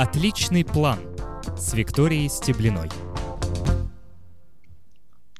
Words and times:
Отличный 0.00 0.64
план 0.64 1.00
с 1.56 1.74
Викторией 1.74 2.28
Стеблиной. 2.28 2.88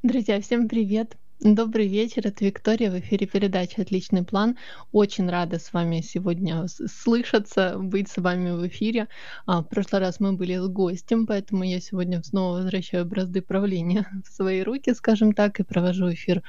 Друзья, 0.03 0.41
всем 0.41 0.69
привет! 0.69 1.17
Добрый 1.39 1.87
вечер, 1.87 2.27
это 2.27 2.45
Виктория 2.45 2.91
в 2.91 2.99
эфире 2.99 3.29
передачи 3.29 3.81
«Отличный 3.81 4.25
план». 4.25 4.57
Очень 4.91 5.31
рада 5.31 5.61
с 5.61 5.73
вами 5.73 6.01
сегодня 6.01 6.67
слышаться, 6.67 7.79
быть 7.79 8.09
с 8.09 8.17
вами 8.17 8.51
в 8.51 8.67
эфире. 8.67 9.07
А, 9.47 9.63
в 9.63 9.69
прошлый 9.69 10.01
раз 10.01 10.19
мы 10.19 10.33
были 10.33 10.57
с 10.57 10.67
гостем, 10.67 11.29
поэтому 11.29 11.63
я 11.63 11.79
сегодня 11.79 12.21
снова 12.25 12.57
возвращаю 12.57 13.05
бразды 13.05 13.41
правления 13.41 14.09
в 14.29 14.33
свои 14.35 14.63
руки, 14.63 14.93
скажем 14.93 15.35
так, 15.35 15.61
и 15.61 15.63
провожу 15.63 16.13
эфир 16.13 16.43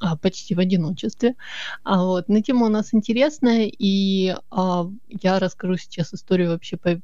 а, 0.00 0.16
почти 0.16 0.56
в 0.56 0.58
одиночестве. 0.58 1.36
А 1.84 2.02
вот, 2.02 2.28
на 2.28 2.42
тема 2.42 2.66
у 2.66 2.70
нас 2.70 2.92
интересная, 2.92 3.70
и 3.72 4.34
я 4.50 5.38
расскажу 5.38 5.76
сейчас 5.76 6.12
историю 6.12 6.50
вообще 6.50 6.76
по 6.76 7.00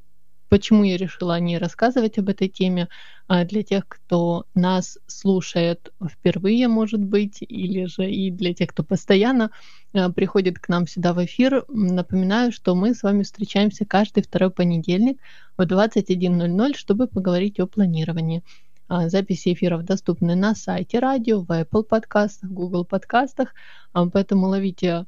Почему 0.48 0.82
я 0.82 0.96
решила 0.96 1.34
о 1.34 1.40
ней 1.40 1.58
рассказывать 1.58 2.18
об 2.18 2.30
этой 2.30 2.48
теме? 2.48 2.88
А, 3.26 3.44
для 3.44 3.62
тех, 3.62 3.86
кто 3.86 4.46
нас 4.54 4.98
слушает 5.06 5.92
впервые, 6.10 6.68
может 6.68 7.04
быть, 7.04 7.38
или 7.40 7.84
же 7.84 8.10
и 8.10 8.30
для 8.30 8.54
тех, 8.54 8.70
кто 8.70 8.82
постоянно 8.82 9.50
а, 9.92 10.10
приходит 10.10 10.58
к 10.58 10.68
нам 10.68 10.86
сюда 10.86 11.12
в 11.12 11.22
эфир, 11.22 11.64
напоминаю, 11.68 12.50
что 12.52 12.74
мы 12.74 12.94
с 12.94 13.02
вами 13.02 13.24
встречаемся 13.24 13.84
каждый 13.84 14.22
второй 14.22 14.50
понедельник 14.50 15.18
в 15.58 15.62
21.00, 15.62 16.74
чтобы 16.76 17.06
поговорить 17.08 17.60
о 17.60 17.66
планировании. 17.66 18.42
А, 18.88 19.10
записи 19.10 19.52
эфиров 19.52 19.84
доступны 19.84 20.34
на 20.34 20.54
сайте 20.54 20.98
радио, 20.98 21.42
в 21.42 21.50
Apple 21.50 21.82
подкастах, 21.84 22.50
Google 22.50 22.86
подкастах, 22.86 23.54
поэтому 23.92 24.46
ловите 24.46 25.04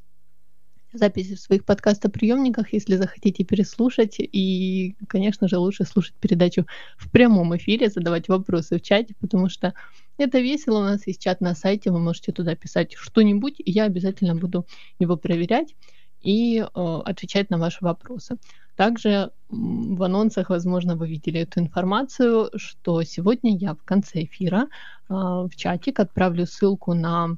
записи 0.93 1.35
в 1.35 1.41
своих 1.41 1.65
подкастоприемниках, 1.65 2.73
если 2.73 2.97
захотите 2.97 3.45
переслушать. 3.45 4.17
И, 4.19 4.97
конечно 5.09 5.49
же, 5.49 5.59
лучше 5.59 5.85
слушать 5.85 6.15
передачу 6.21 6.67
в 6.97 7.11
прямом 7.11 7.57
эфире, 7.57 7.89
задавать 7.89 8.29
вопросы 8.29 8.79
в 8.79 8.83
чате, 8.83 9.15
потому 9.21 9.49
что 9.49 9.75
это 10.19 10.41
весело. 10.41 10.79
У 10.79 10.85
нас 10.85 11.07
есть 11.07 11.23
чат 11.23 11.41
на 11.41 11.55
сайте, 11.55 11.91
вы 11.91 11.99
можете 11.99 12.33
туда 12.33 12.55
писать 12.55 12.95
что-нибудь, 12.95 13.55
и 13.59 13.71
я 13.71 13.85
обязательно 13.85 14.35
буду 14.35 14.67
его 14.99 15.17
проверять 15.17 15.75
и 16.23 16.59
э, 16.59 17.01
отвечать 17.05 17.51
на 17.51 17.59
ваши 17.59 17.79
вопросы. 17.81 18.37
Также 18.77 19.31
в 19.49 20.03
анонсах, 20.03 20.51
возможно, 20.51 20.97
вы 20.97 21.09
видели 21.09 21.41
эту 21.41 21.61
информацию, 21.61 22.51
что 22.57 23.03
сегодня 23.03 23.57
я 23.57 23.75
в 23.75 23.83
конце 23.85 24.25
эфира 24.25 24.63
э, 24.63 25.15
в 25.15 25.51
чатик 25.57 26.01
отправлю 26.01 26.47
ссылку 26.47 26.95
на 26.95 27.37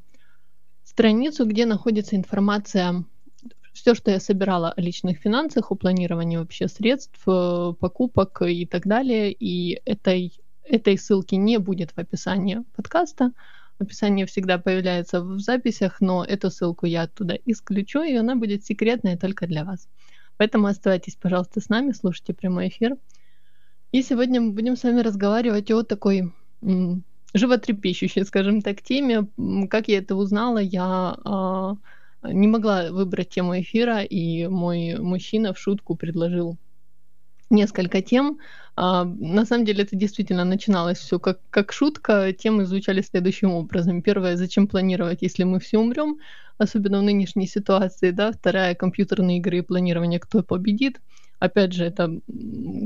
страницу, 0.84 1.46
где 1.46 1.66
находится 1.66 2.16
информация 2.16 3.04
все, 3.72 3.94
что 3.94 4.10
я 4.10 4.20
собирала 4.20 4.72
о 4.72 4.80
личных 4.80 5.18
финансах, 5.18 5.70
о 5.70 5.74
планировании 5.74 6.36
вообще 6.36 6.68
средств, 6.68 7.20
э, 7.26 7.72
покупок 7.78 8.42
и 8.42 8.66
так 8.66 8.86
далее, 8.86 9.32
и 9.32 9.80
этой, 9.84 10.32
этой 10.64 10.98
ссылки 10.98 11.34
не 11.34 11.58
будет 11.58 11.92
в 11.92 11.98
описании 11.98 12.62
подкаста. 12.76 13.32
Описание 13.78 14.26
всегда 14.26 14.58
появляется 14.58 15.22
в 15.22 15.40
записях, 15.40 16.00
но 16.00 16.24
эту 16.24 16.50
ссылку 16.50 16.86
я 16.86 17.02
оттуда 17.02 17.38
исключу, 17.46 18.02
и 18.02 18.14
она 18.14 18.36
будет 18.36 18.64
секретная 18.64 19.16
только 19.16 19.46
для 19.46 19.64
вас. 19.64 19.88
Поэтому 20.36 20.66
оставайтесь, 20.66 21.16
пожалуйста, 21.16 21.60
с 21.60 21.68
нами, 21.68 21.92
слушайте 21.92 22.34
прямой 22.34 22.68
эфир. 22.68 22.96
И 23.90 24.02
сегодня 24.02 24.40
мы 24.40 24.52
будем 24.52 24.76
с 24.76 24.84
вами 24.84 25.00
разговаривать 25.00 25.70
о 25.70 25.82
такой 25.82 26.32
животрепещущей, 27.34 28.24
скажем 28.24 28.62
так, 28.62 28.82
теме. 28.82 29.28
Как 29.68 29.88
я 29.88 29.98
это 29.98 30.16
узнала, 30.16 30.58
я 30.58 31.16
а, 31.24 31.76
не 32.22 32.48
могла 32.48 32.90
выбрать 32.90 33.30
тему 33.30 33.60
эфира, 33.60 34.02
и 34.02 34.46
мой 34.46 34.96
мужчина 34.98 35.52
в 35.52 35.58
шутку 35.58 35.96
предложил 35.96 36.58
несколько 37.50 38.02
тем. 38.02 38.38
А, 38.74 39.04
на 39.04 39.44
самом 39.44 39.64
деле 39.64 39.84
это 39.84 39.94
действительно 39.96 40.44
начиналось 40.44 40.98
все 40.98 41.18
как, 41.18 41.40
как 41.50 41.72
шутка. 41.72 42.32
Темы 42.32 42.64
звучали 42.64 43.02
следующим 43.02 43.50
образом. 43.52 44.02
Первое, 44.02 44.36
зачем 44.36 44.66
планировать, 44.66 45.22
если 45.22 45.44
мы 45.44 45.60
все 45.60 45.78
умрем, 45.78 46.18
особенно 46.58 47.00
в 47.00 47.02
нынешней 47.02 47.46
ситуации, 47.46 48.10
да. 48.10 48.32
Вторая, 48.32 48.74
компьютерные 48.74 49.38
игры 49.38 49.58
и 49.58 49.62
планирование, 49.62 50.18
кто 50.18 50.42
победит 50.42 51.00
опять 51.42 51.72
же, 51.72 51.84
это 51.84 52.20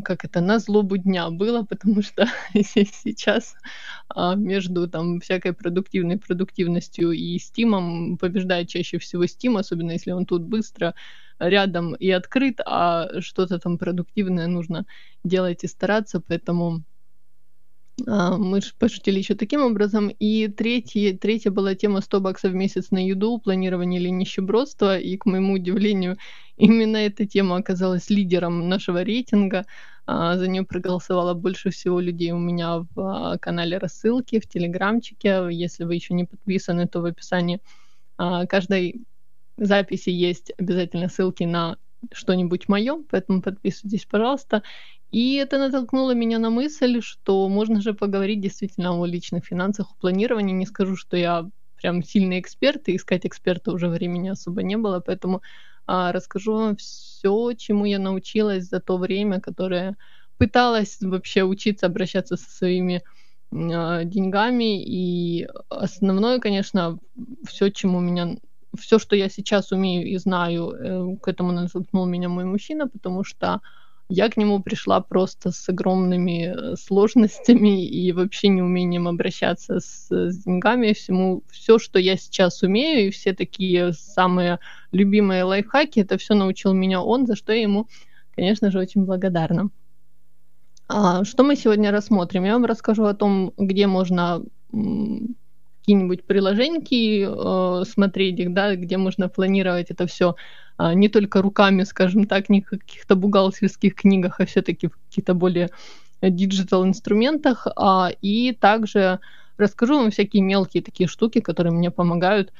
как 0.02 0.24
это 0.24 0.40
на 0.40 0.58
злобу 0.58 0.96
дня 0.96 1.30
было, 1.30 1.62
потому 1.62 2.02
что 2.02 2.26
сейчас 2.54 3.54
а, 4.08 4.34
между 4.34 4.88
там 4.88 5.20
всякой 5.20 5.52
продуктивной 5.52 6.18
продуктивностью 6.18 7.12
и 7.12 7.38
стимом 7.38 8.16
побеждает 8.16 8.68
чаще 8.68 8.98
всего 8.98 9.26
стим, 9.26 9.58
особенно 9.58 9.92
если 9.92 10.12
он 10.12 10.24
тут 10.24 10.42
быстро 10.42 10.94
рядом 11.38 11.94
и 11.96 12.10
открыт, 12.10 12.60
а 12.64 13.20
что-то 13.20 13.58
там 13.58 13.76
продуктивное 13.76 14.46
нужно 14.46 14.86
делать 15.22 15.64
и 15.64 15.68
стараться, 15.68 16.22
поэтому 16.26 16.82
а, 18.06 18.36
мы 18.36 18.60
пошутили 18.78 19.18
еще 19.18 19.34
таким 19.34 19.62
образом. 19.62 20.08
И 20.08 20.48
третья, 20.48 21.16
третья 21.16 21.50
была 21.50 21.74
тема 21.74 22.00
100 22.00 22.20
баксов 22.20 22.52
в 22.52 22.54
месяц 22.54 22.90
на 22.90 23.06
еду, 23.06 23.38
планирование 23.38 24.00
или 24.00 24.08
нищебродство. 24.08 24.98
И, 24.98 25.16
к 25.16 25.26
моему 25.26 25.54
удивлению, 25.54 26.18
именно 26.56 26.96
эта 26.96 27.26
тема 27.26 27.56
оказалась 27.56 28.10
лидером 28.10 28.68
нашего 28.68 29.02
рейтинга. 29.02 29.66
А, 30.06 30.36
за 30.36 30.48
нее 30.48 30.64
проголосовало 30.64 31.34
больше 31.34 31.70
всего 31.70 32.00
людей 32.00 32.32
у 32.32 32.38
меня 32.38 32.78
в 32.94 33.00
а, 33.00 33.38
канале 33.38 33.78
рассылки, 33.78 34.40
в 34.40 34.48
телеграмчике. 34.48 35.48
Если 35.50 35.84
вы 35.84 35.94
еще 35.94 36.14
не 36.14 36.24
подписаны, 36.24 36.86
то 36.86 37.00
в 37.00 37.04
описании 37.04 37.60
каждой 38.48 39.02
записи 39.58 40.08
есть 40.08 40.50
обязательно 40.56 41.08
ссылки 41.08 41.44
на 41.44 41.76
что-нибудь 42.12 42.68
мое, 42.68 43.02
поэтому 43.10 43.42
подписывайтесь, 43.42 44.06
пожалуйста. 44.06 44.62
И 45.10 45.36
это 45.36 45.58
натолкнуло 45.58 46.14
меня 46.14 46.38
на 46.38 46.50
мысль, 46.50 47.00
что 47.00 47.48
можно 47.48 47.80
же 47.80 47.94
поговорить 47.94 48.40
действительно 48.40 48.98
о 48.98 49.06
личных 49.06 49.44
финансах, 49.44 49.90
о 49.90 50.00
планировании. 50.00 50.52
Не 50.52 50.66
скажу, 50.66 50.96
что 50.96 51.16
я 51.16 51.48
прям 51.76 52.02
сильный 52.02 52.40
эксперт, 52.40 52.88
и 52.88 52.96
искать 52.96 53.26
эксперта 53.26 53.72
уже 53.72 53.88
времени 53.88 54.28
особо 54.28 54.62
не 54.62 54.76
было, 54.76 55.00
поэтому 55.00 55.36
а, 55.36 55.40
расскажу 55.86 56.54
вам 56.54 56.76
все, 56.76 57.52
чему 57.56 57.84
я 57.84 57.98
научилась 57.98 58.64
за 58.64 58.80
то 58.80 58.96
время, 58.98 59.40
которое 59.40 59.96
пыталась 60.38 60.98
вообще 61.00 61.44
учиться 61.44 61.86
обращаться 61.86 62.36
со 62.36 62.50
своими 62.50 63.02
а, 63.52 64.04
деньгами. 64.04 64.82
И 64.82 65.48
основное, 65.68 66.38
конечно, 66.38 66.98
все, 67.46 67.70
чему 67.70 68.00
меня 68.00 68.36
все, 68.76 68.98
что 68.98 69.16
я 69.16 69.28
сейчас 69.28 69.72
умею 69.72 70.06
и 70.06 70.16
знаю, 70.18 70.70
э, 70.70 71.16
к 71.22 71.28
этому 71.28 71.52
натолкнул 71.52 72.04
меня 72.06 72.28
мой 72.28 72.44
мужчина, 72.44 72.88
потому 72.88 73.24
что 73.24 73.60
я 74.08 74.28
к 74.28 74.36
нему 74.36 74.60
пришла 74.60 75.00
просто 75.00 75.50
с 75.50 75.68
огромными 75.68 76.54
э, 76.54 76.76
сложностями 76.76 77.84
и 77.84 78.12
вообще 78.12 78.48
неумением 78.48 79.08
обращаться 79.08 79.80
с, 79.80 80.08
с 80.10 80.44
деньгами. 80.44 80.92
Всему, 80.92 81.42
все, 81.50 81.78
что 81.78 81.98
я 81.98 82.16
сейчас 82.16 82.62
умею, 82.62 83.08
и 83.08 83.10
все 83.10 83.32
такие 83.32 83.92
самые 83.92 84.60
любимые 84.92 85.44
лайфхаки, 85.44 86.00
это 86.00 86.18
все 86.18 86.34
научил 86.34 86.72
меня 86.72 87.02
он, 87.02 87.26
за 87.26 87.34
что 87.34 87.52
я 87.52 87.62
ему, 87.62 87.88
конечно 88.34 88.70
же, 88.70 88.78
очень 88.78 89.04
благодарна. 89.04 89.70
А, 90.88 91.24
что 91.24 91.42
мы 91.42 91.56
сегодня 91.56 91.90
рассмотрим? 91.90 92.44
Я 92.44 92.52
вам 92.52 92.64
расскажу 92.64 93.04
о 93.04 93.14
том, 93.14 93.52
где 93.56 93.88
можно 93.88 94.44
какие-нибудь 94.70 96.24
приложеньки 96.24 97.26
э, 97.26 97.84
смотреть 97.84 98.38
их, 98.38 98.52
да, 98.52 98.76
где 98.76 98.96
можно 98.98 99.28
планировать 99.28 99.90
это 99.90 100.06
все 100.06 100.36
не 100.78 101.08
только 101.08 101.42
руками, 101.42 101.84
скажем 101.84 102.26
так, 102.26 102.48
не 102.48 102.60
в 102.60 102.70
каких-то 102.70 103.16
бухгалтерских 103.16 103.94
книгах, 103.94 104.40
а 104.40 104.46
все-таки 104.46 104.88
в 104.88 104.96
каких-то 105.08 105.34
более 105.34 105.70
digital 106.22 106.84
инструментах. 106.84 107.66
А, 107.76 108.10
и 108.22 108.52
также 108.52 109.20
расскажу 109.56 109.96
вам 109.96 110.10
всякие 110.10 110.42
мелкие 110.42 110.82
такие 110.82 111.08
штуки, 111.08 111.40
которые 111.40 111.72
мне 111.72 111.90
помогают 111.90 112.52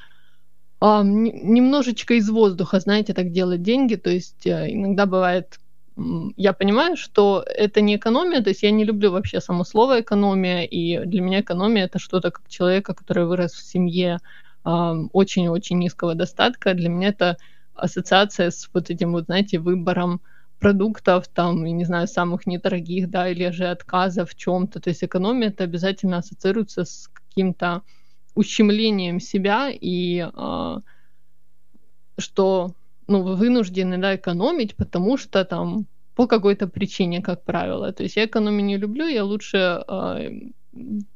а, 0.79 1.03
немножечко 1.03 2.15
из 2.15 2.29
воздуха, 2.29 2.79
знаете, 2.79 3.13
так 3.13 3.31
делать 3.31 3.61
деньги. 3.61 3.95
То 3.95 4.09
есть 4.09 4.45
а, 4.47 4.69
иногда 4.69 5.05
бывает, 5.05 5.59
я 6.35 6.53
понимаю, 6.53 6.97
что 6.97 7.43
это 7.45 7.81
не 7.81 7.95
экономия, 7.95 8.41
то 8.41 8.49
есть 8.49 8.63
я 8.63 8.71
не 8.71 8.85
люблю 8.85 9.11
вообще 9.11 9.41
само 9.41 9.63
слово 9.63 10.01
экономия, 10.01 10.63
и 10.63 11.03
для 11.05 11.21
меня 11.21 11.41
экономия 11.41 11.85
это 11.85 11.99
что-то 11.99 12.31
как 12.31 12.47
человека, 12.47 12.93
который 12.93 13.25
вырос 13.25 13.53
в 13.53 13.63
семье 13.63 14.19
очень-очень 14.63 15.79
низкого 15.79 16.13
достатка. 16.13 16.73
Для 16.73 16.89
меня 16.89 17.07
это 17.07 17.37
ассоциация 17.77 18.51
с 18.51 18.69
вот 18.73 18.89
этим 18.89 19.11
вот, 19.11 19.25
знаете, 19.25 19.59
выбором 19.59 20.21
продуктов, 20.59 21.27
там, 21.27 21.63
я 21.65 21.71
не 21.71 21.85
знаю, 21.85 22.07
самых 22.07 22.47
недорогих, 22.47 23.09
да, 23.09 23.29
или 23.29 23.49
же 23.51 23.65
отказа 23.65 24.25
в 24.25 24.35
чем-то. 24.35 24.79
То 24.79 24.89
есть 24.89 25.03
экономия 25.03 25.49
это 25.49 25.63
обязательно 25.63 26.17
ассоциируется 26.17 26.83
с 26.83 27.09
каким-то 27.13 27.83
ущемлением 28.35 29.19
себя 29.19 29.69
и 29.69 30.19
э, 30.19 30.77
что 32.19 32.71
ну, 33.07 33.23
вы 33.23 33.35
вынуждены 33.35 33.97
да, 33.97 34.15
экономить, 34.15 34.75
потому 34.75 35.17
что 35.17 35.45
там 35.45 35.85
по 36.15 36.27
какой-то 36.27 36.67
причине, 36.67 37.21
как 37.21 37.43
правило. 37.43 37.93
То 37.93 38.03
есть 38.03 38.15
я 38.15 38.25
экономию 38.25 38.65
не 38.65 38.77
люблю, 38.77 39.07
я 39.07 39.23
лучше 39.23 39.83
э, 39.87 40.29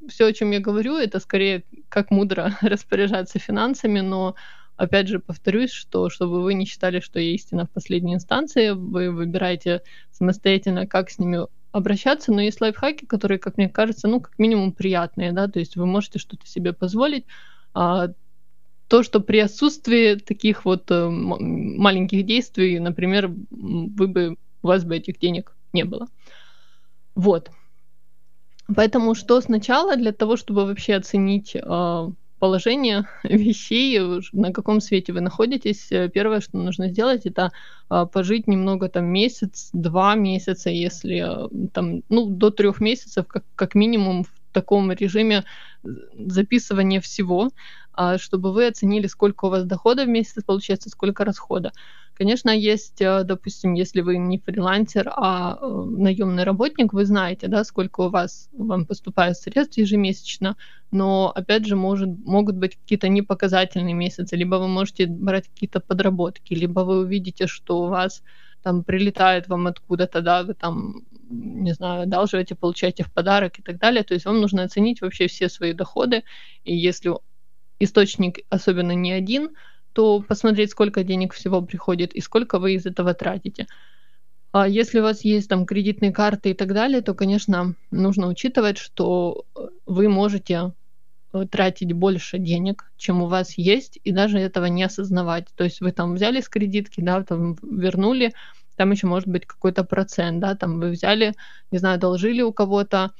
все, 0.07 0.27
о 0.27 0.33
чем 0.33 0.51
я 0.51 0.59
говорю, 0.59 0.97
это 0.97 1.19
скорее 1.19 1.63
как 1.89 2.11
мудро 2.11 2.57
распоряжаться 2.61 3.39
финансами, 3.39 4.01
но 4.01 4.35
опять 4.81 5.07
же, 5.07 5.19
повторюсь, 5.19 5.71
что 5.71 6.09
чтобы 6.09 6.41
вы 6.41 6.55
не 6.55 6.65
считали, 6.65 7.01
что 7.01 7.19
я 7.19 7.35
истина 7.35 7.65
в 7.65 7.69
последней 7.69 8.15
инстанции, 8.15 8.71
вы 8.71 9.11
выбираете 9.11 9.83
самостоятельно, 10.11 10.87
как 10.87 11.11
с 11.11 11.19
ними 11.19 11.45
обращаться, 11.71 12.31
но 12.31 12.41
есть 12.41 12.61
лайфхаки, 12.61 13.05
которые, 13.05 13.37
как 13.37 13.57
мне 13.57 13.69
кажется, 13.69 14.07
ну, 14.07 14.19
как 14.19 14.39
минимум 14.39 14.71
приятные, 14.71 15.33
да, 15.33 15.47
то 15.47 15.59
есть 15.59 15.75
вы 15.75 15.85
можете 15.85 16.17
что-то 16.17 16.47
себе 16.47 16.73
позволить, 16.73 17.25
а, 17.75 18.09
то, 18.87 19.03
что 19.03 19.19
при 19.19 19.37
отсутствии 19.37 20.15
таких 20.15 20.65
вот 20.65 20.89
э, 20.89 21.07
маленьких 21.07 22.25
действий, 22.25 22.79
например, 22.79 23.31
вы 23.51 24.07
бы, 24.07 24.35
у 24.63 24.67
вас 24.67 24.83
бы 24.83 24.97
этих 24.97 25.19
денег 25.19 25.55
не 25.73 25.85
было. 25.85 26.07
Вот. 27.15 27.51
Поэтому 28.75 29.15
что 29.15 29.39
сначала 29.41 29.95
для 29.95 30.11
того, 30.11 30.35
чтобы 30.37 30.65
вообще 30.65 30.95
оценить 30.95 31.55
э, 31.55 32.11
положение 32.41 33.05
вещей, 33.23 33.99
на 34.33 34.51
каком 34.51 34.81
свете 34.81 35.13
вы 35.13 35.21
находитесь, 35.21 35.91
э, 35.91 36.09
первое, 36.09 36.41
что 36.41 36.57
нужно 36.57 36.89
сделать, 36.89 37.27
это 37.27 37.51
э, 37.91 38.05
пожить 38.11 38.47
немного 38.47 38.89
там 38.89 39.05
месяц, 39.05 39.69
два 39.73 40.15
месяца, 40.15 40.69
если 40.69 41.21
э, 41.23 41.69
там, 41.73 42.01
ну, 42.09 42.25
до 42.25 42.49
трех 42.49 42.81
месяцев, 42.81 43.27
как, 43.27 43.43
как 43.55 43.75
минимум 43.75 44.23
в 44.23 44.53
таком 44.53 44.91
режиме 44.91 45.43
записывания 46.27 46.99
всего, 46.99 47.45
а, 47.45 47.51
чтобы 48.17 48.53
вы 48.53 48.67
оценили, 48.67 49.07
сколько 49.07 49.45
у 49.45 49.49
вас 49.49 49.65
дохода 49.65 50.05
в 50.05 50.07
месяц 50.07 50.43
получается, 50.43 50.89
сколько 50.89 51.25
расхода. 51.25 51.71
Конечно, 52.21 52.51
есть, 52.51 53.01
э, 53.01 53.23
допустим, 53.23 53.73
если 53.73 54.01
вы 54.01 54.17
не 54.17 54.37
фрилансер, 54.37 55.11
а 55.15 55.57
э, 55.59 55.65
наемный 55.65 56.43
работник, 56.43 56.93
вы 56.93 57.05
знаете, 57.05 57.47
да, 57.47 57.63
сколько 57.63 58.01
у 58.01 58.09
вас 58.09 58.47
вам 58.53 58.85
поступает 58.85 59.37
средств 59.37 59.77
ежемесячно, 59.77 60.55
но, 60.91 61.31
опять 61.33 61.65
же, 61.65 61.75
может, 61.75 62.09
могут 62.25 62.57
быть 62.57 62.75
какие-то 62.75 63.07
непоказательные 63.09 63.95
месяцы, 63.95 64.35
либо 64.35 64.57
вы 64.57 64.67
можете 64.67 65.07
брать 65.07 65.47
какие-то 65.47 65.79
подработки, 65.79 66.53
либо 66.53 66.81
вы 66.81 66.99
увидите, 66.99 67.47
что 67.47 67.81
у 67.81 67.87
вас 67.87 68.21
там 68.61 68.83
прилетает 68.83 69.47
вам 69.47 69.65
откуда-то, 69.67 70.21
да, 70.21 70.43
вы 70.43 70.53
там, 70.53 71.01
не 71.29 71.73
знаю, 71.73 72.03
одалживаете, 72.03 72.53
получаете 72.55 73.03
в 73.03 73.11
подарок 73.11 73.57
и 73.57 73.63
так 73.63 73.79
далее. 73.79 74.03
То 74.03 74.13
есть 74.13 74.25
вам 74.25 74.41
нужно 74.41 74.63
оценить 74.63 75.01
вообще 75.01 75.27
все 75.27 75.49
свои 75.49 75.73
доходы, 75.73 76.23
и 76.63 76.75
если 76.75 77.15
источник 77.83 78.39
особенно 78.49 78.93
не 78.93 79.11
один, 79.11 79.51
то 79.93 80.21
посмотреть, 80.21 80.71
сколько 80.71 81.03
денег 81.03 81.33
всего 81.33 81.61
приходит 81.61 82.13
и 82.13 82.21
сколько 82.21 82.59
вы 82.59 82.73
из 82.73 82.85
этого 82.85 83.13
тратите. 83.13 83.67
А 84.53 84.67
если 84.67 84.99
у 84.99 85.03
вас 85.03 85.23
есть 85.23 85.49
там 85.49 85.65
кредитные 85.65 86.11
карты 86.11 86.51
и 86.51 86.53
так 86.53 86.73
далее, 86.73 87.01
то, 87.01 87.13
конечно, 87.13 87.75
нужно 87.89 88.27
учитывать, 88.27 88.77
что 88.77 89.45
э, 89.55 89.67
вы 89.85 90.09
можете 90.09 90.73
э, 91.33 91.45
тратить 91.49 91.93
больше 91.93 92.37
денег, 92.37 92.91
чем 92.97 93.21
у 93.21 93.27
вас 93.27 93.57
есть, 93.57 93.99
и 94.03 94.11
даже 94.11 94.39
этого 94.39 94.65
не 94.65 94.83
осознавать. 94.83 95.47
То 95.55 95.63
есть 95.63 95.79
вы 95.79 95.93
там 95.93 96.15
взяли 96.15 96.41
с 96.41 96.49
кредитки, 96.49 96.99
да, 96.99 97.23
там 97.23 97.57
вернули, 97.61 98.33
там 98.75 98.91
еще 98.91 99.07
может 99.07 99.29
быть 99.29 99.45
какой-то 99.45 99.85
процент, 99.85 100.41
да, 100.41 100.55
там 100.55 100.79
вы 100.79 100.91
взяли, 100.91 101.33
не 101.71 101.77
знаю, 101.77 101.97
должили 101.97 102.41
у 102.41 102.51
кого-то, 102.51 103.11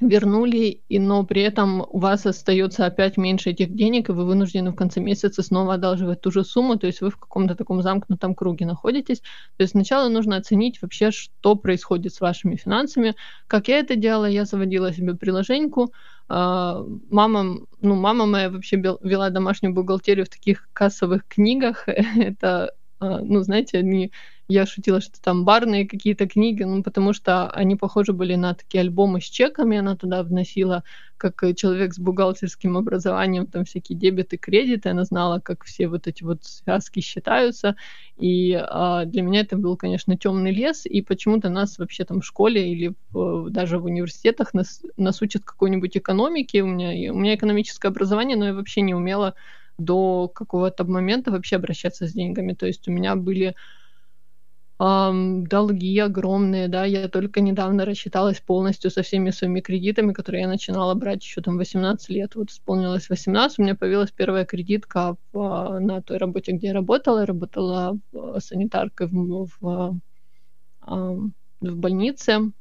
вернули, 0.00 0.82
и, 0.88 0.98
но 0.98 1.24
при 1.24 1.42
этом 1.42 1.84
у 1.88 1.98
вас 1.98 2.26
остается 2.26 2.86
опять 2.86 3.16
меньше 3.16 3.50
этих 3.50 3.74
денег, 3.74 4.08
и 4.08 4.12
вы 4.12 4.24
вынуждены 4.24 4.70
в 4.70 4.76
конце 4.76 5.00
месяца 5.00 5.42
снова 5.42 5.74
одалживать 5.74 6.20
ту 6.20 6.30
же 6.30 6.44
сумму, 6.44 6.76
то 6.76 6.86
есть 6.86 7.00
вы 7.00 7.10
в 7.10 7.16
каком-то 7.16 7.54
таком 7.54 7.82
замкнутом 7.82 8.34
круге 8.34 8.66
находитесь. 8.66 9.20
То 9.20 9.62
есть 9.62 9.72
сначала 9.72 10.08
нужно 10.08 10.36
оценить 10.36 10.80
вообще, 10.82 11.10
что 11.10 11.54
происходит 11.54 12.14
с 12.14 12.20
вашими 12.20 12.56
финансами. 12.56 13.14
Как 13.46 13.68
я 13.68 13.78
это 13.78 13.96
делала, 13.96 14.26
я 14.26 14.44
заводила 14.44 14.92
себе 14.92 15.14
приложеньку, 15.14 15.92
а, 16.28 16.82
мама, 17.10 17.60
ну, 17.80 17.94
мама 17.94 18.26
моя 18.26 18.50
вообще 18.50 18.76
вела 18.76 19.30
домашнюю 19.30 19.74
бухгалтерию 19.74 20.26
в 20.26 20.30
таких 20.30 20.68
кассовых 20.72 21.26
книгах. 21.28 21.88
Это, 21.88 22.72
а, 22.98 23.20
ну, 23.20 23.40
знаете, 23.40 23.78
они 23.78 24.12
я 24.48 24.66
шутила, 24.66 25.00
что 25.00 25.20
там 25.22 25.44
барные 25.44 25.88
какие-то 25.88 26.26
книги, 26.26 26.62
ну, 26.64 26.82
потому 26.82 27.12
что 27.14 27.48
они 27.50 27.76
похожи 27.76 28.12
были 28.12 28.34
на 28.34 28.54
такие 28.54 28.82
альбомы 28.82 29.20
с 29.20 29.24
чеками, 29.24 29.78
она 29.78 29.96
туда 29.96 30.22
вносила, 30.22 30.84
как 31.16 31.42
человек 31.56 31.94
с 31.94 31.98
бухгалтерским 31.98 32.76
образованием, 32.76 33.46
там 33.46 33.64
всякие 33.64 33.98
дебеты, 33.98 34.36
кредиты, 34.36 34.90
она 34.90 35.04
знала, 35.04 35.40
как 35.40 35.64
все 35.64 35.88
вот 35.88 36.06
эти 36.06 36.22
вот 36.24 36.44
связки 36.44 37.00
считаются, 37.00 37.76
и 38.18 38.52
а, 38.52 39.06
для 39.06 39.22
меня 39.22 39.40
это 39.40 39.56
был, 39.56 39.76
конечно, 39.78 40.16
темный 40.18 40.52
лес, 40.52 40.84
и 40.84 41.00
почему-то 41.00 41.48
нас 41.48 41.78
вообще 41.78 42.04
там 42.04 42.20
в 42.20 42.26
школе 42.26 42.70
или 42.70 42.94
в, 43.12 43.48
даже 43.48 43.78
в 43.78 43.86
университетах 43.86 44.52
нас, 44.52 44.82
нас 44.98 45.22
учат 45.22 45.44
какой-нибудь 45.44 45.96
экономике, 45.96 46.62
у 46.62 46.66
меня, 46.66 47.12
у 47.12 47.16
меня 47.16 47.34
экономическое 47.34 47.88
образование, 47.88 48.36
но 48.36 48.46
я 48.46 48.54
вообще 48.54 48.82
не 48.82 48.94
умела 48.94 49.34
до 49.78 50.28
какого-то 50.28 50.84
момента 50.84 51.30
вообще 51.30 51.56
обращаться 51.56 52.06
с 52.06 52.12
деньгами, 52.12 52.52
то 52.52 52.66
есть 52.66 52.86
у 52.88 52.92
меня 52.92 53.16
были 53.16 53.54
ам, 54.78 55.46
долги 55.46 55.98
огромные, 55.98 56.68
да, 56.68 56.84
я 56.84 57.08
только 57.08 57.40
недавно 57.40 57.84
рассчиталась 57.84 58.40
полностью 58.40 58.90
со 58.90 59.02
всеми 59.02 59.30
своими 59.30 59.60
кредитами, 59.60 60.12
которые 60.12 60.42
я 60.42 60.48
начинала 60.48 60.94
брать 60.94 61.22
еще 61.24 61.40
там 61.42 61.56
18 61.58 62.08
лет, 62.10 62.34
вот 62.34 62.50
исполнилось 62.50 63.08
18, 63.08 63.58
у 63.58 63.62
меня 63.62 63.74
появилась 63.76 64.12
первая 64.12 64.44
кредитка 64.44 65.16
в, 65.32 65.38
а, 65.40 65.80
на 65.80 66.02
той 66.02 66.18
работе, 66.18 66.52
где 66.52 66.68
я 66.68 66.72
работала, 66.74 67.20
я 67.20 67.26
работала 67.26 67.98
а, 68.14 68.40
санитаркой 68.40 69.08
в, 69.08 69.48
в, 69.60 70.00
в 71.60 71.76
больнице, 71.76 72.52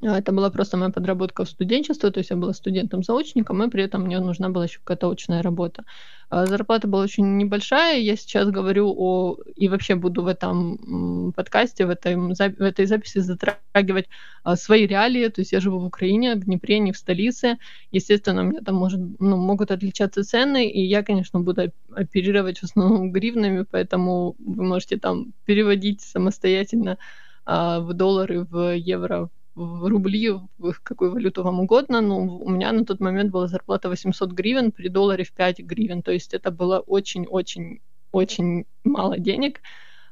это 0.00 0.30
была 0.32 0.50
просто 0.50 0.76
моя 0.76 0.90
подработка 0.90 1.44
в 1.44 1.48
студенчестве, 1.48 2.10
то 2.10 2.18
есть 2.18 2.30
я 2.30 2.36
была 2.36 2.52
студентом-заочником, 2.52 3.62
и 3.62 3.68
при 3.68 3.82
этом 3.82 4.02
мне 4.02 4.20
нужна 4.20 4.48
была 4.48 4.64
еще 4.64 4.78
какая-то 4.78 5.10
очная 5.10 5.42
работа. 5.42 5.84
А, 6.30 6.46
зарплата 6.46 6.86
была 6.86 7.02
очень 7.02 7.36
небольшая, 7.36 7.98
я 7.98 8.14
сейчас 8.14 8.48
говорю 8.48 8.94
о... 8.96 9.38
и 9.56 9.68
вообще 9.68 9.96
буду 9.96 10.22
в 10.22 10.28
этом 10.28 11.32
подкасте, 11.34 11.84
в 11.84 11.90
этой, 11.90 12.14
в 12.14 12.62
этой 12.62 12.86
записи 12.86 13.18
затрагивать 13.18 14.08
а, 14.44 14.54
свои 14.54 14.86
реалии, 14.86 15.26
то 15.28 15.40
есть 15.40 15.50
я 15.50 15.58
живу 15.58 15.80
в 15.80 15.86
Украине, 15.86 16.36
в 16.36 16.44
Днепре, 16.44 16.78
не 16.78 16.92
в 16.92 16.96
столице, 16.96 17.58
естественно, 17.90 18.42
у 18.42 18.44
меня 18.44 18.60
там 18.60 18.76
может, 18.76 19.00
ну, 19.18 19.36
могут 19.36 19.72
отличаться 19.72 20.22
цены, 20.22 20.70
и 20.70 20.80
я, 20.80 21.02
конечно, 21.02 21.40
буду 21.40 21.72
оперировать 21.92 22.60
в 22.60 22.64
основном 22.64 23.10
гривнами, 23.10 23.66
поэтому 23.68 24.36
вы 24.38 24.62
можете 24.62 24.96
там 24.96 25.32
переводить 25.44 26.02
самостоятельно 26.02 26.98
в 27.46 27.94
доллары, 27.94 28.44
в 28.44 28.76
евро, 28.76 29.30
рубли, 29.58 30.30
в 30.58 30.80
какую 30.82 31.12
валюту 31.12 31.42
вам 31.42 31.60
угодно, 31.60 32.00
но 32.00 32.18
у 32.18 32.48
меня 32.50 32.72
на 32.72 32.84
тот 32.84 33.00
момент 33.00 33.30
была 33.30 33.46
зарплата 33.48 33.88
800 33.88 34.32
гривен 34.32 34.72
при 34.72 34.88
долларе 34.88 35.24
в 35.24 35.32
5 35.32 35.60
гривен, 35.60 36.02
то 36.02 36.12
есть 36.12 36.34
это 36.34 36.50
было 36.50 36.78
очень-очень-очень 36.80 38.64
мало 38.84 39.18
денег, 39.18 39.60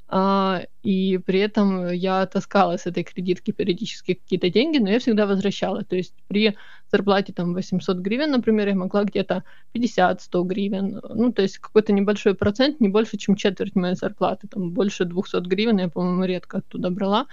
а, 0.09 0.63
и 0.85 1.19
при 1.19 1.41
этом 1.41 1.91
я 1.91 2.27
таскала 2.27 2.77
с 2.77 2.87
этой 2.87 3.03
кредитки 3.03 3.51
периодически 3.51 4.15
какие-то 4.15 4.51
деньги, 4.51 4.79
но 4.79 4.89
я 4.89 5.01
всегда 5.01 5.27
возвращала. 5.27 5.83
То 5.83 5.97
есть 5.97 6.15
при 6.29 6.57
зарплате 6.93 7.33
там 7.33 7.55
800 7.55 7.97
гривен, 7.99 8.31
например, 8.31 8.69
я 8.69 8.77
могла 8.77 9.03
где-то 9.03 9.43
50-100 9.75 10.45
гривен, 10.45 11.01
ну, 11.09 11.33
то 11.33 11.43
есть 11.43 11.59
какой-то 11.59 11.93
небольшой 11.93 12.35
процент, 12.35 12.81
не 12.81 12.89
больше, 12.89 13.17
чем 13.17 13.35
четверть 13.35 13.75
моей 13.75 13.97
зарплаты, 13.97 14.47
там 14.47 14.71
больше 14.71 15.05
200 15.05 15.41
гривен 15.49 15.79
я, 15.79 15.89
по-моему, 15.89 16.25
редко 16.25 16.59
оттуда 16.59 16.91
брала, 16.91 17.27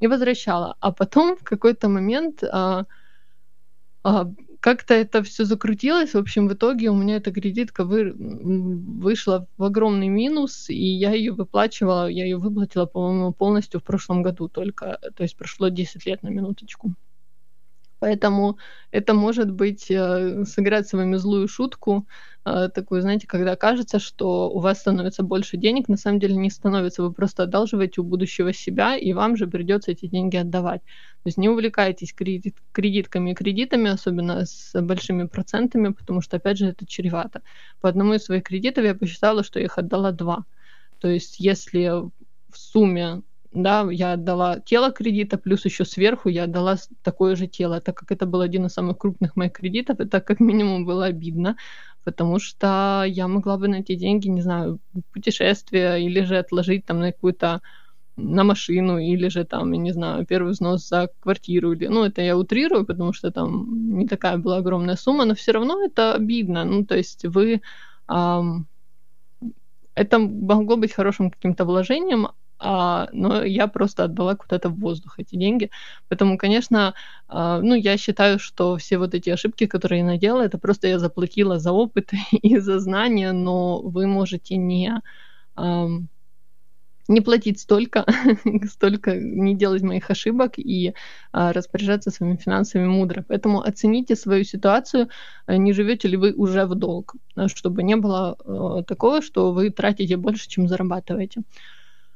и 0.00 0.06
возвращала. 0.06 0.76
А 0.80 0.92
потом 0.92 1.36
в 1.36 1.44
какой-то 1.44 1.88
момент 1.88 2.42
а, 2.44 2.84
а, 4.02 4.30
как-то 4.60 4.94
это 4.94 5.22
все 5.22 5.44
закрутилось. 5.44 6.14
В 6.14 6.18
общем, 6.18 6.48
в 6.48 6.54
итоге 6.54 6.90
у 6.90 6.94
меня 6.94 7.16
эта 7.16 7.32
кредитка 7.32 7.84
вы, 7.84 8.12
вышла 8.16 9.46
в 9.58 9.64
огромный 9.64 10.08
минус, 10.08 10.70
и 10.70 10.74
я 10.76 11.12
ее 11.12 11.32
выплачивала, 11.32 12.08
я 12.08 12.24
ее 12.24 12.38
выплатила, 12.38 12.86
по-моему, 12.86 13.32
полностью 13.32 13.80
в 13.80 13.84
прошлом 13.84 14.22
году 14.22 14.48
только. 14.48 14.98
То 15.16 15.22
есть 15.22 15.36
прошло 15.36 15.68
10 15.68 16.06
лет 16.06 16.22
на 16.22 16.28
минуточку. 16.28 16.94
Поэтому 18.04 18.58
это 18.90 19.14
может 19.14 19.50
быть 19.50 19.90
э, 19.90 20.44
сыграть 20.44 20.86
с 20.86 20.92
вами 20.92 21.16
злую 21.16 21.48
шутку, 21.48 22.06
э, 22.44 22.68
такую, 22.68 23.00
знаете, 23.00 23.26
когда 23.26 23.56
кажется, 23.56 23.98
что 23.98 24.50
у 24.50 24.58
вас 24.60 24.80
становится 24.80 25.22
больше 25.22 25.56
денег, 25.56 25.88
на 25.88 25.96
самом 25.96 26.18
деле 26.18 26.36
не 26.36 26.50
становится, 26.50 27.02
вы 27.02 27.14
просто 27.14 27.44
одалживаете 27.44 28.02
у 28.02 28.04
будущего 28.04 28.52
себя, 28.52 28.94
и 28.94 29.14
вам 29.14 29.36
же 29.38 29.46
придется 29.46 29.92
эти 29.92 30.04
деньги 30.04 30.36
отдавать. 30.36 30.82
То 30.82 31.28
есть 31.28 31.38
не 31.38 31.48
увлекайтесь 31.48 32.12
кредит, 32.12 32.58
кредитками 32.72 33.30
и 33.30 33.34
кредитами, 33.34 33.88
особенно 33.88 34.44
с 34.44 34.78
большими 34.82 35.26
процентами, 35.26 35.88
потому 35.88 36.20
что, 36.20 36.36
опять 36.36 36.58
же, 36.58 36.66
это 36.66 36.86
чревато. 36.86 37.40
По 37.80 37.88
одному 37.88 38.12
из 38.12 38.24
своих 38.24 38.42
кредитов 38.42 38.84
я 38.84 38.94
посчитала, 38.94 39.42
что 39.42 39.60
я 39.60 39.64
их 39.64 39.78
отдала 39.78 40.12
два. 40.12 40.44
То 40.98 41.08
есть 41.08 41.40
если 41.40 41.88
в 41.88 42.58
сумме 42.58 43.22
да, 43.54 43.86
я 43.90 44.12
отдала 44.14 44.60
тело 44.60 44.90
кредита, 44.92 45.38
плюс 45.38 45.64
еще 45.64 45.84
сверху 45.84 46.28
я 46.28 46.44
отдала 46.44 46.76
такое 47.02 47.36
же 47.36 47.46
тело, 47.46 47.80
так 47.80 47.96
как 47.96 48.10
это 48.12 48.26
был 48.26 48.40
один 48.40 48.66
из 48.66 48.72
самых 48.72 48.98
крупных 48.98 49.36
моих 49.36 49.52
кредитов, 49.52 50.00
это 50.00 50.20
как 50.20 50.40
минимум 50.40 50.84
было 50.84 51.06
обидно, 51.06 51.56
потому 52.04 52.38
что 52.40 53.04
я 53.06 53.28
могла 53.28 53.56
бы 53.58 53.68
на 53.68 53.76
эти 53.76 53.94
деньги, 53.94 54.28
не 54.28 54.42
знаю, 54.42 54.80
путешествие 55.12 56.04
или 56.04 56.22
же 56.24 56.38
отложить 56.38 56.84
там 56.86 57.00
на 57.00 57.12
какую-то 57.12 57.62
на 58.16 58.44
машину 58.44 58.98
или 58.98 59.28
же 59.28 59.44
там, 59.44 59.72
я 59.72 59.78
не 59.78 59.92
знаю, 59.92 60.26
первый 60.26 60.52
взнос 60.52 60.88
за 60.88 61.08
квартиру. 61.20 61.72
Или, 61.72 61.86
ну, 61.88 62.04
это 62.04 62.22
я 62.22 62.36
утрирую, 62.36 62.86
потому 62.86 63.12
что 63.12 63.30
там 63.30 63.98
не 63.98 64.08
такая 64.08 64.38
была 64.38 64.58
огромная 64.58 64.96
сумма, 64.96 65.24
но 65.26 65.34
все 65.36 65.52
равно 65.52 65.84
это 65.84 66.14
обидно. 66.14 66.64
Ну, 66.64 66.84
то 66.86 66.96
есть 66.96 67.24
вы, 67.26 67.62
эм, 68.10 68.68
это 69.94 70.18
могло 70.18 70.76
быть 70.76 70.92
хорошим 70.92 71.30
каким-то 71.30 71.64
вложением, 71.64 72.28
а, 72.58 73.08
но 73.12 73.42
я 73.44 73.66
просто 73.68 74.04
отдала 74.04 74.36
куда-то 74.36 74.68
в 74.68 74.78
воздух 74.78 75.18
эти 75.18 75.36
деньги. 75.36 75.70
Поэтому, 76.08 76.38
конечно, 76.38 76.94
а, 77.28 77.60
ну, 77.60 77.74
я 77.74 77.96
считаю, 77.96 78.38
что 78.38 78.76
все 78.76 78.98
вот 78.98 79.14
эти 79.14 79.30
ошибки, 79.30 79.66
которые 79.66 80.00
я 80.00 80.06
наделала, 80.06 80.42
это 80.42 80.58
просто 80.58 80.88
я 80.88 80.98
заплатила 80.98 81.58
за 81.58 81.72
опыт 81.72 82.10
и 82.32 82.58
за 82.58 82.80
знания, 82.80 83.32
но 83.32 83.80
вы 83.82 84.06
можете 84.06 84.56
не 84.56 85.00
не 87.08 87.20
платить 87.20 87.60
столько, 87.60 88.06
столько 88.70 89.16
не 89.16 89.54
делать 89.54 89.82
моих 89.82 90.10
ошибок 90.10 90.58
и 90.58 90.94
а, 91.32 91.52
распоряжаться 91.52 92.10
своими 92.10 92.36
финансами 92.36 92.86
мудро. 92.86 93.24
Поэтому 93.26 93.60
оцените 93.60 94.16
свою 94.16 94.44
ситуацию, 94.44 95.08
а 95.46 95.56
не 95.56 95.72
живете 95.72 96.08
ли 96.08 96.16
вы 96.16 96.32
уже 96.32 96.64
в 96.66 96.74
долг, 96.74 97.14
чтобы 97.46 97.82
не 97.82 97.96
было 97.96 98.36
а, 98.44 98.82
такого, 98.84 99.20
что 99.22 99.52
вы 99.52 99.70
тратите 99.70 100.16
больше, 100.16 100.48
чем 100.48 100.68
зарабатываете. 100.68 101.42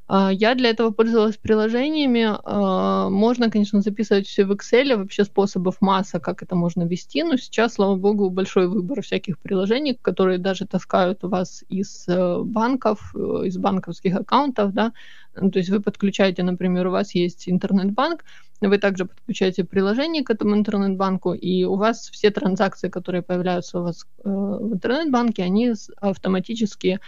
А, 0.09 0.33
я 0.33 0.55
для 0.55 0.71
этого 0.71 0.91
пользовалась 0.91 1.37
приложениями. 1.37 2.27
А, 2.45 3.11
можно, 3.11 3.51
конечно, 3.51 3.83
записывать 3.83 4.27
все 4.27 4.47
в 4.47 4.53
Excel, 4.53 4.97
вообще 4.97 5.25
способов 5.25 5.83
масса, 5.83 6.19
как 6.19 6.43
это 6.43 6.57
можно 6.57 6.85
вести, 6.85 7.23
но 7.23 7.37
сейчас, 7.37 7.75
слава 7.75 7.95
богу, 7.95 8.31
большой 8.31 8.69
выбор 8.69 9.03
всяких 9.03 9.39
приложений, 9.39 9.99
которые 10.01 10.39
даже 10.39 10.67
таскают 10.67 11.23
вас 11.23 11.63
из 11.69 12.09
э, 12.09 12.43
банков, 12.43 13.13
э, 13.15 13.19
из 13.45 13.59
банковских 13.59 14.17
аккаунтов, 14.17 14.73
да, 14.73 14.93
ну, 15.37 15.51
то 15.51 15.59
есть 15.59 15.69
вы 15.69 15.81
подключаете, 15.81 16.43
например, 16.43 16.87
у 16.87 16.91
вас 16.91 17.15
есть 17.15 17.47
интернет-банк, 17.49 18.25
вы 18.63 18.79
также 18.79 19.05
подключаете 19.05 19.65
приложение 19.65 20.25
к 20.25 20.31
этому 20.31 20.57
интернет-банку, 20.57 21.35
и 21.35 21.65
у 21.65 21.77
вас 21.77 22.09
все 22.09 22.31
транзакции, 22.31 22.89
которые 22.89 23.23
появляются 23.23 23.79
у 23.79 23.83
вас 23.83 24.07
э, 24.25 24.29
в 24.29 24.73
интернет-банке, 24.73 25.43
они 25.45 25.75
автоматически 26.01 26.99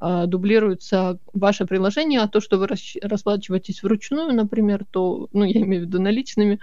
дублируется 0.00 1.18
ваше 1.34 1.66
приложение, 1.66 2.20
а 2.20 2.28
то, 2.28 2.40
что 2.40 2.58
вы 2.58 2.68
расплачиваетесь 3.02 3.82
вручную, 3.82 4.32
например, 4.34 4.86
то, 4.90 5.28
ну, 5.32 5.44
я 5.44 5.60
имею 5.60 5.82
в 5.82 5.86
виду 5.86 6.00
наличными, 6.00 6.58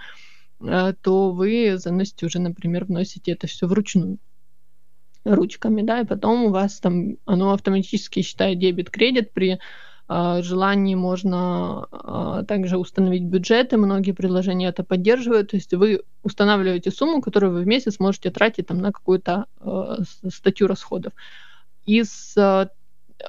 а, 0.60 0.92
то 0.92 1.30
вы 1.30 1.78
заносите 1.78 2.26
уже, 2.26 2.40
например, 2.40 2.84
вносите 2.86 3.32
это 3.32 3.46
все 3.46 3.66
вручную 3.66 4.18
ручками, 5.24 5.82
да, 5.82 6.00
и 6.00 6.04
потом 6.04 6.44
у 6.44 6.50
вас 6.50 6.80
там 6.80 7.16
оно 7.26 7.52
автоматически 7.52 8.22
считает 8.22 8.58
дебет-кредит 8.58 9.32
при 9.32 9.58
э, 10.08 10.42
желании 10.42 10.94
можно 10.94 12.44
также 12.48 12.78
установить 12.78 13.24
бюджеты, 13.24 13.76
многие 13.76 14.12
приложения 14.12 14.68
это 14.68 14.84
поддерживают, 14.84 15.50
то 15.50 15.56
есть 15.56 15.74
вы 15.74 16.02
устанавливаете 16.22 16.90
сумму, 16.90 17.20
которую 17.20 17.52
вы 17.52 17.60
в 17.60 17.66
месяц 17.66 17.98
можете 17.98 18.30
тратить 18.30 18.68
там 18.68 18.78
на 18.78 18.90
какую-то 18.90 19.46
э, 19.60 19.96
статью 20.32 20.66
расходов. 20.66 21.12
Из 21.84 22.34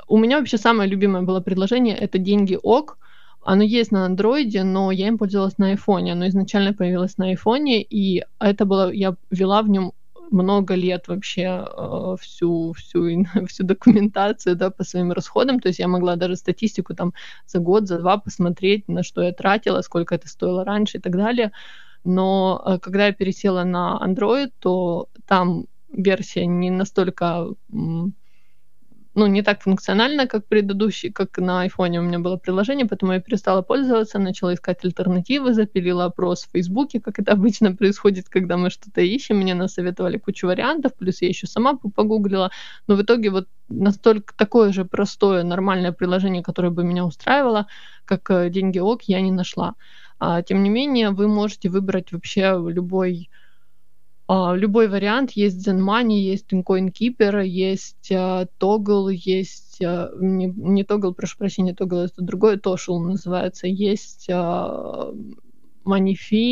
у 0.08 0.18
меня 0.18 0.38
вообще 0.38 0.58
самое 0.58 0.90
любимое 0.90 1.24
было 1.24 1.40
предложение 1.42 1.98
это 1.98 2.18
деньги 2.18 2.58
ок. 2.62 2.98
Оно 3.42 3.64
есть 3.64 3.92
на 3.92 4.06
андроиде, 4.06 4.64
но 4.64 4.92
я 4.92 5.08
им 5.08 5.18
пользовалась 5.18 5.58
на 5.58 5.70
айфоне. 5.70 6.14
Оно 6.14 6.28
изначально 6.28 6.74
появилось 6.74 7.18
на 7.18 7.28
айфоне, 7.28 7.82
и 7.82 8.24
это 8.40 8.66
было, 8.66 8.92
я 8.92 9.16
вела 9.32 9.62
в 9.62 9.70
нем 9.70 9.94
много 10.32 10.76
лет 10.76 11.08
вообще 11.08 11.66
э, 11.66 12.16
всю, 12.20 12.74
всю, 12.74 13.26
всю 13.48 13.64
документацию 13.64 14.56
да, 14.56 14.70
по 14.70 14.84
своим 14.84 15.12
расходам. 15.12 15.60
То 15.60 15.70
есть 15.70 15.80
я 15.80 15.88
могла 15.88 16.16
даже 16.16 16.36
статистику 16.36 16.94
там 16.94 17.14
за 17.48 17.60
год, 17.60 17.88
за 17.88 18.00
два 18.00 18.18
посмотреть, 18.18 18.88
на 18.88 19.04
что 19.04 19.22
я 19.22 19.32
тратила, 19.32 19.82
сколько 19.82 20.16
это 20.16 20.28
стоило 20.28 20.64
раньше 20.64 20.98
и 20.98 21.02
так 21.02 21.16
далее. 21.16 21.52
Но 22.04 22.62
э, 22.66 22.80
когда 22.80 23.08
я 23.08 23.14
пересела 23.14 23.64
на 23.64 24.00
Android, 24.04 24.52
то 24.60 25.08
там 25.28 25.66
версия 25.92 26.46
не 26.46 26.70
настолько 26.70 27.48
ну, 29.20 29.28
не 29.28 29.42
так 29.42 29.62
функционально, 29.62 30.28
как 30.28 30.46
предыдущий, 30.46 31.12
как 31.12 31.38
на 31.38 31.62
айфоне 31.62 32.00
у 32.00 32.04
меня 32.04 32.20
было 32.20 32.38
приложение, 32.38 32.86
поэтому 32.86 33.14
я 33.14 33.20
перестала 33.20 33.62
пользоваться, 33.62 34.18
начала 34.20 34.54
искать 34.54 34.86
альтернативы, 34.86 35.54
запилила 35.54 36.06
опрос 36.06 36.46
в 36.46 36.52
Фейсбуке, 36.52 37.02
как 37.02 37.20
это 37.20 37.34
обычно 37.34 37.76
происходит, 37.76 38.30
когда 38.30 38.56
мы 38.56 38.70
что-то 38.70 39.02
ищем, 39.02 39.38
мне 39.38 39.56
насоветовали 39.56 40.18
кучу 40.18 40.48
вариантов, 40.48 40.94
плюс 40.98 41.22
я 41.22 41.28
еще 41.28 41.48
сама 41.48 41.76
погуглила, 41.76 42.50
но 42.88 42.96
в 42.96 43.02
итоге 43.02 43.30
вот 43.30 43.48
настолько 43.68 44.34
такое 44.36 44.72
же 44.72 44.86
простое, 44.86 45.44
нормальное 45.44 45.92
приложение, 45.92 46.42
которое 46.42 46.70
бы 46.70 46.84
меня 46.84 47.06
устраивало, 47.06 47.68
как 48.06 48.32
э, 48.32 48.50
Деньги 48.50 48.80
ОК, 48.80 49.04
я 49.04 49.22
не 49.22 49.32
нашла. 49.32 49.76
А, 50.20 50.42
тем 50.42 50.64
не 50.64 50.70
менее, 50.70 51.10
вы 51.10 51.28
можете 51.28 51.70
выбрать 51.70 52.12
вообще 52.12 52.58
любой 52.68 53.30
любой 54.30 54.88
вариант. 54.88 55.32
Есть 55.32 55.68
ZenMoney, 55.68 56.20
есть 56.20 56.54
CoinKeeper, 56.54 57.46
есть 57.46 58.12
uh, 58.12 58.48
Toggle, 58.60 59.12
есть... 59.12 59.82
Uh, 59.82 60.10
не, 60.20 60.48
не 60.48 60.84
Toggle, 60.84 61.14
прошу 61.14 61.38
прощения, 61.38 61.74
Toggle 61.74 62.06
это 62.06 62.22
другой, 62.22 62.58
Toshul 62.58 63.00
называется. 63.00 63.68
Есть 63.68 64.30
Moneyfee, 64.30 65.34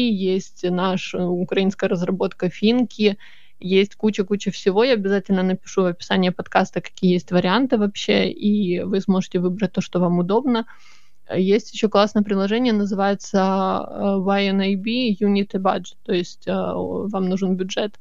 есть 0.10 0.64
наша 0.64 1.24
украинская 1.24 1.90
разработка 1.90 2.50
Финки, 2.50 3.18
есть 3.60 3.96
куча-куча 3.96 4.52
всего. 4.52 4.84
Я 4.84 4.94
обязательно 4.94 5.44
напишу 5.44 5.84
в 5.84 5.86
описании 5.86 6.30
подкаста, 6.30 6.82
какие 6.82 7.14
есть 7.14 7.32
варианты 7.32 7.78
вообще, 7.78 8.32
и 8.32 8.82
вы 8.82 9.02
сможете 9.02 9.40
выбрать 9.40 9.74
то, 9.74 9.82
что 9.82 10.00
вам 10.00 10.20
удобно. 10.20 10.60
Uh, 10.60 10.64
есть 11.36 11.74
еще 11.74 11.90
классное 11.90 12.24
приложение, 12.24 12.74
называется 12.74 13.38
э, 13.38 14.02
YNAB 14.20 15.18
Unity 15.20 15.60
Budget, 15.60 15.96
то 16.04 16.14
есть 16.14 16.48
э, 16.48 16.54
вам 16.54 17.30
нужен 17.30 17.56
бюджет. 17.56 18.00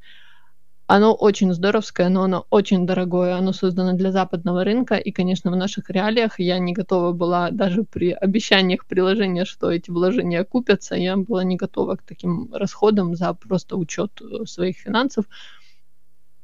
Оно 0.89 1.15
очень 1.15 1.53
здоровское, 1.53 2.09
но 2.09 2.23
оно 2.23 2.47
очень 2.51 2.87
дорогое. 2.87 3.35
Оно 3.35 3.53
создано 3.53 3.95
для 3.95 4.13
западного 4.13 4.63
рынка, 4.63 4.95
и, 4.95 5.11
конечно, 5.11 5.51
в 5.51 5.57
наших 5.57 5.91
реалиях 5.91 6.39
я 6.39 6.61
не 6.61 6.73
готова 6.73 7.11
была, 7.11 7.51
даже 7.51 7.83
при 7.83 8.13
обещаниях 8.13 8.87
приложения, 8.87 9.45
что 9.45 9.73
эти 9.73 9.91
вложения 9.91 10.43
окупятся, 10.43 10.95
я 10.95 11.17
была 11.17 11.43
не 11.43 11.57
готова 11.57 11.97
к 11.97 12.03
таким 12.03 12.55
расходам 12.55 13.17
за 13.17 13.35
просто 13.35 13.77
учет 13.77 14.21
э, 14.21 14.47
своих 14.47 14.77
финансов. 14.77 15.25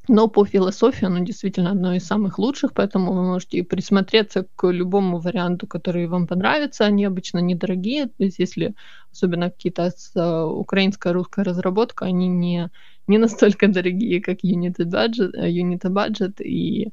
Но 0.09 0.29
по 0.29 0.45
философии 0.45 1.05
оно 1.05 1.21
действительно 1.21 1.71
одно 1.71 1.95
из 1.95 2.05
самых 2.05 2.39
лучших, 2.39 2.73
поэтому 2.75 3.13
вы 3.13 3.23
можете 3.23 3.63
присмотреться 3.63 4.47
к 4.57 4.69
любому 4.69 5.19
варианту, 5.19 5.69
который 5.69 6.09
вам 6.09 6.27
понравится. 6.27 6.85
Они 6.85 7.05
обычно 7.05 7.39
недорогие, 7.39 8.07
то 8.07 8.25
есть 8.25 8.41
если 8.41 8.75
особенно 9.13 9.51
какие-то 9.51 9.93
uh, 10.17 10.45
украинская 10.45 11.13
русская 11.13 11.45
разработка, 11.45 12.07
они 12.07 12.27
не, 12.27 12.71
не 13.07 13.19
настолько 13.19 13.69
дорогие, 13.69 14.21
как 14.21 14.43
Unity 14.43 14.85
Budget, 14.85 15.31
э, 15.35 15.49
Unity 15.51 15.89
Budget 15.89 16.43
и 16.43 16.89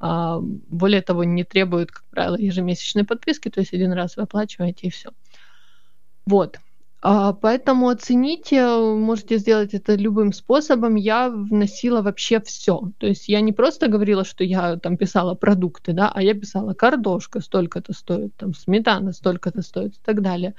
uh, 0.00 0.40
более 0.40 1.02
того, 1.02 1.24
не 1.24 1.42
требуют, 1.42 1.90
как 1.90 2.04
правило, 2.10 2.36
ежемесячной 2.36 3.04
подписки, 3.04 3.50
то 3.50 3.60
есть 3.60 3.74
один 3.74 3.92
раз 3.92 4.16
вы 4.16 4.22
оплачиваете 4.22 4.86
и 4.86 4.90
все. 4.90 5.10
Вот. 6.24 6.58
А, 7.06 7.34
поэтому 7.34 7.90
оцените, 7.90 8.64
можете 8.66 9.36
сделать 9.36 9.74
это 9.74 9.94
любым 9.94 10.32
способом. 10.32 10.94
Я 10.94 11.28
вносила 11.28 12.00
вообще 12.00 12.40
все. 12.40 12.92
То 12.96 13.06
есть 13.06 13.28
я 13.28 13.42
не 13.42 13.52
просто 13.52 13.88
говорила, 13.88 14.24
что 14.24 14.42
я 14.42 14.78
там 14.78 14.96
писала 14.96 15.34
продукты, 15.34 15.92
да, 15.92 16.10
а 16.14 16.22
я 16.22 16.32
писала 16.32 16.72
картошка 16.72 17.40
столько-то 17.40 17.92
стоит, 17.92 18.34
там 18.36 18.54
сметана 18.54 19.12
столько-то 19.12 19.60
стоит 19.60 19.96
и 19.96 19.98
так 20.02 20.22
далее. 20.22 20.54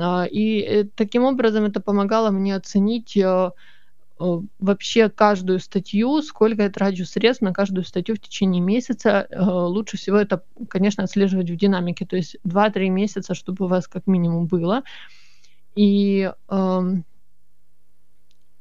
А, 0.00 0.24
и 0.24 0.60
э, 0.60 0.84
таким 0.84 1.24
образом 1.24 1.64
это 1.64 1.82
помогало 1.82 2.30
мне 2.30 2.56
оценить 2.56 3.14
э, 3.18 3.50
э, 4.20 4.40
вообще 4.58 5.10
каждую 5.10 5.60
статью, 5.60 6.22
сколько 6.22 6.62
я 6.62 6.70
трачу 6.70 7.04
средств 7.04 7.42
на 7.42 7.52
каждую 7.52 7.84
статью 7.84 8.14
в 8.14 8.20
течение 8.20 8.62
месяца. 8.62 9.28
Лучше 9.38 9.98
всего 9.98 10.16
это, 10.16 10.44
конечно, 10.70 11.04
отслеживать 11.04 11.50
в 11.50 11.56
динамике, 11.56 12.06
то 12.06 12.16
есть 12.16 12.36
2-3 12.46 12.88
месяца, 12.88 13.34
чтобы 13.34 13.66
у 13.66 13.68
вас 13.68 13.86
как 13.86 14.06
минимум 14.06 14.46
было. 14.46 14.82
И, 15.76 16.30
эм, 16.48 17.04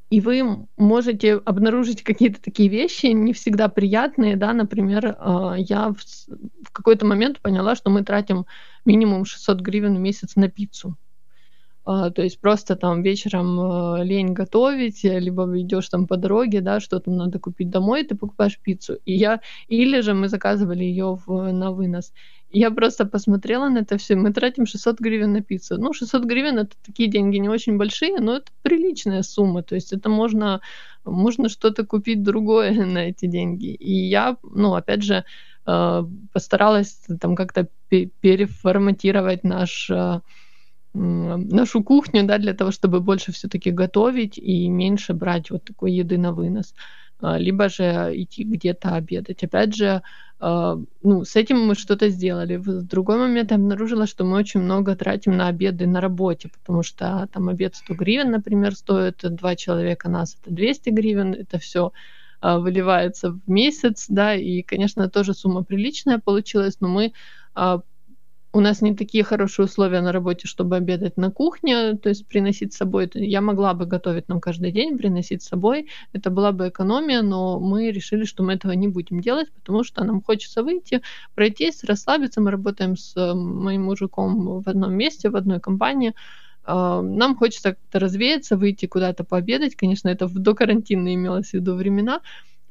и 0.09 0.21
вы 0.21 0.67
можете 0.77 1.35
обнаружить 1.37 2.03
какие-то 2.03 2.39
такие 2.41 2.69
вещи, 2.69 3.07
не 3.07 3.33
всегда 3.33 3.67
приятные, 3.67 4.35
да, 4.35 4.53
например, 4.53 5.05
э, 5.07 5.55
я 5.57 5.89
в, 5.89 5.97
в 6.63 6.71
какой-то 6.71 7.05
момент 7.05 7.41
поняла, 7.41 7.75
что 7.75 7.89
мы 7.89 8.03
тратим 8.03 8.45
минимум 8.85 9.25
600 9.25 9.61
гривен 9.61 9.95
в 9.95 9.99
месяц 9.99 10.35
на 10.35 10.49
пиццу. 10.49 10.97
Uh, 11.85 12.11
то 12.11 12.21
есть 12.21 12.39
просто 12.39 12.75
там 12.75 13.01
вечером 13.01 13.59
uh, 13.59 14.03
лень 14.03 14.31
готовить, 14.31 15.03
либо 15.03 15.43
идешь 15.59 15.89
там 15.89 16.07
по 16.07 16.15
дороге, 16.15 16.61
да, 16.61 16.79
что-то 16.79 17.11
надо 17.11 17.39
купить 17.39 17.69
домой, 17.69 18.03
ты 18.03 18.15
покупаешь 18.15 18.57
пиццу. 18.57 18.99
И 19.05 19.13
я, 19.13 19.41
или 19.67 19.99
же 20.01 20.13
мы 20.13 20.29
заказывали 20.29 20.83
ее 20.85 21.19
на 21.27 21.71
вынос. 21.71 22.13
Я 22.53 22.69
просто 22.69 23.05
посмотрела 23.05 23.67
на 23.67 23.79
это 23.79 23.97
все. 23.97 24.15
Мы 24.15 24.31
тратим 24.31 24.67
600 24.67 24.99
гривен 24.99 25.33
на 25.33 25.41
пиццу. 25.41 25.77
Ну, 25.79 25.91
600 25.91 26.23
гривен 26.23 26.59
это 26.59 26.75
такие 26.85 27.09
деньги 27.09 27.37
не 27.37 27.49
очень 27.49 27.77
большие, 27.77 28.19
но 28.19 28.35
это 28.35 28.51
приличная 28.61 29.23
сумма. 29.23 29.63
То 29.63 29.73
есть 29.73 29.91
это 29.91 30.07
можно, 30.07 30.61
можно 31.03 31.49
что-то 31.49 31.83
купить 31.83 32.21
другое 32.21 32.85
на 32.85 33.09
эти 33.09 33.25
деньги. 33.25 33.73
И 33.73 33.91
я, 33.91 34.37
ну, 34.43 34.75
опять 34.75 35.01
же, 35.01 35.25
э, 35.65 36.03
постаралась 36.31 36.99
там 37.19 37.35
как-то 37.35 37.67
переформатировать 37.89 39.43
наш 39.43 39.89
э, 39.89 40.21
нашу 40.93 41.83
кухню, 41.83 42.25
да, 42.25 42.37
для 42.37 42.53
того, 42.53 42.71
чтобы 42.71 42.99
больше 43.01 43.31
все-таки 43.31 43.71
готовить 43.71 44.37
и 44.37 44.69
меньше 44.69 45.13
брать 45.13 45.51
вот 45.51 45.63
такой 45.63 45.93
еды 45.93 46.17
на 46.17 46.31
вынос. 46.31 46.73
А, 47.19 47.37
либо 47.37 47.69
же 47.69 48.11
идти 48.13 48.43
где-то 48.43 48.95
обедать. 48.95 49.43
Опять 49.43 49.75
же, 49.75 50.01
а, 50.39 50.77
ну, 51.03 51.23
с 51.23 51.35
этим 51.37 51.65
мы 51.65 51.75
что-то 51.75 52.09
сделали. 52.09 52.57
В 52.57 52.83
другой 52.83 53.17
момент 53.17 53.51
я 53.51 53.57
обнаружила, 53.57 54.07
что 54.07 54.25
мы 54.25 54.37
очень 54.37 54.59
много 54.59 54.95
тратим 54.95 55.37
на 55.37 55.47
обеды 55.47 55.87
на 55.87 56.01
работе, 56.01 56.49
потому 56.49 56.83
что 56.83 57.29
там 57.31 57.47
обед 57.47 57.75
100 57.75 57.93
гривен, 57.95 58.31
например, 58.31 58.75
стоит, 58.75 59.19
два 59.23 59.55
человека 59.55 60.09
нас 60.09 60.37
это 60.41 60.53
200 60.53 60.89
гривен, 60.89 61.33
это 61.33 61.59
все 61.59 61.93
а, 62.41 62.59
выливается 62.59 63.31
в 63.31 63.39
месяц, 63.47 64.07
да, 64.09 64.35
и, 64.35 64.61
конечно, 64.61 65.09
тоже 65.09 65.33
сумма 65.33 65.63
приличная 65.63 66.19
получилась, 66.19 66.81
но 66.81 66.89
мы 66.89 67.13
у 68.53 68.59
нас 68.59 68.81
не 68.81 68.95
такие 68.95 69.23
хорошие 69.23 69.65
условия 69.65 70.01
на 70.01 70.11
работе, 70.11 70.47
чтобы 70.47 70.75
обедать 70.75 71.17
на 71.17 71.31
кухне, 71.31 71.93
то 71.95 72.09
есть 72.09 72.27
приносить 72.27 72.73
с 72.73 72.77
собой. 72.77 73.09
Я 73.15 73.41
могла 73.41 73.73
бы 73.73 73.87
готовить 73.87 74.29
нам 74.29 74.39
каждый 74.39 74.71
день, 74.71 74.97
приносить 74.97 75.41
с 75.41 75.47
собой. 75.47 75.89
Это 76.13 76.29
была 76.29 76.51
бы 76.51 76.69
экономия, 76.69 77.23
но 77.23 77.59
мы 77.59 77.91
решили, 77.91 78.25
что 78.25 78.43
мы 78.43 78.53
этого 78.53 78.73
не 78.73 78.87
будем 78.87 79.21
делать, 79.21 79.51
потому 79.53 79.83
что 79.83 80.03
нам 80.03 80.21
хочется 80.21 80.61
выйти, 80.61 81.01
пройтись, 81.33 81.83
расслабиться. 81.83 82.41
Мы 82.41 82.51
работаем 82.51 82.95
с 82.95 83.17
э, 83.17 83.33
моим 83.33 83.85
мужиком 83.85 84.61
в 84.61 84.69
одном 84.69 84.93
месте, 84.93 85.31
в 85.31 85.35
одной 85.35 85.59
компании. 85.59 86.13
А, 86.63 87.01
нам 87.01 87.35
хочется 87.35 87.71
как-то 87.71 87.99
развеяться, 87.99 88.55
выйти 88.55 88.85
куда-то 88.85 89.23
пообедать. 89.23 89.75
Конечно, 89.75 90.09
это 90.09 90.27
в 90.27 90.37
докарантинные 90.37 91.15
имелось 91.15 91.49
в 91.49 91.53
виду 91.53 91.73
времена. 91.73 92.21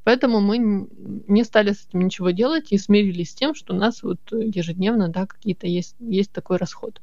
Поэтому 0.05 0.41
мы 0.41 0.89
не 1.29 1.45
стали 1.45 1.73
с 1.73 1.87
этим 1.87 2.01
ничего 2.01 2.31
делать 2.31 2.73
и 2.73 2.79
смирились 2.79 3.31
с 3.31 3.35
тем, 3.35 3.55
что 3.55 3.75
у 3.75 3.77
нас 3.77 4.03
вот 4.03 4.19
ежедневно 4.33 5.09
да, 5.09 5.27
какие-то 5.27 5.67
есть, 5.67 5.95
есть 6.01 6.33
такой 6.33 6.57
расход. 6.57 7.01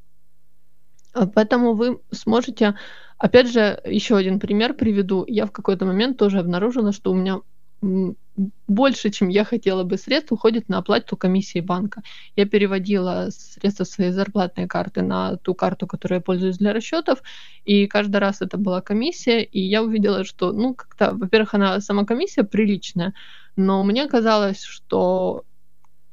А 1.13 1.25
поэтому 1.27 1.73
вы 1.73 2.01
сможете, 2.11 2.75
опять 3.17 3.51
же, 3.51 3.81
еще 3.85 4.17
один 4.17 4.39
пример 4.39 4.73
приведу. 4.73 5.23
Я 5.27 5.45
в 5.45 5.51
какой-то 5.51 5.85
момент 5.85 6.17
тоже 6.17 6.39
обнаружила, 6.39 6.91
что 6.91 7.11
у 7.11 7.15
меня 7.15 7.39
больше, 8.67 9.09
чем 9.09 9.27
я 9.29 9.43
хотела 9.43 9.83
бы 9.83 9.97
средств, 9.97 10.31
уходит 10.31 10.69
на 10.69 10.77
оплату 10.77 11.17
комиссии 11.17 11.59
банка. 11.59 12.03
Я 12.35 12.45
переводила 12.45 13.29
средства 13.31 13.83
своей 13.83 14.11
зарплатной 14.11 14.67
карты 14.67 15.01
на 15.01 15.37
ту 15.37 15.53
карту, 15.53 15.87
которую 15.87 16.17
я 16.17 16.21
пользуюсь 16.21 16.57
для 16.57 16.73
расчетов, 16.73 17.21
и 17.65 17.87
каждый 17.87 18.17
раз 18.17 18.41
это 18.41 18.57
была 18.57 18.81
комиссия, 18.81 19.43
и 19.43 19.59
я 19.59 19.83
увидела, 19.83 20.23
что, 20.23 20.53
ну, 20.53 20.73
как-то, 20.73 21.13
во-первых, 21.13 21.53
она 21.53 21.81
сама 21.81 22.05
комиссия 22.05 22.43
приличная, 22.43 23.13
но 23.55 23.83
мне 23.83 24.07
казалось, 24.07 24.63
что 24.63 25.43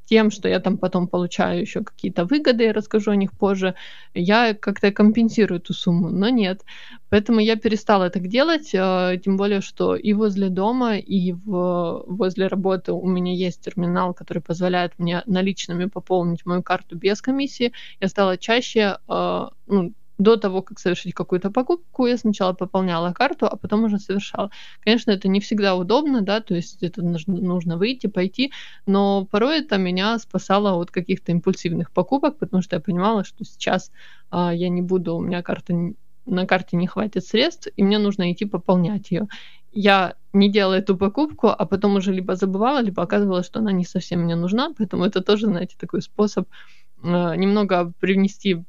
тем, 0.07 0.31
что 0.31 0.47
я 0.47 0.59
там 0.59 0.77
потом 0.77 1.07
получаю 1.07 1.61
еще 1.61 1.83
какие-то 1.83 2.25
выгоды, 2.25 2.63
я 2.63 2.73
расскажу 2.73 3.11
о 3.11 3.15
них 3.15 3.31
позже, 3.31 3.75
я 4.13 4.53
как-то 4.53 4.91
компенсирую 4.91 5.59
эту 5.59 5.73
сумму, 5.73 6.09
но 6.09 6.29
нет. 6.29 6.63
Поэтому 7.09 7.39
я 7.39 7.55
перестала 7.57 8.09
так 8.09 8.27
делать, 8.27 8.73
э, 8.73 9.19
тем 9.23 9.37
более, 9.37 9.61
что 9.61 9.95
и 9.95 10.13
возле 10.13 10.49
дома, 10.49 10.97
и 10.97 11.33
в, 11.33 12.03
возле 12.07 12.47
работы 12.47 12.93
у 12.93 13.07
меня 13.07 13.33
есть 13.33 13.61
терминал, 13.61 14.13
который 14.13 14.41
позволяет 14.41 14.97
мне 14.97 15.23
наличными 15.25 15.85
пополнить 15.85 16.45
мою 16.45 16.63
карту 16.63 16.95
без 16.95 17.21
комиссии. 17.21 17.73
Я 17.99 18.07
стала 18.07 18.37
чаще 18.37 18.97
э, 19.07 19.47
ну, 19.67 19.93
до 20.17 20.35
того, 20.35 20.61
как 20.61 20.79
совершить 20.79 21.13
какую-то 21.13 21.51
покупку, 21.51 22.07
я 22.07 22.17
сначала 22.17 22.53
пополняла 22.53 23.13
карту, 23.13 23.45
а 23.45 23.55
потом 23.55 23.83
уже 23.83 23.99
совершала. 23.99 24.49
Конечно, 24.81 25.11
это 25.11 25.27
не 25.27 25.39
всегда 25.39 25.75
удобно, 25.75 26.21
да, 26.21 26.41
то 26.41 26.55
есть 26.55 26.81
это 26.81 27.01
нужно, 27.03 27.77
выйти, 27.77 28.07
пойти, 28.07 28.51
но 28.85 29.25
порой 29.25 29.59
это 29.59 29.77
меня 29.77 30.17
спасало 30.19 30.81
от 30.81 30.91
каких-то 30.91 31.31
импульсивных 31.31 31.91
покупок, 31.91 32.37
потому 32.37 32.63
что 32.63 32.75
я 32.75 32.79
понимала, 32.79 33.23
что 33.23 33.43
сейчас 33.43 33.91
а, 34.31 34.53
я 34.53 34.69
не 34.69 34.81
буду, 34.81 35.15
у 35.15 35.21
меня 35.21 35.43
карта 35.43 35.73
на 36.25 36.45
карте 36.45 36.77
не 36.77 36.87
хватит 36.87 37.25
средств, 37.25 37.69
и 37.75 37.83
мне 37.83 37.99
нужно 37.99 38.31
идти 38.31 38.45
пополнять 38.45 39.11
ее. 39.11 39.27
Я 39.71 40.15
не 40.33 40.49
делала 40.49 40.73
эту 40.73 40.97
покупку, 40.97 41.47
а 41.47 41.65
потом 41.65 41.95
уже 41.95 42.11
либо 42.11 42.35
забывала, 42.35 42.81
либо 42.81 43.01
оказывалось, 43.01 43.45
что 43.45 43.59
она 43.59 43.71
не 43.71 43.85
совсем 43.85 44.21
мне 44.21 44.35
нужна, 44.35 44.73
поэтому 44.77 45.05
это 45.05 45.21
тоже, 45.21 45.47
знаете, 45.47 45.75
такой 45.79 46.01
способ 46.01 46.47
э, 47.03 47.35
немного 47.35 47.93
привнести 47.99 48.63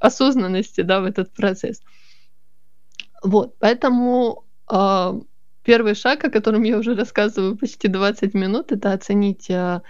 осознанности 0.00 0.80
да, 0.80 1.00
в 1.00 1.04
этот 1.04 1.32
процесс. 1.32 1.80
Вот, 3.22 3.54
поэтому 3.58 4.44
э, 4.70 5.20
первый 5.62 5.94
шаг, 5.94 6.24
о 6.24 6.30
котором 6.30 6.62
я 6.62 6.78
уже 6.78 6.94
рассказываю 6.94 7.56
почти 7.56 7.88
20 7.88 8.34
минут, 8.34 8.72
это 8.72 8.92
оценить 8.92 9.50
э, 9.50 9.54
э, 9.54 9.80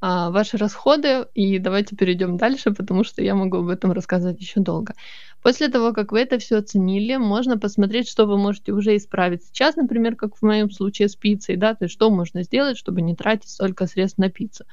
ваши 0.00 0.56
расходы. 0.56 1.26
И 1.34 1.58
давайте 1.58 1.96
перейдем 1.96 2.36
дальше, 2.36 2.70
потому 2.70 3.02
что 3.04 3.20
я 3.22 3.34
могу 3.34 3.58
об 3.58 3.68
этом 3.68 3.92
рассказывать 3.92 4.40
еще 4.40 4.60
долго. 4.60 4.94
После 5.42 5.68
того, 5.68 5.92
как 5.92 6.12
вы 6.12 6.20
это 6.20 6.38
все 6.38 6.58
оценили, 6.58 7.16
можно 7.16 7.58
посмотреть, 7.58 8.08
что 8.08 8.26
вы 8.26 8.38
можете 8.38 8.72
уже 8.72 8.96
исправить 8.96 9.44
сейчас, 9.44 9.76
например, 9.76 10.14
как 10.16 10.36
в 10.36 10.42
моем 10.42 10.70
случае 10.70 11.08
с 11.08 11.16
пиццей, 11.16 11.56
да, 11.56 11.74
то 11.74 11.84
есть 11.84 11.94
что 11.94 12.10
можно 12.10 12.42
сделать, 12.42 12.78
чтобы 12.78 13.02
не 13.02 13.14
тратить 13.14 13.50
столько 13.50 13.86
средств 13.86 14.18
на 14.18 14.30
пиццу. 14.30 14.64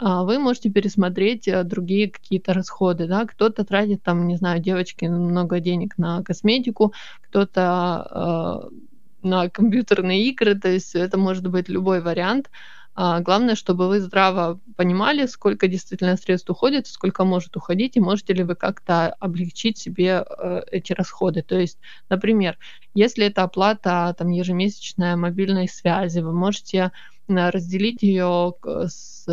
Вы 0.00 0.38
можете 0.38 0.70
пересмотреть 0.70 1.48
э, 1.48 1.62
другие 1.64 2.10
какие-то 2.10 2.52
расходы, 2.54 3.06
да, 3.06 3.26
кто-то 3.26 3.64
тратит 3.64 4.02
там, 4.02 4.26
не 4.26 4.36
знаю, 4.36 4.60
девочки 4.60 5.04
много 5.04 5.60
денег 5.60 5.98
на 5.98 6.22
косметику, 6.22 6.94
кто-то 7.22 8.70
э, 8.72 9.28
на 9.28 9.48
компьютерные 9.50 10.24
игры, 10.28 10.54
то 10.54 10.68
есть 10.68 10.94
это 10.94 11.18
может 11.18 11.46
быть 11.46 11.68
любой 11.68 12.00
вариант. 12.00 12.50
А, 12.94 13.20
главное, 13.20 13.54
чтобы 13.54 13.88
вы 13.88 14.00
здраво 14.00 14.60
понимали, 14.76 15.26
сколько 15.26 15.68
действительно 15.68 16.16
средств 16.16 16.50
уходит, 16.50 16.86
сколько 16.86 17.24
может 17.24 17.56
уходить, 17.56 17.96
и 17.96 18.00
можете 18.00 18.34
ли 18.34 18.42
вы 18.42 18.56
как-то 18.56 19.14
облегчить 19.20 19.78
себе 19.78 20.24
э, 20.26 20.62
эти 20.70 20.92
расходы. 20.92 21.42
То 21.42 21.58
есть, 21.58 21.78
например, 22.08 22.58
если 22.94 23.26
это 23.26 23.44
оплата 23.44 24.14
там, 24.18 24.28
ежемесячная 24.30 25.16
мобильной 25.16 25.68
связи, 25.68 26.20
вы 26.20 26.32
можете 26.32 26.90
разделить 27.30 28.02
ее 28.02 28.54
с, 28.86 29.24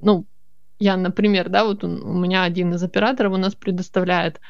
ну, 0.00 0.26
я, 0.78 0.96
например, 0.96 1.48
да, 1.48 1.64
вот 1.64 1.84
у 1.84 1.88
меня 1.88 2.44
один 2.44 2.74
из 2.74 2.82
операторов 2.82 3.32
у 3.32 3.36
нас 3.36 3.54
предоставляет 3.54 4.40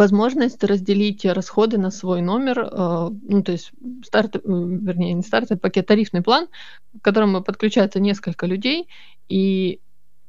возможность 0.00 0.64
разделить 0.64 1.26
расходы 1.26 1.76
на 1.76 1.90
свой 1.90 2.22
номер, 2.22 2.60
э, 2.60 3.10
ну, 3.28 3.42
то 3.42 3.52
есть 3.52 3.70
старт, 4.02 4.36
э, 4.36 4.40
вернее, 4.44 5.12
не 5.12 5.22
старт, 5.22 5.52
а 5.52 5.58
пакет, 5.58 5.86
тарифный 5.86 6.22
план, 6.22 6.48
к 6.98 7.04
которому 7.04 7.42
подключается 7.42 8.00
несколько 8.00 8.46
людей, 8.46 8.88
и 9.28 9.78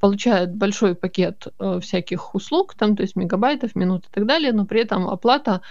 получает 0.02 0.54
большой 0.54 0.94
пакет 0.94 1.48
э, 1.58 1.80
всяких 1.80 2.36
услуг, 2.36 2.76
там, 2.76 2.98
то 2.98 3.04
есть 3.04 3.16
мегабайтов, 3.16 3.74
минут 3.76 4.08
и 4.08 4.10
так 4.12 4.26
далее, 4.26 4.52
но 4.52 4.66
при 4.66 4.82
этом 4.82 5.08
оплата 5.08 5.62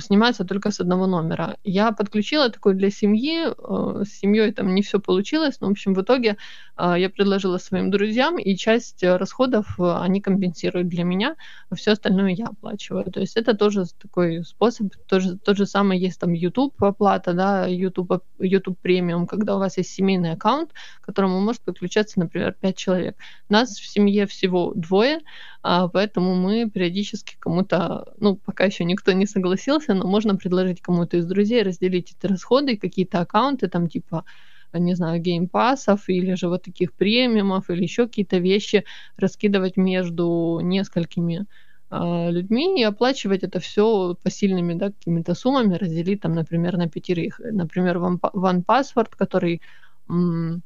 снимается 0.00 0.44
только 0.44 0.70
с 0.70 0.80
одного 0.80 1.06
номера. 1.06 1.56
Я 1.64 1.92
подключила 1.92 2.50
такой 2.50 2.74
для 2.74 2.90
семьи, 2.90 3.46
э, 3.46 4.04
с 4.04 4.18
семьей 4.20 4.52
там 4.52 4.74
не 4.74 4.82
все 4.82 4.98
получилось, 4.98 5.60
но, 5.60 5.68
в 5.68 5.70
общем, 5.70 5.94
в 5.94 6.02
итоге 6.02 6.36
э, 6.76 6.94
я 6.98 7.10
предложила 7.10 7.58
своим 7.58 7.90
друзьям, 7.90 8.38
и 8.38 8.56
часть 8.56 9.02
расходов 9.02 9.78
э, 9.78 9.96
они 10.00 10.20
компенсируют 10.20 10.88
для 10.88 11.04
меня, 11.04 11.36
а 11.70 11.74
все 11.74 11.92
остальное 11.92 12.30
я 12.30 12.46
оплачиваю. 12.46 13.04
То 13.04 13.20
есть 13.20 13.36
это 13.36 13.54
тоже 13.54 13.84
такой 14.00 14.44
способ, 14.44 14.88
тоже, 15.06 15.38
тот 15.38 15.56
же 15.56 15.66
самый 15.66 15.98
есть 15.98 16.20
там 16.20 16.32
YouTube 16.32 16.82
оплата, 16.82 17.32
да, 17.32 17.66
YouTube, 17.66 18.22
YouTube 18.38 18.78
премиум, 18.80 19.26
когда 19.26 19.56
у 19.56 19.58
вас 19.58 19.78
есть 19.78 19.90
семейный 19.90 20.32
аккаунт, 20.32 20.72
к 21.00 21.06
которому 21.06 21.40
может 21.40 21.62
подключаться, 21.62 22.18
например, 22.20 22.54
5 22.60 22.76
человек. 22.76 23.16
Нас 23.48 23.70
в 23.78 23.86
семье 23.86 24.26
всего 24.26 24.72
двое, 24.74 25.20
а, 25.62 25.88
поэтому 25.88 26.34
мы 26.34 26.70
периодически 26.70 27.36
кому-то, 27.38 28.14
ну, 28.18 28.36
пока 28.36 28.64
еще 28.64 28.84
никто 28.84 29.12
не 29.12 29.26
согласился, 29.26 29.94
но 29.94 30.06
можно 30.06 30.36
предложить 30.36 30.80
кому-то 30.82 31.18
из 31.18 31.26
друзей 31.26 31.62
разделить 31.62 32.12
эти 32.18 32.26
расходы, 32.30 32.76
какие-то 32.78 33.20
аккаунты, 33.20 33.68
там, 33.68 33.88
типа, 33.88 34.24
не 34.72 34.94
знаю, 34.94 35.20
геймпасов 35.20 36.08
или 36.08 36.34
же 36.34 36.48
вот 36.48 36.62
таких 36.62 36.94
премиумов 36.94 37.70
или 37.70 37.82
еще 37.82 38.06
какие-то 38.06 38.38
вещи 38.38 38.84
раскидывать 39.16 39.76
между 39.76 40.60
несколькими 40.62 41.46
э, 41.90 42.30
людьми 42.30 42.80
и 42.80 42.84
оплачивать 42.84 43.42
это 43.42 43.58
все 43.60 44.16
посильными 44.22 44.74
да, 44.74 44.86
какими-то 44.92 45.34
суммами, 45.34 45.74
разделить 45.74 46.20
там, 46.20 46.34
например, 46.34 46.76
на 46.76 46.88
пятерых. 46.88 47.40
Например, 47.40 47.98
OnePassword, 47.98 49.08
который 49.16 49.60
м- 50.08 50.62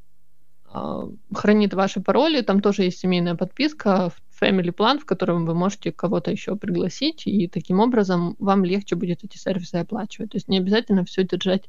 э, 0.75 1.03
хранит 1.35 1.75
ваши 1.75 2.01
пароли, 2.01 2.43
там 2.43 2.61
тоже 2.61 2.85
есть 2.85 2.99
семейная 2.99 3.35
подписка, 3.37 4.11
family 4.41 4.75
plan, 4.75 4.99
в 4.99 5.05
котором 5.05 5.47
вы 5.47 5.55
можете 5.55 5.93
кого-то 5.93 6.31
еще 6.31 6.57
пригласить, 6.57 7.27
и 7.27 7.49
таким 7.49 7.81
образом 7.81 8.37
вам 8.39 8.65
легче 8.65 8.97
будет 8.97 9.25
эти 9.25 9.37
сервисы 9.37 9.77
оплачивать. 9.77 10.31
То 10.33 10.37
есть 10.37 10.49
не 10.49 10.59
обязательно 10.59 11.05
все 11.05 11.25
держать 11.25 11.69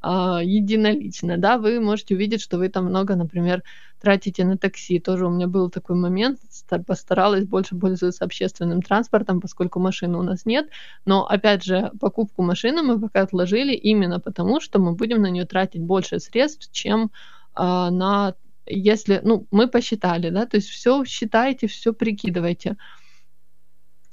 Uh, 0.00 0.44
единолично, 0.44 1.38
да, 1.38 1.58
вы 1.58 1.80
можете 1.80 2.14
увидеть, 2.14 2.40
что 2.40 2.56
вы 2.56 2.68
там 2.68 2.84
много, 2.84 3.16
например, 3.16 3.64
тратите 4.00 4.44
на 4.44 4.56
такси. 4.56 5.00
Тоже 5.00 5.26
у 5.26 5.30
меня 5.30 5.48
был 5.48 5.70
такой 5.70 5.96
момент, 5.96 6.38
постаралась 6.86 7.46
больше 7.46 7.74
пользоваться 7.74 8.24
общественным 8.24 8.80
транспортом, 8.80 9.40
поскольку 9.40 9.80
машины 9.80 10.16
у 10.16 10.22
нас 10.22 10.46
нет. 10.46 10.68
Но, 11.04 11.26
опять 11.26 11.64
же, 11.64 11.90
покупку 11.98 12.42
машины 12.42 12.82
мы 12.82 13.00
пока 13.00 13.22
отложили 13.22 13.74
именно 13.74 14.20
потому, 14.20 14.60
что 14.60 14.78
мы 14.78 14.92
будем 14.92 15.20
на 15.20 15.30
нее 15.30 15.46
тратить 15.46 15.82
больше 15.82 16.20
средств, 16.20 16.70
чем 16.70 17.10
uh, 17.56 17.90
на 17.90 18.34
если, 18.68 19.20
ну, 19.24 19.46
мы 19.50 19.68
посчитали, 19.68 20.30
да, 20.30 20.46
то 20.46 20.56
есть 20.56 20.68
все 20.68 21.04
считайте, 21.04 21.66
все 21.66 21.92
прикидывайте. 21.92 22.76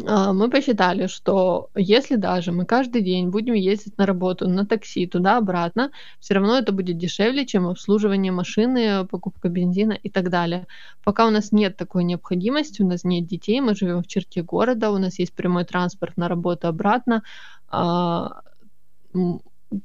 А, 0.04 0.34
мы 0.34 0.50
посчитали, 0.50 1.08
что 1.08 1.70
если 1.76 2.18
даже 2.18 2.52
мы 2.52 2.66
каждый 2.66 3.02
день 3.02 3.30
будем 3.30 3.54
ездить 3.54 3.98
на 3.98 4.06
работу 4.06 4.48
на 4.50 4.66
такси 4.66 5.08
туда-обратно, 5.08 5.92
все 6.20 6.34
равно 6.34 6.58
это 6.58 6.74
будет 6.74 6.98
дешевле, 6.98 7.46
чем 7.46 7.68
обслуживание 7.68 8.32
машины, 8.32 9.06
покупка 9.06 9.48
бензина 9.48 9.94
и 9.94 10.10
так 10.10 10.30
далее. 10.30 10.68
Пока 11.04 11.26
у 11.26 11.30
нас 11.30 11.54
нет 11.54 11.78
такой 11.78 12.04
необходимости, 12.04 12.82
у 12.82 12.88
нас 12.88 13.06
нет 13.06 13.26
детей, 13.26 13.62
мы 13.62 13.74
живем 13.74 14.04
в 14.04 14.08
черте 14.08 14.42
города, 14.44 14.92
у 14.92 14.98
нас 14.98 15.18
есть 15.20 15.34
прямой 15.34 15.64
транспорт 15.64 16.18
на 16.18 16.28
работу 16.28 16.68
обратно, 16.68 17.24
а, 17.70 18.42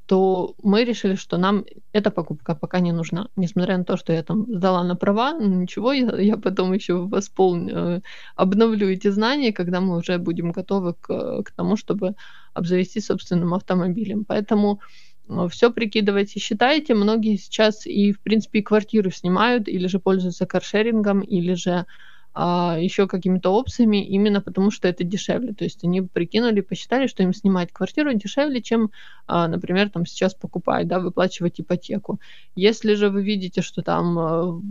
то 0.06 0.54
мы 0.62 0.84
решили, 0.84 1.14
что 1.14 1.38
нам 1.38 1.64
эта 1.92 2.10
покупка 2.10 2.54
пока 2.54 2.80
не 2.80 2.92
нужна. 2.92 3.28
Несмотря 3.36 3.78
на 3.78 3.84
то, 3.84 3.96
что 3.96 4.12
я 4.12 4.22
там 4.22 4.46
сдала 4.46 4.84
на 4.84 4.96
права, 4.96 5.32
ну 5.32 5.62
ничего, 5.62 5.92
я, 5.92 6.16
я 6.20 6.36
потом 6.36 6.72
еще 6.72 7.06
восполню, 7.06 7.76
э, 7.76 8.00
обновлю 8.36 8.88
эти 8.88 9.08
знания, 9.08 9.52
когда 9.52 9.80
мы 9.80 9.96
уже 9.96 10.18
будем 10.18 10.52
готовы 10.52 10.94
к, 10.94 11.42
к 11.42 11.50
тому, 11.52 11.76
чтобы 11.76 12.14
обзавестись 12.54 13.06
собственным 13.06 13.54
автомобилем. 13.54 14.24
Поэтому 14.24 14.80
э, 15.28 15.48
все 15.50 15.72
прикидывайте, 15.72 16.40
считайте. 16.40 16.94
Многие 16.94 17.36
сейчас 17.36 17.86
и, 17.86 18.12
в 18.12 18.20
принципе, 18.20 18.58
и 18.60 18.62
квартиру 18.62 19.10
снимают, 19.10 19.68
или 19.68 19.86
же 19.86 19.98
пользуются 19.98 20.46
каршерингом, 20.46 21.20
или 21.20 21.54
же 21.54 21.86
а, 22.32 22.76
еще 22.78 23.08
какими-то 23.08 23.52
опциями, 23.52 24.06
именно 24.06 24.40
потому 24.40 24.70
что 24.70 24.86
это 24.86 25.02
дешевле. 25.02 25.52
То 25.52 25.64
есть 25.64 25.82
они 25.82 26.00
прикинули, 26.02 26.60
посчитали, 26.60 27.08
что 27.08 27.24
им 27.24 27.34
снимать 27.34 27.72
квартиру 27.72 28.12
дешевле, 28.14 28.62
чем, 28.62 28.92
а, 29.26 29.48
например, 29.48 29.90
там 29.90 30.06
сейчас 30.06 30.34
покупать, 30.34 30.86
да, 30.86 31.00
выплачивать 31.00 31.60
ипотеку. 31.60 32.20
Если 32.54 32.94
же 32.94 33.10
вы 33.10 33.24
видите, 33.24 33.62
что 33.62 33.82
там 33.82 34.18
а, 34.18 34.62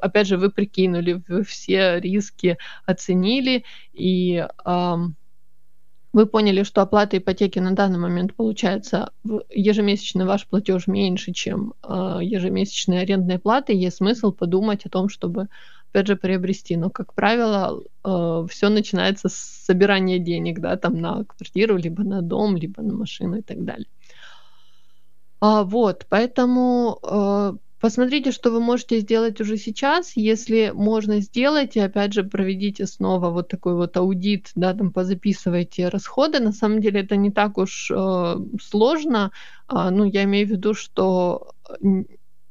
опять 0.00 0.26
же, 0.28 0.38
вы 0.38 0.50
прикинули, 0.50 1.22
вы 1.28 1.44
все 1.44 2.00
риски 2.00 2.56
оценили, 2.86 3.64
и 3.92 4.46
вы 6.12 6.26
поняли, 6.26 6.64
что 6.64 6.82
оплата 6.82 7.18
ипотеки 7.18 7.60
на 7.60 7.70
данный 7.70 8.00
момент 8.00 8.34
получается 8.34 9.12
ежемесячный 9.48 10.24
ваш 10.24 10.48
платеж 10.48 10.88
меньше, 10.88 11.32
чем 11.32 11.74
ежемесячные 11.84 13.02
арендные 13.02 13.38
платы, 13.38 13.74
есть 13.74 13.98
смысл 13.98 14.32
подумать 14.32 14.86
о 14.86 14.88
том, 14.88 15.08
чтобы 15.08 15.46
опять 15.92 16.06
же, 16.06 16.16
приобрести. 16.16 16.76
Но, 16.76 16.90
как 16.90 17.14
правило, 17.14 17.82
э, 18.04 18.46
все 18.48 18.68
начинается 18.68 19.28
с 19.28 19.34
собирания 19.34 20.18
денег, 20.18 20.60
да, 20.60 20.76
там 20.76 21.00
на 21.00 21.24
квартиру, 21.24 21.76
либо 21.76 22.04
на 22.04 22.22
дом, 22.22 22.56
либо 22.56 22.82
на 22.82 22.94
машину 22.94 23.38
и 23.38 23.42
так 23.42 23.64
далее. 23.64 23.86
А, 25.40 25.64
вот, 25.64 26.06
поэтому 26.08 26.98
э, 27.02 27.52
посмотрите, 27.80 28.30
что 28.30 28.50
вы 28.50 28.60
можете 28.60 29.00
сделать 29.00 29.40
уже 29.40 29.56
сейчас. 29.56 30.12
Если 30.16 30.70
можно 30.74 31.20
сделать, 31.20 31.76
и 31.76 31.80
опять 31.80 32.12
же, 32.12 32.24
проведите 32.24 32.86
снова 32.86 33.30
вот 33.30 33.48
такой 33.48 33.74
вот 33.74 33.96
аудит, 33.96 34.50
да, 34.54 34.74
там 34.74 34.92
позаписывайте 34.92 35.88
расходы. 35.88 36.40
На 36.40 36.52
самом 36.52 36.80
деле 36.80 37.00
это 37.00 37.16
не 37.16 37.30
так 37.30 37.58
уж 37.58 37.90
э, 37.90 38.36
сложно. 38.60 39.32
Э, 39.68 39.88
ну, 39.90 40.04
я 40.04 40.24
имею 40.24 40.46
в 40.46 40.50
виду, 40.50 40.74
что 40.74 41.54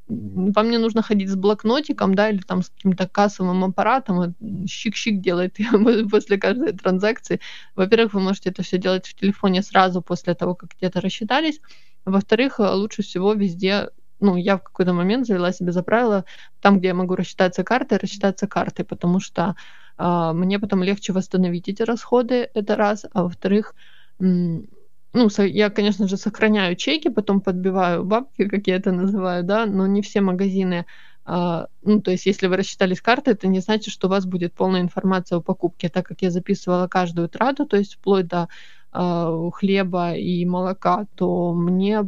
вам 0.10 0.72
не 0.72 0.80
нужно 0.80 1.02
ходить 1.02 1.30
с 1.30 1.36
блокнотиком, 1.36 2.16
да, 2.16 2.30
или 2.30 2.40
там 2.40 2.64
с 2.64 2.70
каким-то 2.70 3.08
кассовым 3.08 3.64
аппаратом, 3.64 4.36
щик-щик 4.66 5.22
делает 5.22 5.58
после 6.12 6.38
каждой 6.38 6.74
транзакции. 6.74 7.40
Во-первых, 7.76 8.14
вы 8.14 8.22
можете 8.22 8.50
это 8.50 8.64
все 8.64 8.78
делать 8.78 9.08
в 9.08 9.14
телефоне 9.14 9.62
сразу 9.62 10.02
после 10.02 10.34
того, 10.34 10.56
как 10.56 10.72
где-то 10.78 11.00
рассчитались. 11.00 11.62
Во-вторых, 12.06 12.60
э, 12.60 12.70
лучше 12.72 13.04
всего 13.04 13.34
везде 13.34 13.90
ну, 14.20 14.36
я 14.36 14.58
в 14.58 14.64
какой-то 14.64 14.94
момент 14.94 15.26
завела 15.28 15.54
себе 15.54 15.72
за 15.72 15.82
правило, 15.82 16.26
там, 16.60 16.80
где 16.80 16.90
я 16.90 16.94
могу 16.94 17.16
рассчитаться 17.16 17.64
картой, 17.64 18.00
рассчитаться 18.00 18.48
картой, 18.48 18.84
потому 18.84 19.22
что 19.22 19.56
э, 19.98 20.32
мне 20.34 20.60
потом 20.60 20.84
легче 20.84 21.14
восстановить 21.14 21.70
эти 21.70 21.84
расходы, 21.84 22.50
это 22.54 22.76
раз, 22.76 23.06
а 23.14 23.24
во-вторых, 23.24 23.76
ну, 25.14 25.28
я, 25.46 25.70
конечно 25.70 26.08
же, 26.08 26.18
сохраняю 26.18 26.76
чеки, 26.76 27.10
потом 27.10 27.42
подбиваю 27.42 28.04
бабки, 28.06 28.48
как 28.48 28.68
я 28.68 28.76
это 28.76 28.92
называю, 28.92 29.44
да, 29.44 29.66
но 29.66 29.88
не 29.88 30.02
все 30.02 30.22
магазины, 30.22 30.86
а, 31.26 31.68
ну, 31.84 32.02
то 32.02 32.12
есть, 32.12 32.26
если 32.26 32.48
вы 32.48 32.58
рассчитались 32.58 33.02
картой, 33.02 33.34
это 33.34 33.48
не 33.48 33.60
значит, 33.60 33.94
что 33.94 34.08
у 34.08 34.10
вас 34.10 34.26
будет 34.26 34.54
полная 34.54 34.82
информация 34.82 35.38
о 35.38 35.42
покупке, 35.42 35.90
так 35.90 36.06
как 36.08 36.22
я 36.22 36.32
записывала 36.32 36.88
каждую 36.88 37.30
трату, 37.30 37.66
то 37.66 37.78
есть 37.78 37.96
вплоть 37.96 38.28
до 38.28 38.50
а, 38.92 39.52
хлеба 39.52 40.14
и 40.14 40.46
молока, 40.46 41.06
то 41.16 41.54
мне 41.54 42.04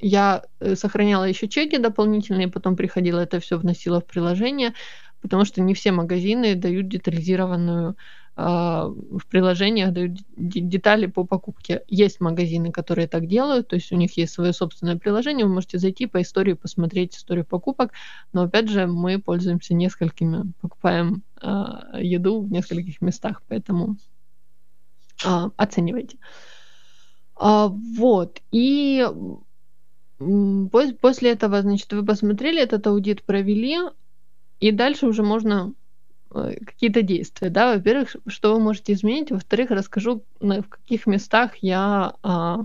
я 0.00 0.42
э, 0.60 0.76
сохраняла 0.76 1.24
еще 1.24 1.48
чеки 1.48 1.78
дополнительные, 1.78 2.48
потом 2.48 2.76
приходила 2.76 3.20
это 3.20 3.40
все 3.40 3.56
вносила 3.56 4.00
в 4.00 4.06
приложение, 4.06 4.74
потому 5.22 5.44
что 5.44 5.62
не 5.62 5.72
все 5.74 5.92
магазины 5.92 6.54
дают 6.54 6.88
детализированную 6.88 7.96
в 8.36 9.22
приложениях 9.28 9.92
дают 9.92 10.18
детали 10.36 11.06
по 11.06 11.24
покупке. 11.24 11.82
Есть 11.86 12.20
магазины, 12.20 12.72
которые 12.72 13.06
так 13.06 13.28
делают, 13.28 13.68
то 13.68 13.76
есть 13.76 13.92
у 13.92 13.96
них 13.96 14.16
есть 14.16 14.32
свое 14.32 14.52
собственное 14.52 14.96
приложение, 14.96 15.46
вы 15.46 15.52
можете 15.52 15.78
зайти 15.78 16.06
по 16.06 16.20
истории, 16.20 16.54
посмотреть 16.54 17.16
историю 17.16 17.44
покупок, 17.44 17.92
но 18.32 18.42
опять 18.42 18.68
же 18.68 18.86
мы 18.88 19.20
пользуемся 19.20 19.74
несколькими, 19.74 20.52
покупаем 20.60 21.22
э, 21.40 22.00
еду 22.00 22.40
в 22.40 22.50
нескольких 22.50 23.00
местах, 23.00 23.42
поэтому 23.46 23.96
э, 25.24 25.50
оценивайте. 25.56 26.18
А, 27.36 27.68
вот, 27.68 28.42
и 28.50 29.06
после 30.18 31.32
этого, 31.32 31.62
значит, 31.62 31.92
вы 31.92 32.04
посмотрели 32.04 32.60
этот 32.60 32.86
аудит, 32.86 33.22
провели, 33.22 33.78
и 34.58 34.70
дальше 34.72 35.06
уже 35.06 35.22
можно 35.22 35.72
какие-то 36.34 37.02
действия, 37.02 37.48
да, 37.50 37.74
во-первых, 37.74 38.16
что 38.26 38.54
вы 38.54 38.60
можете 38.60 38.92
изменить, 38.92 39.30
во-вторых, 39.30 39.70
расскажу, 39.70 40.24
в 40.40 40.62
каких 40.62 41.06
местах 41.06 41.52
я, 41.60 42.14
а, 42.22 42.60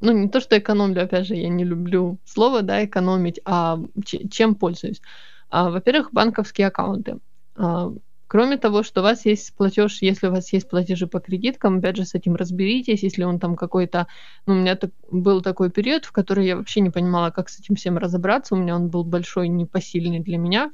ну, 0.00 0.12
не 0.12 0.28
то, 0.28 0.40
что 0.40 0.58
экономлю, 0.58 1.02
опять 1.02 1.26
же, 1.26 1.34
я 1.34 1.48
не 1.48 1.64
люблю 1.64 2.18
слово, 2.24 2.62
да, 2.62 2.84
экономить, 2.84 3.40
а 3.44 3.78
чем 4.04 4.54
пользуюсь. 4.54 5.00
А, 5.48 5.70
во-первых, 5.70 6.10
банковские 6.12 6.66
аккаунты. 6.66 7.18
А, 7.54 7.92
кроме 8.26 8.58
того, 8.58 8.82
что 8.82 9.00
у 9.00 9.04
вас 9.04 9.24
есть 9.24 9.54
платеж, 9.54 10.02
если 10.02 10.26
у 10.26 10.32
вас 10.32 10.52
есть 10.52 10.68
платежи 10.68 11.06
по 11.06 11.20
кредиткам, 11.20 11.78
опять 11.78 11.96
же, 11.96 12.04
с 12.04 12.14
этим 12.14 12.36
разберитесь, 12.36 13.02
если 13.02 13.24
он 13.24 13.38
там 13.38 13.56
какой-то... 13.56 14.06
Ну, 14.44 14.54
у 14.54 14.56
меня 14.56 14.76
так, 14.76 14.90
был 15.10 15.40
такой 15.40 15.70
период, 15.70 16.04
в 16.04 16.12
который 16.12 16.46
я 16.46 16.56
вообще 16.56 16.80
не 16.80 16.90
понимала, 16.90 17.30
как 17.30 17.48
с 17.48 17.58
этим 17.58 17.74
всем 17.74 17.96
разобраться, 17.96 18.54
у 18.54 18.58
меня 18.58 18.76
он 18.76 18.88
был 18.88 19.02
большой, 19.02 19.48
непосильный 19.48 20.20
для 20.20 20.36
меня 20.36 20.72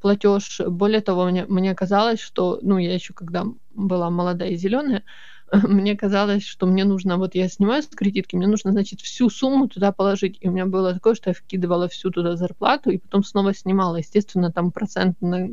платеж. 0.00 0.60
Более 0.66 1.00
того, 1.00 1.26
мне, 1.26 1.44
мне 1.46 1.74
казалось, 1.74 2.20
что, 2.20 2.58
ну, 2.62 2.78
я 2.78 2.94
еще 2.94 3.14
когда 3.14 3.44
была 3.74 4.10
молодая 4.10 4.50
и 4.50 4.56
зеленая, 4.56 5.04
мне 5.62 5.96
казалось, 5.96 6.44
что 6.44 6.66
мне 6.66 6.84
нужно, 6.84 7.16
вот 7.16 7.34
я 7.34 7.48
снимаю 7.48 7.82
с 7.82 7.86
кредитки, 7.86 8.36
мне 8.36 8.46
нужно, 8.46 8.72
значит, 8.72 9.00
всю 9.00 9.30
сумму 9.30 9.68
туда 9.68 9.92
положить. 9.92 10.38
И 10.40 10.48
у 10.48 10.52
меня 10.52 10.66
было 10.66 10.94
такое, 10.94 11.14
что 11.14 11.30
я 11.30 11.34
вкидывала 11.34 11.88
всю 11.88 12.10
туда 12.10 12.36
зарплату 12.36 12.90
и 12.90 12.98
потом 12.98 13.24
снова 13.24 13.54
снимала. 13.54 13.96
Естественно, 13.96 14.52
там 14.52 14.72
процент 14.72 15.20
на, 15.20 15.48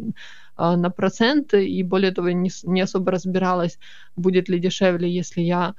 а, 0.56 0.76
на 0.76 0.90
процент, 0.90 1.54
и 1.54 1.84
более 1.84 2.12
того, 2.12 2.30
не, 2.30 2.52
не 2.64 2.82
особо 2.82 3.12
разбиралась, 3.12 3.80
будет 4.16 4.50
ли 4.50 4.60
дешевле, 4.60 5.10
если 5.10 5.42
я 5.42 5.76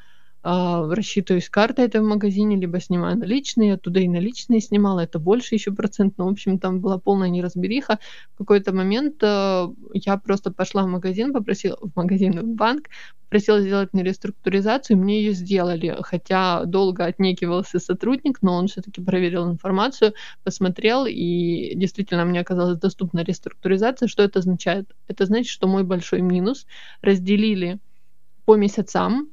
рассчитываюсь 0.47 1.49
картой 1.49 1.87
это 1.87 2.01
в 2.01 2.05
магазине, 2.05 2.57
либо 2.57 2.81
снимаю 2.81 3.19
наличные, 3.19 3.75
оттуда 3.75 4.01
и 4.01 4.09
наличные 4.09 4.61
снимала, 4.61 5.01
это 5.01 5.19
больше 5.19 5.57
еще 5.57 5.73
процент, 5.73 6.19
но, 6.19 6.27
в 6.27 6.31
общем, 6.31 6.59
там 6.59 6.81
была 6.81 6.99
полная 6.99 7.29
неразбериха. 7.29 7.99
В 8.35 8.39
какой-то 8.39 8.73
момент 8.73 9.17
э, 9.23 9.67
я 9.93 10.17
просто 10.19 10.53
пошла 10.53 10.85
в 10.85 10.87
магазин, 10.87 11.33
попросила, 11.33 11.77
в 11.81 11.97
магазин, 11.97 12.41
в 12.41 12.55
банк, 12.55 12.89
просила 13.29 13.61
сделать 13.61 13.93
мне 13.93 14.05
реструктуризацию, 14.05 14.97
мне 14.97 15.21
ее 15.21 15.33
сделали, 15.33 15.97
хотя 16.03 16.65
долго 16.65 17.05
отнекивался 17.05 17.81
сотрудник, 17.81 18.39
но 18.41 18.55
он 18.55 18.69
все-таки 18.69 19.01
проверил 19.03 19.51
информацию, 19.51 20.15
посмотрел, 20.45 21.07
и 21.07 21.75
действительно 21.75 22.25
мне 22.25 22.41
оказалась 22.41 22.79
доступна 22.79 23.25
реструктуризация. 23.25 24.07
Что 24.07 24.23
это 24.23 24.39
означает? 24.39 24.95
Это 25.09 25.27
значит, 25.27 25.51
что 25.51 25.67
мой 25.67 25.83
большой 25.83 26.21
минус 26.21 26.67
разделили 27.03 27.81
по 28.45 28.55
месяцам, 28.55 29.29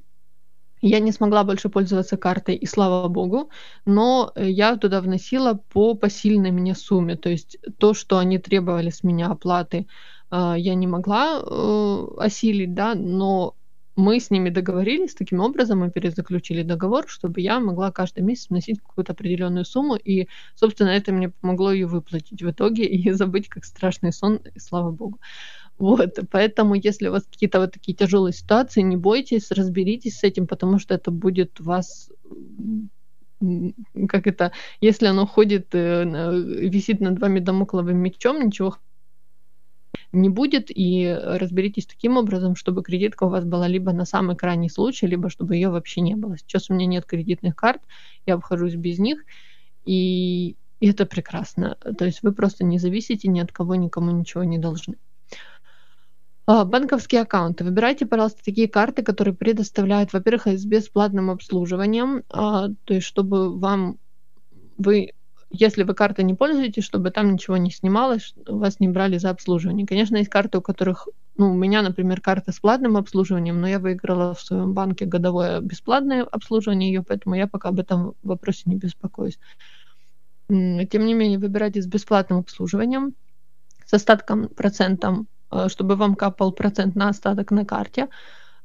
я 0.87 0.99
не 0.99 1.11
смогла 1.11 1.43
больше 1.43 1.69
пользоваться 1.69 2.17
картой, 2.17 2.55
и 2.55 2.65
слава 2.65 3.07
богу, 3.07 3.49
но 3.85 4.31
э, 4.35 4.49
я 4.49 4.75
туда 4.75 5.01
вносила 5.01 5.53
по 5.53 5.95
посильной 5.95 6.51
мне 6.51 6.75
сумме. 6.75 7.15
То 7.15 7.29
есть 7.29 7.57
то, 7.77 7.93
что 7.93 8.17
они 8.17 8.37
требовали 8.37 8.89
с 8.89 9.03
меня 9.03 9.27
оплаты, 9.27 9.87
а, 10.29 10.55
я 10.57 10.75
не 10.75 10.87
могла 10.87 11.41
э, 11.41 12.07
осилить, 12.17 12.73
да, 12.73 12.95
но 12.95 13.55
мы 13.95 14.19
с 14.19 14.31
ними 14.31 14.49
договорились 14.49 15.13
таким 15.13 15.39
образом, 15.39 15.79
мы 15.79 15.91
перезаключили 15.91 16.63
договор, 16.63 17.05
чтобы 17.07 17.41
я 17.41 17.59
могла 17.59 17.91
каждый 17.91 18.23
месяц 18.23 18.49
вносить 18.49 18.81
какую-то 18.81 19.13
определенную 19.13 19.65
сумму, 19.65 19.95
и, 19.95 20.27
собственно, 20.55 20.89
это 20.89 21.11
мне 21.11 21.29
помогло 21.29 21.71
ее 21.71 21.85
выплатить 21.87 22.41
в 22.41 22.49
итоге 22.49 22.85
и 22.85 23.11
забыть 23.13 23.47
как 23.47 23.63
страшный 23.63 24.11
сон, 24.11 24.41
и 24.53 24.59
слава 24.59 24.91
богу. 24.91 25.19
Вот, 25.77 26.19
поэтому, 26.31 26.75
если 26.75 27.07
у 27.07 27.11
вас 27.11 27.23
какие-то 27.23 27.59
вот 27.59 27.73
такие 27.73 27.95
тяжелые 27.95 28.33
ситуации, 28.33 28.81
не 28.81 28.95
бойтесь, 28.95 29.51
разберитесь 29.51 30.19
с 30.19 30.23
этим, 30.23 30.47
потому 30.47 30.79
что 30.79 30.93
это 30.93 31.11
будет 31.11 31.59
вас 31.59 32.09
как 34.07 34.27
это, 34.27 34.51
если 34.81 35.07
оно 35.07 35.25
ходит, 35.25 35.67
э, 35.73 36.05
висит 36.69 37.01
над 37.01 37.19
вами 37.19 37.39
домокловым 37.39 37.97
мечом, 37.97 38.45
ничего 38.45 38.77
не 40.11 40.29
будет, 40.29 40.67
и 40.69 41.17
разберитесь 41.21 41.85
таким 41.85 42.17
образом, 42.17 42.55
чтобы 42.55 42.83
кредитка 42.83 43.23
у 43.25 43.29
вас 43.29 43.45
была 43.45 43.67
либо 43.67 43.91
на 43.93 44.05
самый 44.05 44.35
крайний 44.35 44.69
случай, 44.69 45.07
либо 45.07 45.29
чтобы 45.29 45.55
ее 45.55 45.69
вообще 45.69 46.01
не 46.01 46.15
было. 46.15 46.37
Сейчас 46.37 46.69
у 46.69 46.73
меня 46.73 46.85
нет 46.85 47.05
кредитных 47.05 47.55
карт, 47.55 47.81
я 48.25 48.35
обхожусь 48.35 48.75
без 48.75 48.99
них, 48.99 49.23
и 49.85 50.55
это 50.79 51.05
прекрасно. 51.05 51.77
То 51.97 52.05
есть 52.05 52.21
вы 52.23 52.31
просто 52.31 52.63
не 52.63 52.77
зависите 52.77 53.27
ни 53.27 53.39
от 53.39 53.51
кого, 53.51 53.75
никому 53.75 54.11
ничего 54.11 54.43
не 54.43 54.57
должны. 54.57 54.97
А, 56.45 56.65
банковские 56.65 57.21
аккаунты. 57.21 57.63
Выбирайте, 57.63 58.05
пожалуйста, 58.05 58.43
такие 58.43 58.67
карты, 58.67 59.01
которые 59.01 59.33
предоставляют, 59.33 60.11
во-первых, 60.11 60.47
с 60.47 60.65
бесплатным 60.65 61.29
обслуживанием, 61.31 62.23
а, 62.29 62.67
то 62.83 62.93
есть 62.93 63.07
чтобы 63.07 63.57
вам 63.57 63.97
вы 64.77 65.13
если 65.55 65.83
вы 65.83 65.93
картой 65.93 66.25
не 66.25 66.33
пользуетесь, 66.33 66.83
чтобы 66.83 67.11
там 67.11 67.33
ничего 67.33 67.57
не 67.57 67.69
снималось, 67.69 68.33
вас 68.47 68.79
не 68.79 68.89
брали 68.89 69.19
за 69.19 69.29
обслуживание. 69.29 69.85
Конечно, 69.85 70.17
есть 70.17 70.29
карты, 70.29 70.57
у 70.57 70.61
которых, 70.61 71.07
ну, 71.37 71.51
у 71.51 71.53
меня, 71.53 71.83
например, 71.83 72.21
карта 72.21 72.51
с 72.51 72.59
платным 72.59 72.97
обслуживанием, 72.97 73.61
но 73.61 73.67
я 73.67 73.77
выиграла 73.77 74.33
в 74.33 74.41
своем 74.41 74.73
банке 74.73 75.05
годовое 75.05 75.61
бесплатное 75.61 76.23
обслуживание 76.23 76.91
ее, 76.91 77.03
поэтому 77.03 77.35
я 77.35 77.45
пока 77.45 77.69
об 77.69 77.79
этом 77.79 78.15
вопросе 78.23 78.63
не 78.65 78.77
беспокоюсь. 78.77 79.37
Тем 80.47 81.05
не 81.05 81.13
менее, 81.13 81.37
выбирайте 81.37 81.83
с 81.83 81.85
бесплатным 81.85 82.39
обслуживанием, 82.39 83.13
с 83.85 83.93
остатком 83.93 84.49
процентом, 84.49 85.27
чтобы 85.69 85.95
вам 85.95 86.15
капал 86.15 86.51
процент 86.51 86.95
на 86.95 87.09
остаток 87.09 87.51
на 87.51 87.65
карте. 87.65 88.07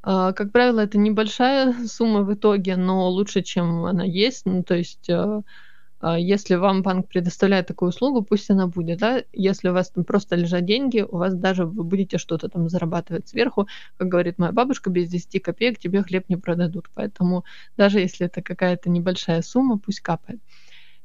Э, 0.04 0.32
как 0.34 0.52
правило, 0.52 0.80
это 0.80 0.98
небольшая 0.98 1.74
сумма 1.86 2.22
в 2.22 2.32
итоге, 2.34 2.76
но 2.76 3.08
лучше, 3.10 3.42
чем 3.42 3.84
она 3.84 4.04
есть. 4.04 4.46
Ну, 4.46 4.62
то 4.62 4.74
есть 4.74 5.08
э, 5.10 5.42
если 6.18 6.54
вам 6.54 6.82
банк 6.82 7.08
предоставляет 7.08 7.66
такую 7.66 7.90
услугу, 7.90 8.22
пусть 8.22 8.50
она 8.50 8.68
будет, 8.68 8.98
да, 9.00 9.22
если 9.32 9.68
у 9.68 9.72
вас 9.72 9.90
там 9.90 10.04
просто 10.04 10.36
лежат 10.36 10.64
деньги, 10.64 11.00
у 11.00 11.16
вас 11.16 11.34
даже 11.34 11.66
вы 11.66 11.84
будете 11.84 12.18
что-то 12.18 12.48
там 12.48 12.68
зарабатывать 12.68 13.28
сверху, 13.28 13.68
как 13.96 14.08
говорит 14.08 14.38
моя 14.38 14.52
бабушка, 14.52 14.90
без 14.90 15.08
10 15.08 15.42
копеек 15.42 15.78
тебе 15.78 16.02
хлеб 16.02 16.28
не 16.28 16.36
продадут, 16.36 16.88
поэтому 16.94 17.44
даже 17.76 17.98
если 17.98 18.26
это 18.26 18.42
какая-то 18.42 18.90
небольшая 18.90 19.42
сумма, 19.42 19.78
пусть 19.78 20.00
капает. 20.00 20.40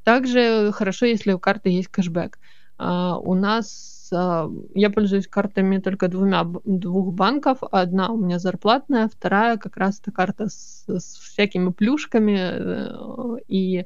Также 0.03 0.71
хорошо, 0.73 1.05
если 1.07 1.31
у 1.31 1.39
карты 1.39 1.69
есть 1.69 1.87
кэшбэк. 1.87 2.37
У 2.77 3.33
нас 3.35 3.92
uh, 4.11 4.69
я 4.73 4.89
пользуюсь 4.89 5.27
картами 5.27 5.77
только 5.77 6.07
двумя 6.07 6.43
двух 6.65 7.13
банков. 7.13 7.59
Одна 7.71 8.09
у 8.09 8.17
меня 8.17 8.39
зарплатная, 8.39 9.07
вторая 9.07 9.57
как 9.57 9.77
раз 9.77 9.99
эта 9.99 10.11
карта 10.11 10.49
с, 10.49 10.83
с 10.87 11.17
всякими 11.17 11.71
плюшками 11.71 12.37
uh, 12.37 13.39
и 13.47 13.85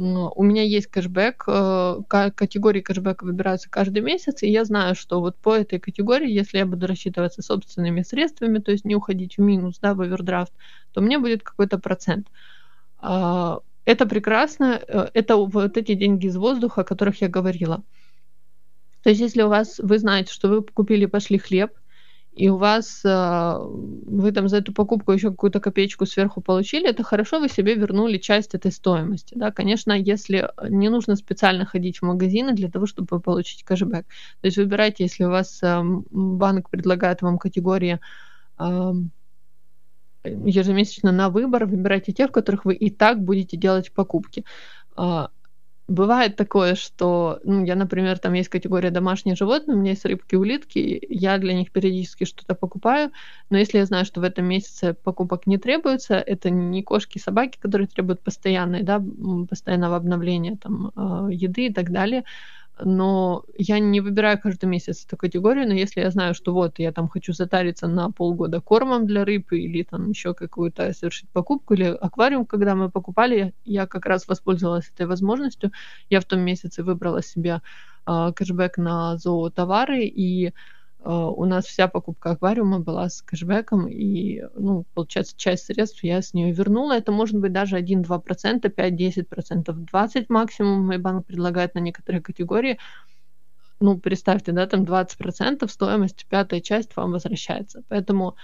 у 0.00 0.42
меня 0.42 0.62
есть 0.62 0.86
кэшбэк, 0.86 1.44
э, 1.46 2.30
категории 2.34 2.80
кэшбэка 2.80 3.24
выбираются 3.24 3.68
каждый 3.68 4.00
месяц, 4.02 4.42
и 4.42 4.50
я 4.50 4.64
знаю, 4.64 4.94
что 4.94 5.20
вот 5.20 5.36
по 5.36 5.54
этой 5.54 5.78
категории, 5.78 6.30
если 6.30 6.58
я 6.58 6.66
буду 6.66 6.86
рассчитываться 6.86 7.42
собственными 7.42 8.02
средствами, 8.02 8.60
то 8.60 8.70
есть 8.70 8.86
не 8.86 8.94
уходить 8.94 9.36
в 9.36 9.42
минус, 9.42 9.78
да, 9.78 9.94
в 9.94 10.00
овердрафт, 10.00 10.52
то 10.92 11.02
мне 11.02 11.18
будет 11.18 11.42
какой-то 11.42 11.78
процент. 11.78 12.28
А, 12.98 13.60
это 13.84 14.06
прекрасно, 14.06 14.80
э, 14.86 15.08
это 15.12 15.36
вот 15.36 15.76
эти 15.76 15.94
деньги 15.94 16.26
из 16.26 16.36
воздуха, 16.36 16.80
о 16.80 16.84
которых 16.84 17.20
я 17.20 17.28
говорила. 17.28 17.82
То 19.02 19.10
есть 19.10 19.20
если 19.20 19.42
у 19.42 19.48
вас, 19.48 19.78
вы 19.78 19.98
знаете, 19.98 20.32
что 20.32 20.48
вы 20.48 20.62
купили, 20.62 21.06
пошли 21.06 21.38
хлеб, 21.38 21.72
и 22.32 22.48
у 22.48 22.56
вас 22.56 23.02
а, 23.04 23.58
вы 23.58 24.30
там 24.32 24.48
за 24.48 24.58
эту 24.58 24.72
покупку 24.72 25.12
еще 25.12 25.30
какую-то 25.30 25.58
копеечку 25.58 26.06
сверху 26.06 26.40
получили, 26.40 26.88
это 26.88 27.02
хорошо, 27.02 27.40
вы 27.40 27.48
себе 27.48 27.74
вернули 27.74 28.18
часть 28.18 28.54
этой 28.54 28.70
стоимости. 28.70 29.34
Да? 29.36 29.50
Конечно, 29.50 29.92
если 29.92 30.48
не 30.68 30.88
нужно 30.90 31.16
специально 31.16 31.64
ходить 31.64 31.98
в 31.98 32.02
магазины 32.02 32.52
для 32.52 32.70
того, 32.70 32.86
чтобы 32.86 33.20
получить 33.20 33.64
кэшбэк. 33.64 34.06
То 34.40 34.46
есть 34.46 34.56
выбирайте, 34.58 35.04
если 35.04 35.24
у 35.24 35.30
вас 35.30 35.60
банк 35.62 36.70
предлагает 36.70 37.22
вам 37.22 37.38
категории 37.38 37.98
ежемесячно 40.24 41.12
на 41.12 41.30
выбор, 41.30 41.66
выбирайте 41.66 42.12
те, 42.12 42.28
в 42.28 42.32
которых 42.32 42.64
вы 42.64 42.74
и 42.74 42.90
так 42.90 43.22
будете 43.22 43.56
делать 43.56 43.92
покупки. 43.92 44.44
Бывает 45.90 46.36
такое, 46.36 46.76
что, 46.76 47.40
ну, 47.42 47.64
я, 47.64 47.74
например, 47.74 48.16
там 48.20 48.34
есть 48.34 48.48
категория 48.48 48.90
домашние 48.90 49.34
животные, 49.34 49.76
у 49.76 49.80
меня 49.80 49.90
есть 49.90 50.04
рыбки, 50.04 50.36
улитки, 50.36 51.04
я 51.08 51.36
для 51.38 51.52
них 51.52 51.72
периодически 51.72 52.22
что-то 52.22 52.54
покупаю, 52.54 53.10
но 53.50 53.58
если 53.58 53.78
я 53.78 53.86
знаю, 53.86 54.04
что 54.04 54.20
в 54.20 54.22
этом 54.22 54.44
месяце 54.44 54.94
покупок 54.94 55.48
не 55.48 55.58
требуется, 55.58 56.14
это 56.14 56.48
не 56.48 56.84
кошки 56.84 57.18
и 57.18 57.20
собаки, 57.20 57.58
которые 57.58 57.88
требуют 57.88 58.22
постоянной, 58.22 58.84
да, 58.84 59.02
постоянного 59.48 59.96
обновления 59.96 60.56
там, 60.62 60.92
а, 60.94 61.26
еды 61.28 61.66
и 61.66 61.72
так 61.72 61.90
далее, 61.90 62.22
но 62.82 63.44
я 63.56 63.78
не 63.78 64.00
выбираю 64.00 64.40
каждый 64.40 64.66
месяц 64.66 65.04
эту 65.06 65.16
категорию, 65.16 65.66
но 65.68 65.74
если 65.74 66.00
я 66.00 66.10
знаю, 66.10 66.34
что 66.34 66.52
вот 66.54 66.78
я 66.78 66.92
там 66.92 67.08
хочу 67.08 67.32
затариться 67.32 67.88
на 67.88 68.10
полгода 68.10 68.60
кормом 68.60 69.06
для 69.06 69.24
рыб 69.24 69.52
или 69.52 69.82
там 69.82 70.08
еще 70.10 70.34
какую-то 70.34 70.92
совершить 70.92 71.30
покупку 71.32 71.74
или 71.74 71.84
аквариум, 71.84 72.46
когда 72.46 72.74
мы 72.74 72.90
покупали, 72.90 73.54
я 73.64 73.86
как 73.86 74.06
раз 74.06 74.26
воспользовалась 74.28 74.90
этой 74.94 75.06
возможностью. 75.06 75.72
Я 76.08 76.20
в 76.20 76.24
том 76.24 76.40
месяце 76.40 76.82
выбрала 76.82 77.22
себе 77.22 77.60
э, 78.06 78.32
кэшбэк 78.34 78.78
на 78.78 79.16
зоотовары 79.18 80.04
и 80.04 80.48
Э, 80.48 80.52
у 81.04 81.44
нас 81.46 81.66
вся 81.66 81.88
покупка 81.88 82.32
аквариума 82.32 82.80
была 82.80 83.08
с 83.08 83.22
кэшбэком, 83.22 83.88
и, 83.88 84.42
ну, 84.54 84.84
получается, 84.94 85.34
часть 85.36 85.64
средств 85.66 86.02
я 86.04 86.20
с 86.22 86.34
нее 86.34 86.52
вернула. 86.52 86.92
Это 86.92 87.12
может 87.12 87.36
быть 87.36 87.52
даже 87.52 87.76
1-2%, 87.76 88.72
5-10%, 88.74 89.78
20% 89.90 90.26
максимум 90.28 90.86
мой 90.86 90.98
банк 90.98 91.26
предлагает 91.26 91.74
на 91.74 91.80
некоторые 91.80 92.22
категории. 92.22 92.78
Ну, 93.80 93.98
представьте, 93.98 94.52
да, 94.52 94.66
там 94.66 94.84
20% 94.84 95.70
стоимость, 95.72 96.26
пятая 96.28 96.60
часть 96.60 96.94
вам 96.96 97.12
возвращается. 97.12 97.82
Поэтому, 97.88 98.36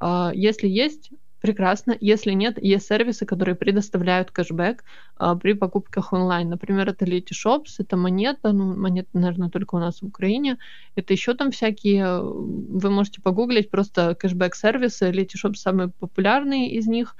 э, 0.00 0.30
если 0.34 0.68
есть 0.68 1.10
прекрасно. 1.44 1.94
Если 2.00 2.32
нет, 2.32 2.58
есть 2.62 2.86
сервисы, 2.86 3.26
которые 3.26 3.54
предоставляют 3.54 4.30
кэшбэк 4.30 4.82
а, 5.16 5.36
при 5.36 5.52
покупках 5.52 6.14
онлайн. 6.14 6.48
Например, 6.48 6.88
это 6.88 7.04
Letyshops, 7.04 7.74
это 7.78 7.98
монета, 7.98 8.52
ну, 8.52 8.74
монета, 8.74 9.10
наверное, 9.12 9.50
только 9.50 9.74
у 9.74 9.78
нас 9.78 10.00
в 10.00 10.06
Украине. 10.06 10.56
Это 10.96 11.12
еще 11.12 11.34
там 11.34 11.50
всякие, 11.50 12.22
вы 12.22 12.88
можете 12.90 13.20
погуглить 13.20 13.70
просто 13.70 14.14
кэшбэк-сервисы. 14.14 15.10
Letyshops 15.10 15.56
самый 15.56 15.88
популярный 15.88 16.68
из 16.68 16.86
них. 16.86 17.14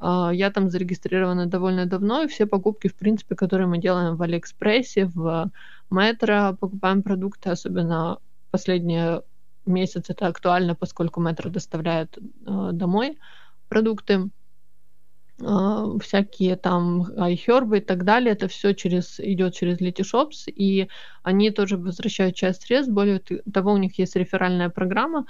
А, 0.00 0.32
я 0.34 0.50
там 0.50 0.70
зарегистрирована 0.70 1.46
довольно 1.46 1.86
давно, 1.86 2.22
и 2.22 2.26
все 2.26 2.46
покупки, 2.46 2.88
в 2.88 2.96
принципе, 2.96 3.36
которые 3.36 3.68
мы 3.68 3.78
делаем 3.78 4.16
в 4.16 4.22
Алиэкспрессе, 4.22 5.04
в 5.14 5.52
Метро, 5.90 6.56
покупаем 6.58 7.02
продукты, 7.02 7.50
особенно 7.50 8.18
последние 8.50 9.22
месяц 9.66 10.10
это 10.10 10.26
актуально, 10.26 10.74
поскольку 10.74 11.20
метро 11.20 11.48
доставляет 11.48 12.18
э, 12.18 12.70
домой 12.72 13.18
продукты, 13.68 14.30
а, 15.40 15.98
всякие 16.00 16.56
там 16.56 17.02
iHerb 17.02 17.78
и 17.78 17.80
так 17.80 18.04
далее, 18.04 18.32
это 18.32 18.48
все 18.48 18.74
через, 18.74 19.20
идет 19.20 19.54
через 19.54 19.80
Letyshops, 19.80 20.48
и 20.48 20.88
они 21.22 21.50
тоже 21.50 21.76
возвращают 21.76 22.34
часть 22.34 22.62
средств. 22.62 22.92
Более 22.92 23.20
того, 23.52 23.72
у 23.72 23.76
них 23.76 23.98
есть 23.98 24.16
реферальная 24.16 24.68
программа, 24.68 25.26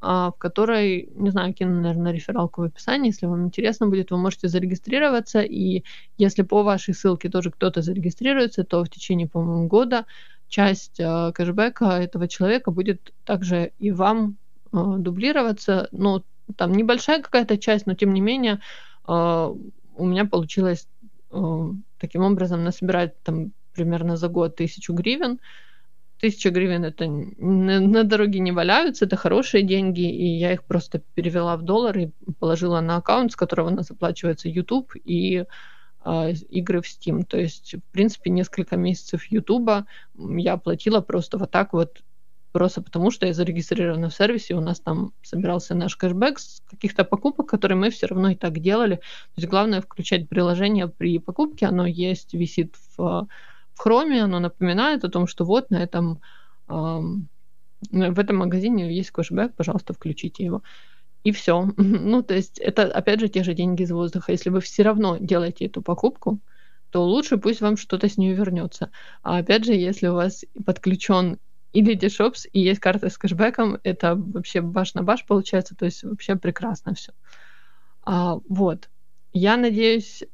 а, 0.00 0.32
в 0.32 0.38
которой, 0.38 1.10
не 1.14 1.30
знаю, 1.30 1.54
кину, 1.54 1.80
наверное, 1.80 2.12
рефералку 2.12 2.62
в 2.62 2.64
описании, 2.64 3.10
если 3.10 3.26
вам 3.26 3.46
интересно 3.46 3.86
будет, 3.86 4.10
вы 4.10 4.18
можете 4.18 4.48
зарегистрироваться, 4.48 5.42
и 5.42 5.84
если 6.18 6.42
по 6.42 6.64
вашей 6.64 6.92
ссылке 6.92 7.28
тоже 7.28 7.52
кто-то 7.52 7.82
зарегистрируется, 7.82 8.64
то 8.64 8.82
в 8.82 8.90
течение, 8.90 9.28
по-моему, 9.28 9.68
года 9.68 10.06
часть 10.48 11.00
а, 11.00 11.30
кэшбэка 11.30 11.84
этого 11.84 12.26
человека 12.26 12.72
будет 12.72 13.12
также 13.24 13.72
и 13.78 13.92
вам 13.92 14.38
дублироваться, 14.72 15.88
но 15.92 16.24
там 16.56 16.72
небольшая 16.72 17.22
какая-то 17.22 17.58
часть, 17.58 17.86
но 17.86 17.94
тем 17.94 18.12
не 18.12 18.20
менее 18.20 18.60
э, 19.08 19.54
у 19.96 20.04
меня 20.04 20.24
получилось 20.24 20.88
э, 21.30 21.70
таким 21.98 22.22
образом 22.22 22.64
насобирать 22.64 23.20
там 23.22 23.52
примерно 23.74 24.16
за 24.16 24.28
год 24.28 24.56
тысячу 24.56 24.92
гривен. 24.92 25.38
Тысяча 26.18 26.50
гривен 26.50 26.84
это 26.84 27.06
на, 27.08 27.80
на 27.80 28.04
дороге 28.04 28.38
не 28.38 28.52
валяются, 28.52 29.06
это 29.06 29.16
хорошие 29.16 29.64
деньги, 29.64 30.08
и 30.08 30.38
я 30.38 30.52
их 30.52 30.62
просто 30.62 31.02
перевела 31.14 31.56
в 31.56 31.62
доллары 31.62 32.02
и 32.04 32.32
положила 32.38 32.80
на 32.80 32.96
аккаунт, 32.96 33.32
с 33.32 33.36
которого 33.36 33.68
у 33.68 33.74
нас 33.74 33.90
оплачивается 33.90 34.48
YouTube 34.48 34.92
и 35.04 35.44
э, 36.04 36.32
игры 36.50 36.80
в 36.80 36.84
Steam. 36.84 37.24
То 37.24 37.38
есть, 37.38 37.74
в 37.74 37.92
принципе, 37.92 38.30
несколько 38.30 38.76
месяцев 38.76 39.24
YouTube 39.24 39.84
я 40.14 40.52
оплатила 40.52 41.00
просто 41.00 41.38
вот 41.38 41.50
так 41.50 41.72
вот 41.72 42.02
Просто 42.52 42.82
потому, 42.82 43.10
что 43.10 43.26
я 43.26 43.32
зарегистрирована 43.32 44.10
в 44.10 44.14
сервисе, 44.14 44.54
у 44.54 44.60
нас 44.60 44.78
там 44.78 45.12
собирался 45.22 45.74
наш 45.74 45.96
кэшбэк 45.96 46.38
с 46.38 46.62
каких-то 46.68 47.04
покупок, 47.04 47.48
которые 47.48 47.78
мы 47.78 47.90
все 47.90 48.06
равно 48.06 48.30
и 48.30 48.34
так 48.34 48.58
делали. 48.60 48.96
То 48.96 49.38
есть 49.38 49.48
главное 49.48 49.80
включать 49.80 50.28
приложение 50.28 50.86
при 50.88 51.18
покупке, 51.18 51.66
оно 51.66 51.86
есть, 51.86 52.34
висит 52.34 52.76
в, 52.96 53.26
в 53.74 53.86
Chrome, 53.86 54.20
оно 54.20 54.38
напоминает 54.38 55.04
о 55.04 55.08
том, 55.08 55.26
что 55.26 55.46
вот 55.46 55.70
на 55.70 55.82
этом, 55.82 56.20
в 56.68 57.18
этом 57.90 58.36
магазине 58.36 58.94
есть 58.94 59.10
кэшбэк, 59.12 59.54
пожалуйста, 59.56 59.94
включите 59.94 60.44
его. 60.44 60.62
И 61.24 61.32
все. 61.32 61.70
Ну, 61.76 62.22
то 62.22 62.34
есть 62.34 62.58
это, 62.58 62.84
опять 62.84 63.20
же, 63.20 63.28
те 63.28 63.42
же 63.44 63.54
деньги 63.54 63.82
из 63.82 63.92
воздуха. 63.92 64.32
Если 64.32 64.50
вы 64.50 64.60
все 64.60 64.82
равно 64.82 65.16
делаете 65.18 65.66
эту 65.66 65.80
покупку, 65.80 66.40
то 66.90 67.02
лучше 67.02 67.38
пусть 67.38 67.62
вам 67.62 67.78
что-то 67.78 68.08
с 68.08 68.18
нее 68.18 68.34
вернется. 68.34 68.90
А 69.22 69.38
опять 69.38 69.64
же, 69.64 69.72
если 69.72 70.08
у 70.08 70.14
вас 70.14 70.44
подключен 70.66 71.38
и 71.72 71.82
Letyshops, 71.82 72.48
и 72.52 72.60
есть 72.60 72.80
карта 72.80 73.10
с 73.10 73.18
кэшбэком. 73.18 73.78
Это 73.82 74.14
вообще 74.14 74.60
баш 74.60 74.94
на 74.94 75.02
баш 75.02 75.24
получается, 75.24 75.74
то 75.74 75.84
есть 75.84 76.02
вообще 76.04 76.36
прекрасно 76.36 76.94
все. 76.94 77.12
А, 78.04 78.38
вот. 78.48 78.88
Я 79.32 79.56
надеюсь, 79.56 80.24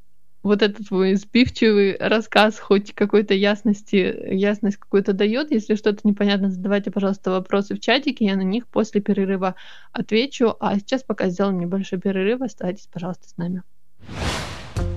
вот 0.42 0.62
этот 0.62 0.88
твой 0.88 1.14
сбивчивый 1.14 1.96
рассказ 1.98 2.58
хоть 2.58 2.94
какой-то 2.94 3.34
ясности, 3.34 4.16
ясность 4.32 4.78
какую-то 4.78 5.12
дает. 5.12 5.50
Если 5.50 5.74
что-то 5.74 6.00
непонятно, 6.04 6.50
задавайте, 6.50 6.90
пожалуйста, 6.90 7.30
вопросы 7.30 7.74
в 7.74 7.80
чатике, 7.80 8.24
я 8.24 8.36
на 8.36 8.42
них 8.42 8.66
после 8.66 9.00
перерыва 9.00 9.54
отвечу. 9.92 10.56
А 10.60 10.78
сейчас 10.78 11.02
пока 11.02 11.28
сделаем 11.28 11.60
небольшой 11.60 12.00
перерыв, 12.00 12.40
оставайтесь, 12.40 12.88
пожалуйста, 12.92 13.28
с 13.28 13.36
нами. 13.36 13.62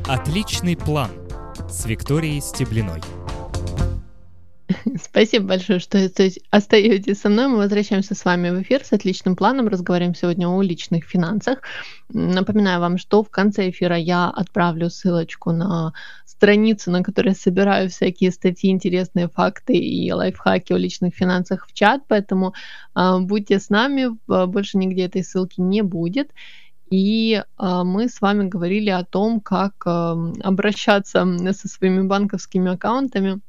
Отличный 0.08 0.75
план 0.75 1.12
с 1.69 1.86
Викторией 1.86 2.41
Стеблиной. 2.41 3.01
Спасибо 5.02 5.48
большое, 5.48 5.80
что 5.80 6.10
остаетесь 6.50 7.20
со 7.20 7.30
мной. 7.30 7.48
Мы 7.48 7.58
возвращаемся 7.58 8.16
с 8.16 8.26
вами 8.26 8.50
в 8.50 8.62
эфир 8.62 8.84
с 8.84 8.94
отличным 8.94 9.36
планом. 9.36 9.68
Разговариваем 9.68 10.16
сегодня 10.16 10.48
о 10.48 10.62
личных 10.62 11.06
финансах. 11.06 11.60
Напоминаю 12.10 12.80
вам, 12.80 12.98
что 12.98 13.24
в 13.24 13.30
конце 13.30 13.70
эфира 13.70 13.98
я 13.98 14.30
отправлю 14.30 14.90
ссылочку 14.90 15.52
на 15.52 15.94
страницу, 16.26 16.92
на 16.92 17.04
которой 17.04 17.36
собираю 17.36 17.90
всякие 17.90 18.32
статьи, 18.32 18.70
интересные 18.70 19.30
факты 19.30 19.74
и 19.74 20.12
лайфхаки 20.12 20.74
о 20.74 20.78
личных 20.78 21.16
финансах 21.16 21.68
в 21.68 21.74
чат. 21.74 22.04
Поэтому 22.08 22.54
э, 22.96 23.20
будьте 23.20 23.60
с 23.60 23.70
нами. 23.70 24.10
Больше 24.28 24.78
нигде 24.78 25.06
этой 25.06 25.24
ссылки 25.24 25.62
не 25.62 25.82
будет. 25.82 26.32
И 26.90 27.42
э, 27.42 27.82
мы 27.84 28.10
с 28.10 28.22
вами 28.22 28.48
говорили 28.48 28.90
о 28.90 29.06
том, 29.06 29.40
как 29.40 29.74
э, 29.86 29.90
обращаться 30.44 31.26
со 31.54 31.68
своими 31.68 32.02
банковскими 32.02 32.72
аккаунтами 32.72 33.42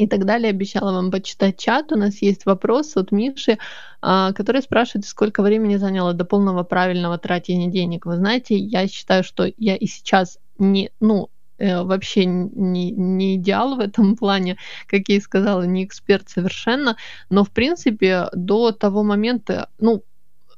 и 0.00 0.06
так 0.06 0.24
далее. 0.24 0.50
Обещала 0.50 0.92
вам 0.92 1.10
почитать 1.10 1.58
чат. 1.58 1.92
У 1.92 1.96
нас 1.96 2.22
есть 2.22 2.46
вопрос 2.46 2.96
от 2.96 3.12
Миши, 3.12 3.58
а, 4.00 4.32
который 4.32 4.62
спрашивает, 4.62 5.06
сколько 5.06 5.42
времени 5.42 5.76
заняло 5.76 6.14
до 6.14 6.24
полного 6.24 6.62
правильного 6.62 7.18
тратения 7.18 7.70
денег. 7.70 8.06
Вы 8.06 8.16
знаете, 8.16 8.56
я 8.56 8.88
считаю, 8.88 9.22
что 9.22 9.52
я 9.58 9.76
и 9.76 9.86
сейчас 9.86 10.38
не, 10.58 10.90
ну, 11.00 11.28
э, 11.58 11.82
вообще 11.82 12.24
не, 12.24 12.90
не 12.90 13.36
идеал 13.36 13.76
в 13.76 13.80
этом 13.80 14.16
плане, 14.16 14.56
как 14.86 15.02
я 15.08 15.16
и 15.16 15.20
сказала, 15.20 15.64
не 15.64 15.84
эксперт 15.84 16.30
совершенно, 16.30 16.96
но 17.28 17.44
в 17.44 17.50
принципе 17.50 18.28
до 18.32 18.72
того 18.72 19.02
момента, 19.02 19.68
ну, 19.78 20.02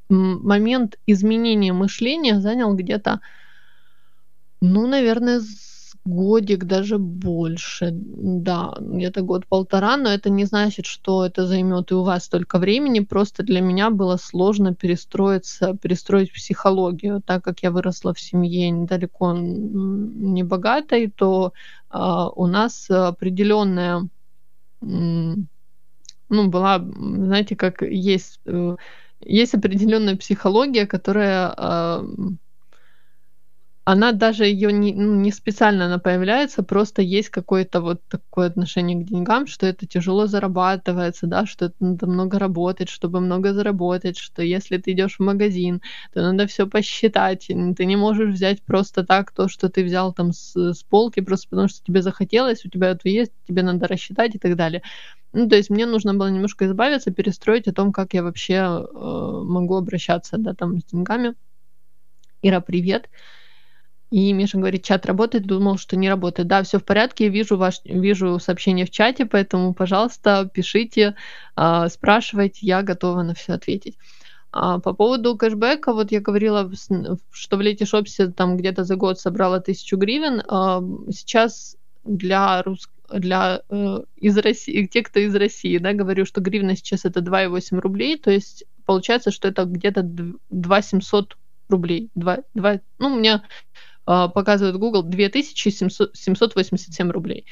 момент 0.08 0.98
изменения 1.06 1.72
мышления 1.72 2.40
занял 2.40 2.74
где-то, 2.74 3.20
ну, 4.60 4.86
наверное, 4.86 5.40
годик, 6.04 6.64
даже 6.64 6.98
больше. 6.98 7.90
Да, 7.92 8.74
где-то 8.80 9.22
год-полтора, 9.22 9.96
но 9.96 10.10
это 10.10 10.30
не 10.30 10.44
значит, 10.44 10.86
что 10.86 11.24
это 11.24 11.46
займет 11.46 11.90
и 11.90 11.94
у 11.94 12.02
вас 12.02 12.24
столько 12.24 12.58
времени. 12.58 13.00
Просто 13.00 13.42
для 13.42 13.60
меня 13.60 13.90
было 13.90 14.16
сложно 14.16 14.74
перестроиться, 14.74 15.76
перестроить 15.80 16.32
психологию. 16.32 17.22
Так 17.24 17.44
как 17.44 17.60
я 17.62 17.70
выросла 17.70 18.14
в 18.14 18.20
семье 18.20 18.70
недалеко 18.70 19.32
не 19.34 20.42
богатой, 20.42 21.10
то 21.10 21.52
э, 21.90 21.98
у 22.34 22.46
нас 22.46 22.90
определенная 22.90 24.08
ну, 26.32 26.48
была, 26.48 26.78
знаете, 26.78 27.54
как 27.56 27.82
есть, 27.82 28.40
э, 28.46 28.76
есть 29.20 29.54
определенная 29.54 30.16
психология, 30.16 30.86
которая 30.86 31.54
э, 31.56 32.02
она 33.84 34.12
даже 34.12 34.44
ее 34.44 34.72
не, 34.72 34.92
ну, 34.94 35.14
не 35.16 35.32
специально 35.32 35.86
она 35.86 35.98
появляется, 35.98 36.62
просто 36.62 37.02
есть 37.02 37.30
какое-то 37.30 37.80
вот 37.80 38.00
такое 38.08 38.46
отношение 38.46 38.96
к 39.02 39.04
деньгам, 39.08 39.48
что 39.48 39.66
это 39.66 39.86
тяжело 39.88 40.26
зарабатывается, 40.28 41.26
да, 41.26 41.46
что 41.46 41.66
это 41.66 41.74
надо 41.80 42.06
много 42.06 42.38
работать, 42.38 42.88
чтобы 42.88 43.18
много 43.20 43.52
заработать, 43.52 44.18
что 44.18 44.40
если 44.42 44.76
ты 44.78 44.92
идешь 44.92 45.16
в 45.16 45.20
магазин, 45.20 45.82
то 46.12 46.22
надо 46.22 46.46
все 46.46 46.68
посчитать, 46.68 47.48
ты 47.48 47.84
не 47.84 47.96
можешь 47.96 48.32
взять 48.32 48.62
просто 48.62 49.04
так 49.04 49.32
то, 49.32 49.48
что 49.48 49.68
ты 49.68 49.82
взял 49.82 50.12
там 50.12 50.32
с, 50.32 50.54
с 50.54 50.84
полки, 50.84 51.20
просто 51.20 51.48
потому 51.50 51.66
что 51.68 51.82
тебе 51.84 52.02
захотелось, 52.02 52.64
у 52.64 52.68
тебя 52.68 52.90
это 52.90 53.08
есть, 53.08 53.32
тебе 53.48 53.64
надо 53.64 53.88
рассчитать 53.88 54.36
и 54.36 54.38
так 54.38 54.54
далее. 54.54 54.82
Ну, 55.32 55.48
то 55.48 55.56
есть 55.56 55.70
мне 55.70 55.86
нужно 55.86 56.14
было 56.14 56.28
немножко 56.28 56.66
избавиться, 56.66 57.10
перестроить 57.10 57.66
о 57.68 57.72
том, 57.72 57.92
как 57.92 58.14
я 58.14 58.22
вообще 58.22 58.54
э, 58.54 58.86
могу 58.94 59.76
обращаться, 59.76 60.38
да, 60.38 60.54
там 60.54 60.78
с 60.80 60.84
деньгами. 60.84 61.34
Ира, 62.42 62.60
привет. 62.60 63.08
Привет. 63.10 63.41
И 64.12 64.30
Миша 64.34 64.58
говорит, 64.58 64.84
чат 64.84 65.06
работает, 65.06 65.46
думал, 65.46 65.78
что 65.78 65.96
не 65.96 66.10
работает. 66.10 66.46
Да, 66.46 66.62
все 66.62 66.78
в 66.78 66.84
порядке, 66.84 67.30
вижу, 67.30 67.56
ваш, 67.56 67.80
вижу 67.86 68.38
сообщение 68.38 68.84
в 68.84 68.90
чате, 68.90 69.24
поэтому, 69.24 69.72
пожалуйста, 69.72 70.50
пишите, 70.52 71.14
э, 71.56 71.88
спрашивайте, 71.88 72.58
я 72.66 72.82
готова 72.82 73.22
на 73.22 73.34
все 73.34 73.54
ответить. 73.54 73.96
А 74.50 74.80
по 74.80 74.92
поводу 74.92 75.34
кэшбэка, 75.34 75.94
вот 75.94 76.12
я 76.12 76.20
говорила, 76.20 76.70
что 77.30 77.56
в 77.56 77.62
Лете 77.62 77.86
Шопсе 77.86 78.26
там 78.28 78.58
где-то 78.58 78.84
за 78.84 78.96
год 78.96 79.18
собрала 79.18 79.60
тысячу 79.60 79.96
гривен. 79.96 80.42
А 80.46 80.82
сейчас 81.10 81.78
для 82.04 82.62
рус... 82.64 82.90
для 83.10 83.62
э, 83.70 84.00
из 84.16 84.36
России, 84.36 84.84
те, 84.88 85.02
кто 85.02 85.20
из 85.20 85.34
России, 85.34 85.78
да, 85.78 85.94
говорю, 85.94 86.26
что 86.26 86.42
гривна 86.42 86.76
сейчас 86.76 87.06
это 87.06 87.20
2,8 87.20 87.78
рублей, 87.80 88.18
то 88.18 88.30
есть 88.30 88.64
получается, 88.84 89.30
что 89.30 89.48
это 89.48 89.64
где-то 89.64 90.02
2 90.50 90.82
700 90.82 91.38
рублей. 91.70 92.10
2, 92.14 92.38
2, 92.54 92.80
ну, 92.98 93.08
у 93.08 93.18
меня 93.18 93.36
а, 93.36 93.71
показывает 94.04 94.76
Google 94.76 95.02
2787 95.02 97.10
рублей. 97.10 97.46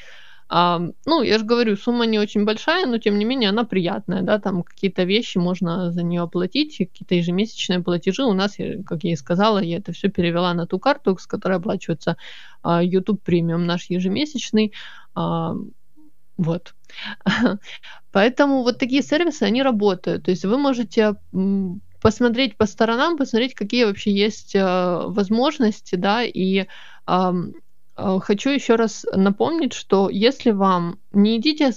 А, 0.53 0.81
ну, 1.05 1.21
я 1.21 1.39
же 1.39 1.45
говорю, 1.45 1.77
сумма 1.77 2.05
не 2.05 2.19
очень 2.19 2.43
большая, 2.43 2.85
но 2.85 2.97
тем 2.97 3.17
не 3.17 3.23
менее 3.23 3.51
она 3.51 3.63
приятная, 3.63 4.21
да, 4.21 4.37
там 4.37 4.63
какие-то 4.63 5.03
вещи 5.03 5.37
можно 5.37 5.93
за 5.93 6.03
нее 6.03 6.23
оплатить, 6.23 6.77
какие-то 6.77 7.15
ежемесячные 7.15 7.79
платежи. 7.79 8.25
У 8.25 8.33
нас, 8.33 8.57
как 8.85 9.05
я 9.05 9.13
и 9.13 9.15
сказала, 9.15 9.59
я 9.59 9.77
это 9.77 9.93
все 9.93 10.09
перевела 10.09 10.53
на 10.53 10.67
ту 10.67 10.77
карту, 10.77 11.17
с 11.17 11.25
которой 11.25 11.57
оплачивается 11.57 12.17
а, 12.63 12.83
YouTube 12.83 13.23
премиум 13.23 13.65
наш 13.65 13.89
ежемесячный. 13.89 14.73
Вот. 15.15 16.75
Поэтому 18.11 18.63
вот 18.63 18.77
такие 18.77 19.03
сервисы, 19.03 19.43
они 19.43 19.63
работают. 19.63 20.25
То 20.25 20.31
есть 20.31 20.43
вы 20.43 20.57
можете 20.57 21.15
посмотреть 22.01 22.57
по 22.57 22.65
сторонам, 22.65 23.17
посмотреть, 23.17 23.53
какие 23.53 23.85
вообще 23.85 24.11
есть 24.11 24.55
э, 24.55 25.03
возможности, 25.05 25.95
да, 25.95 26.23
и 26.23 26.65
э, 27.07 27.33
хочу 27.95 28.49
еще 28.49 28.75
раз 28.75 29.05
напомнить, 29.13 29.73
что 29.73 30.09
если 30.09 30.51
вам 30.51 30.97
не 31.13 31.37
идите, 31.37 31.71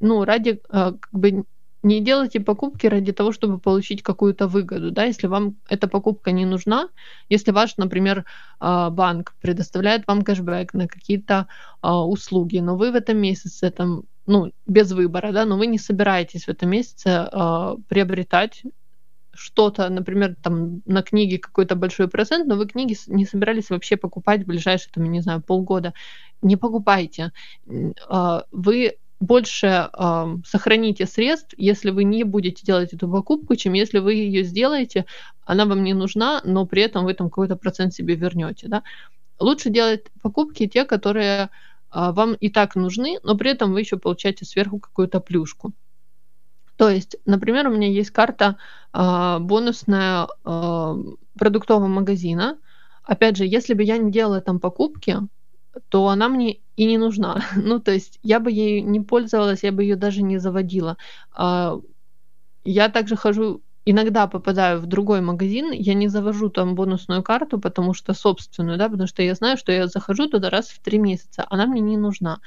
ну, 0.00 0.24
ради, 0.24 0.50
э, 0.50 0.92
как 1.00 1.12
бы, 1.12 1.44
не 1.82 2.00
делайте 2.00 2.40
покупки 2.40 2.86
ради 2.86 3.12
того, 3.12 3.32
чтобы 3.32 3.58
получить 3.58 4.02
какую-то 4.02 4.48
выгоду, 4.48 4.90
да, 4.90 5.04
если 5.04 5.28
вам 5.28 5.56
эта 5.68 5.88
покупка 5.88 6.30
не 6.30 6.44
нужна, 6.44 6.88
если 7.30 7.52
ваш, 7.52 7.78
например, 7.78 8.26
банк 8.60 9.34
предоставляет 9.40 10.06
вам 10.06 10.20
кэшбэк 10.20 10.74
на 10.74 10.88
какие-то 10.88 11.46
услуги, 11.80 12.58
но 12.58 12.76
вы 12.76 12.92
в 12.92 12.96
этом 12.96 13.16
месяце 13.16 13.70
там 13.70 14.02
ну, 14.26 14.52
без 14.66 14.92
выбора, 14.92 15.32
да, 15.32 15.44
но 15.44 15.56
вы 15.56 15.66
не 15.66 15.78
собираетесь 15.78 16.44
в 16.44 16.48
этом 16.50 16.70
месяце 16.70 17.28
э, 17.32 17.76
приобретать 17.88 18.62
что-то, 19.32 19.88
например, 19.88 20.36
там 20.42 20.82
на 20.86 21.02
книге 21.02 21.38
какой-то 21.38 21.76
большой 21.76 22.08
процент, 22.08 22.46
но 22.48 22.56
вы 22.56 22.66
книги 22.66 22.96
не 23.06 23.24
собирались 23.24 23.70
вообще 23.70 23.96
покупать 23.96 24.42
в 24.42 24.46
ближайшие, 24.46 24.90
там, 24.92 25.04
не 25.04 25.20
знаю, 25.20 25.40
полгода. 25.40 25.94
Не 26.42 26.56
покупайте. 26.56 27.32
А, 28.08 28.44
вы 28.50 28.96
больше 29.20 29.90
э, 29.92 30.36
сохраните 30.46 31.06
средств, 31.06 31.54
если 31.58 31.90
вы 31.90 32.04
не 32.04 32.24
будете 32.24 32.64
делать 32.64 32.94
эту 32.94 33.06
покупку, 33.08 33.54
чем 33.54 33.74
если 33.74 33.98
вы 33.98 34.14
ее 34.14 34.42
сделаете, 34.44 35.04
она 35.44 35.66
вам 35.66 35.84
не 35.84 35.92
нужна, 35.92 36.40
но 36.44 36.66
при 36.66 36.82
этом 36.82 37.04
вы 37.04 37.12
там 37.12 37.28
какой-то 37.28 37.56
процент 37.56 37.92
себе 37.92 38.14
вернете. 38.14 38.68
Да? 38.68 38.82
Лучше 39.38 39.68
делать 39.68 40.06
покупки 40.22 40.66
те, 40.66 40.86
которые 40.86 41.42
э, 41.42 41.48
вам 41.90 42.32
и 42.32 42.48
так 42.48 42.76
нужны, 42.76 43.18
но 43.22 43.36
при 43.36 43.50
этом 43.50 43.72
вы 43.72 43.80
еще 43.80 43.98
получаете 43.98 44.46
сверху 44.46 44.78
какую-то 44.78 45.20
плюшку. 45.20 45.72
То 46.80 46.88
есть, 46.88 47.16
например, 47.26 47.68
у 47.68 47.72
меня 47.72 47.88
есть 47.88 48.10
карта 48.10 48.56
э, 48.94 49.38
бонусная 49.38 50.28
э, 50.46 50.94
продуктового 51.38 51.88
магазина. 51.88 52.56
Опять 53.02 53.36
же, 53.36 53.44
если 53.44 53.74
бы 53.74 53.82
я 53.82 53.98
не 53.98 54.10
делала 54.10 54.40
там 54.40 54.58
покупки, 54.58 55.18
то 55.90 56.08
она 56.08 56.30
мне 56.30 56.60
и 56.76 56.86
не 56.86 56.96
нужна. 56.96 57.44
ну, 57.54 57.80
то 57.80 57.92
есть 57.92 58.18
я 58.22 58.40
бы 58.40 58.50
ей 58.50 58.80
не 58.80 58.98
пользовалась, 58.98 59.62
я 59.62 59.72
бы 59.72 59.82
ее 59.82 59.96
даже 59.96 60.22
не 60.22 60.38
заводила. 60.38 60.96
Э, 61.36 61.78
я 62.64 62.88
также 62.88 63.14
хожу, 63.14 63.60
иногда 63.84 64.26
попадаю 64.26 64.80
в 64.80 64.86
другой 64.86 65.20
магазин, 65.20 65.72
я 65.72 65.92
не 65.92 66.08
завожу 66.08 66.48
там 66.48 66.74
бонусную 66.76 67.22
карту, 67.22 67.60
потому 67.60 67.92
что 67.92 68.14
собственную, 68.14 68.78
да, 68.78 68.88
потому 68.88 69.06
что 69.06 69.22
я 69.22 69.34
знаю, 69.34 69.58
что 69.58 69.70
я 69.70 69.86
захожу 69.86 70.28
туда 70.28 70.48
раз 70.48 70.70
в 70.70 70.80
три 70.80 70.98
месяца, 70.98 71.46
она 71.50 71.66
мне 71.66 71.82
не 71.82 71.98
нужна. 71.98 72.40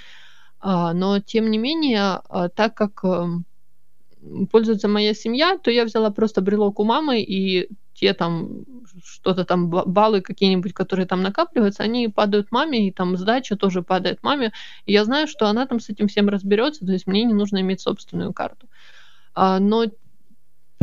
Но 0.63 1.19
тем 1.19 1.51
не 1.51 1.59
менее, 1.59 2.21
так 2.55 2.73
как... 2.73 3.05
Пользуется 4.51 4.87
моя 4.87 5.13
семья, 5.13 5.57
то 5.57 5.71
я 5.71 5.85
взяла 5.85 6.09
просто 6.11 6.41
брелок 6.41 6.79
у 6.79 6.83
мамы, 6.83 7.21
и 7.21 7.69
те 7.93 8.13
там 8.13 8.65
что-то 9.03 9.45
там 9.45 9.69
баллы 9.69 10.21
какие-нибудь, 10.21 10.73
которые 10.73 11.05
там 11.05 11.21
накапливаются, 11.21 11.83
они 11.83 12.07
падают 12.07 12.51
маме, 12.51 12.87
и 12.87 12.91
там 12.91 13.17
сдача 13.17 13.55
тоже 13.55 13.81
падает 13.81 14.23
маме. 14.23 14.51
И 14.85 14.93
я 14.93 15.05
знаю, 15.05 15.27
что 15.27 15.47
она 15.47 15.65
там 15.65 15.79
с 15.79 15.89
этим 15.89 16.07
всем 16.07 16.29
разберется, 16.29 16.85
то 16.85 16.91
есть 16.91 17.07
мне 17.07 17.23
не 17.23 17.33
нужно 17.33 17.61
иметь 17.61 17.81
собственную 17.81 18.33
карту. 18.33 18.67
А, 19.35 19.59
но 19.59 19.85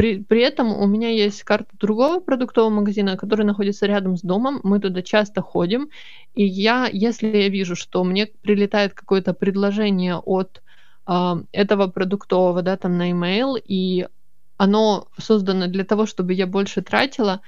при, 0.00 0.22
при 0.22 0.40
этом 0.40 0.72
у 0.72 0.86
меня 0.86 1.10
есть 1.10 1.42
карта 1.42 1.76
другого 1.78 2.20
продуктового 2.20 2.70
магазина, 2.70 3.18
который 3.18 3.44
находится 3.44 3.86
рядом 3.86 4.16
с 4.16 4.22
домом. 4.22 4.60
Мы 4.62 4.80
туда 4.80 5.02
часто 5.02 5.42
ходим. 5.42 5.90
И 6.34 6.44
я, 6.44 6.88
если 6.90 7.26
я 7.26 7.48
вижу, 7.50 7.76
что 7.76 8.02
мне 8.02 8.26
прилетает 8.26 8.94
какое-то 8.94 9.34
предложение 9.34 10.16
от 10.16 10.62
э, 11.10 11.42
этого 11.52 11.88
продуктового, 11.88 12.62
да, 12.62 12.76
там 12.76 12.96
на 12.96 13.10
email, 13.10 13.60
и 13.62 14.06
оно 14.56 15.08
создано 15.18 15.66
для 15.66 15.84
того, 15.84 16.06
чтобы 16.06 16.34
я 16.34 16.46
больше 16.46 16.82
тратила, 16.82 17.40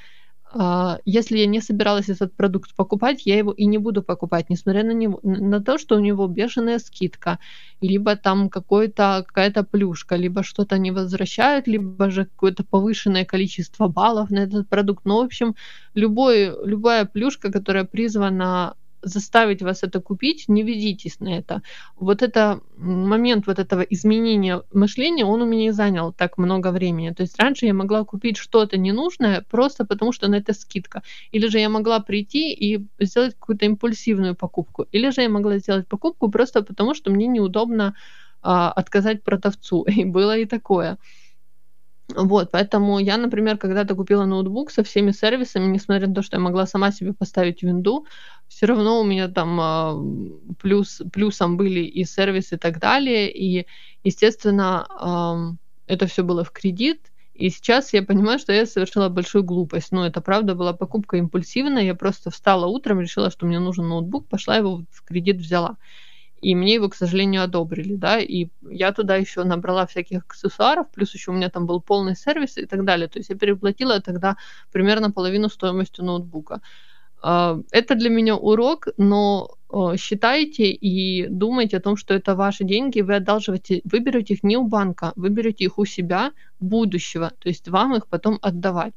а, 0.55 0.99
если 1.07 1.39
я 1.39 1.47
не 1.47 1.61
собиралась 1.61 2.11
этот 2.11 2.35
продукт 2.35 2.75
покупать, 2.75 3.23
я 3.25 3.39
его 3.39 3.53
и 3.53 3.65
не 3.65 3.79
буду 3.79 4.03
покупать, 4.03 4.51
несмотря 4.51 4.85
на, 4.85 4.93
него, 4.93 5.19
на 5.23 5.61
то, 5.61 5.79
что 5.79 5.97
у 5.97 5.99
него 5.99 6.27
бешеная 6.27 6.79
скидка, 6.79 7.39
либо 7.81 8.17
там 8.17 8.51
какой-то, 8.51 9.25
какая-то 9.27 9.65
плюшка, 9.65 10.17
либо 10.17 10.43
что-то 10.43 10.77
не 10.79 10.91
возвращают, 10.91 11.67
либо 11.67 12.11
же 12.11 12.27
какое-то 12.27 12.65
повышенное 12.65 13.25
количество 13.25 13.89
баллов 13.89 14.31
на 14.31 14.41
этот 14.41 14.69
продукт. 14.69 15.07
Ну, 15.07 15.23
в 15.23 15.25
общем, 15.25 15.55
любой, 15.95 16.53
любая 16.67 17.07
плюшка, 17.07 17.51
которая 17.51 17.85
призвана 17.85 18.75
заставить 19.03 19.63
вас 19.63 19.83
это 19.83 20.01
купить, 20.01 20.49
не 20.49 20.63
ведитесь 20.63 21.21
на 21.21 21.37
это. 21.37 21.63
Вот 21.97 22.23
это 22.23 22.61
момент 22.77 23.47
вот 23.47 23.59
этого 23.59 23.83
изменения 23.83 24.63
мышления, 24.73 25.25
он 25.25 25.43
у 25.43 25.47
меня 25.47 25.73
занял 25.73 26.13
так 26.13 26.39
много 26.39 26.71
времени. 26.71 27.11
То 27.11 27.23
есть 27.23 27.39
раньше 27.39 27.67
я 27.67 27.75
могла 27.75 28.05
купить 28.05 28.37
что-то 28.37 28.79
ненужное 28.79 29.45
просто 29.51 29.85
потому, 29.85 30.13
что 30.13 30.29
на 30.29 30.37
это 30.37 30.53
скидка. 30.53 31.03
Или 31.33 31.49
же 31.49 31.59
я 31.59 31.69
могла 31.69 32.01
прийти 32.01 32.53
и 32.53 32.87
сделать 33.01 33.35
какую-то 33.35 33.67
импульсивную 33.67 34.35
покупку. 34.35 34.87
Или 34.93 35.11
же 35.11 35.23
я 35.23 35.29
могла 35.29 35.59
сделать 35.59 35.89
покупку 35.89 36.31
просто 36.31 36.63
потому, 36.63 36.95
что 36.95 37.11
мне 37.11 37.27
неудобно 37.27 37.95
а, 38.43 38.71
отказать 38.73 39.23
продавцу. 39.23 39.83
И 39.87 40.05
было 40.05 40.37
и 40.37 40.45
такое. 40.45 40.99
Вот, 42.15 42.51
поэтому 42.51 42.99
я, 42.99 43.17
например, 43.17 43.57
когда-то 43.57 43.95
купила 43.95 44.25
ноутбук 44.27 44.71
со 44.71 44.83
всеми 44.83 45.13
сервисами, 45.13 45.73
несмотря 45.73 46.09
на 46.09 46.15
то, 46.15 46.23
что 46.23 46.37
я 46.37 46.43
могла 46.43 46.67
сама 46.67 46.93
себе 46.93 47.15
поставить 47.15 47.63
винду, 47.63 48.07
все 48.55 48.67
равно 48.67 49.01
у 49.01 49.05
меня 49.05 49.29
там 49.29 49.59
а, 49.61 49.97
плюс, 50.61 51.03
плюсом 51.13 51.57
были 51.57 51.81
и 51.81 52.05
сервисы 52.05 52.57
и 52.57 52.59
так 52.59 52.79
далее, 52.79 53.33
и, 53.33 53.67
естественно, 54.05 55.57
это 55.87 56.07
все 56.07 56.23
было 56.23 56.45
в 56.45 56.51
кредит, 56.53 57.13
и 57.35 57.49
сейчас 57.49 57.93
я 57.95 58.03
понимаю, 58.03 58.39
что 58.39 58.53
я 58.53 58.67
совершила 58.67 59.09
большую 59.09 59.43
глупость. 59.43 59.91
Но 59.91 60.07
это 60.07 60.21
правда 60.21 60.55
была 60.55 60.75
покупка 60.75 61.17
импульсивная. 61.17 61.83
Я 61.83 61.95
просто 61.95 62.31
встала 62.31 62.67
утром, 62.67 63.01
решила, 63.01 63.31
что 63.31 63.47
мне 63.47 63.59
нужен 63.59 63.89
ноутбук, 63.89 64.29
пошла 64.29 64.57
его 64.57 64.85
в 64.91 65.03
кредит 65.03 65.39
взяла 65.39 65.79
и 66.43 66.57
мне 66.57 66.75
его, 66.75 66.89
к 66.89 66.97
сожалению, 66.97 67.45
одобрили, 67.45 67.95
да, 67.95 68.19
и 68.19 68.49
я 68.69 68.93
туда 68.93 69.15
еще 69.17 69.45
набрала 69.45 69.87
всяких 69.87 70.25
аксессуаров, 70.25 70.91
плюс 70.91 71.15
еще 71.15 71.31
у 71.31 71.35
меня 71.35 71.49
там 71.49 71.67
был 71.67 71.81
полный 71.81 72.17
сервис 72.17 72.59
и 72.59 72.67
так 72.67 72.85
далее, 72.85 73.09
то 73.09 73.21
есть 73.21 73.31
я 73.31 73.37
переплатила 73.37 74.01
тогда 74.01 74.37
примерно 74.73 75.13
половину 75.13 75.49
стоимости 75.49 76.01
ноутбука. 76.01 76.61
А, 77.23 77.59
это 77.71 77.95
для 77.95 78.11
меня 78.11 78.37
урок, 78.37 78.89
но 78.97 79.57
а, 79.71 79.97
считайте 79.97 80.71
и 80.73 81.29
думайте 81.29 81.77
о 81.77 81.81
том, 81.81 81.97
что 81.97 82.15
это 82.15 82.35
ваши 82.35 82.65
деньги, 82.65 83.01
вы 83.01 83.17
одалживаете, 83.17 83.81
вы 83.85 84.01
их 84.31 84.43
не 84.43 84.57
у 84.57 84.65
банка, 84.65 85.13
вы 85.17 85.31
их 85.61 85.79
у 85.79 85.85
себя 85.85 86.33
будущего, 86.61 87.33
то 87.39 87.49
есть 87.49 87.69
вам 87.69 87.95
их 87.95 88.09
потом 88.09 88.39
отдавать. 88.43 88.95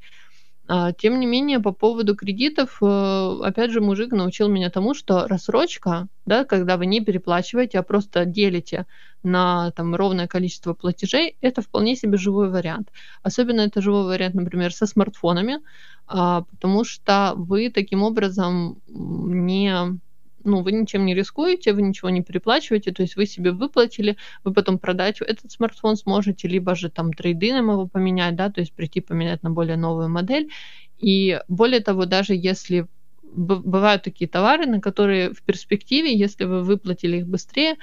А, 0.67 0.93
тем 0.93 1.19
не 1.19 1.27
менее, 1.27 1.59
по 1.59 1.71
поводу 1.71 2.15
кредитов, 2.15 2.79
э, 2.81 3.39
опять 3.43 3.71
же, 3.71 3.81
мужик 3.81 4.11
научил 4.11 4.47
меня 4.47 4.71
тому, 4.71 4.95
что 4.95 5.27
рассрочка, 5.27 6.07
да, 6.25 6.43
когда 6.43 6.77
вы 6.77 6.87
не 6.87 7.01
переплачиваете, 7.01 7.77
а 7.79 7.83
просто 7.83 8.25
делите 8.25 8.87
на 9.21 9.71
там, 9.71 9.93
ровное 9.95 10.27
количество 10.27 10.73
платежей, 10.73 11.37
это 11.41 11.61
вполне 11.61 11.95
себе 11.95 12.17
живой 12.17 12.49
вариант. 12.49 12.89
Особенно 13.21 13.61
это 13.61 13.79
живой 13.81 14.05
вариант, 14.05 14.33
например, 14.35 14.73
со 14.73 14.87
смартфонами, 14.87 15.59
а, 16.07 16.41
потому 16.41 16.83
что 16.83 17.33
вы 17.35 17.69
таким 17.69 18.01
образом 18.01 18.81
не 18.87 19.99
ну, 20.45 20.61
вы 20.61 20.71
ничем 20.71 21.05
не 21.05 21.13
рискуете, 21.13 21.73
вы 21.73 21.81
ничего 21.81 22.09
не 22.09 22.23
переплачиваете, 22.23 22.91
то 22.91 23.01
есть 23.01 23.15
вы 23.15 23.25
себе 23.25 23.51
выплатили, 23.51 24.17
вы 24.43 24.53
потом 24.53 24.79
продать 24.79 25.21
этот 25.21 25.51
смартфон 25.51 25.95
сможете, 25.97 26.47
либо 26.47 26.75
же 26.75 26.89
там 26.89 27.13
трейдином 27.13 27.71
его 27.71 27.87
поменять, 27.87 28.35
да, 28.35 28.49
то 28.49 28.61
есть 28.61 28.73
прийти 28.73 29.01
поменять 29.01 29.43
на 29.43 29.49
более 29.49 29.77
новую 29.77 30.09
модель. 30.09 30.49
И 30.97 31.41
более 31.47 31.81
того, 31.81 32.05
даже 32.05 32.33
если 32.35 32.87
бывают 33.23 34.03
такие 34.03 34.29
товары, 34.29 34.65
на 34.65 34.79
которые 34.79 35.33
в 35.33 35.41
перспективе, 35.43 36.17
если 36.17 36.45
вы 36.45 36.63
выплатили 36.63 37.17
их 37.17 37.27
быстрее, 37.27 37.75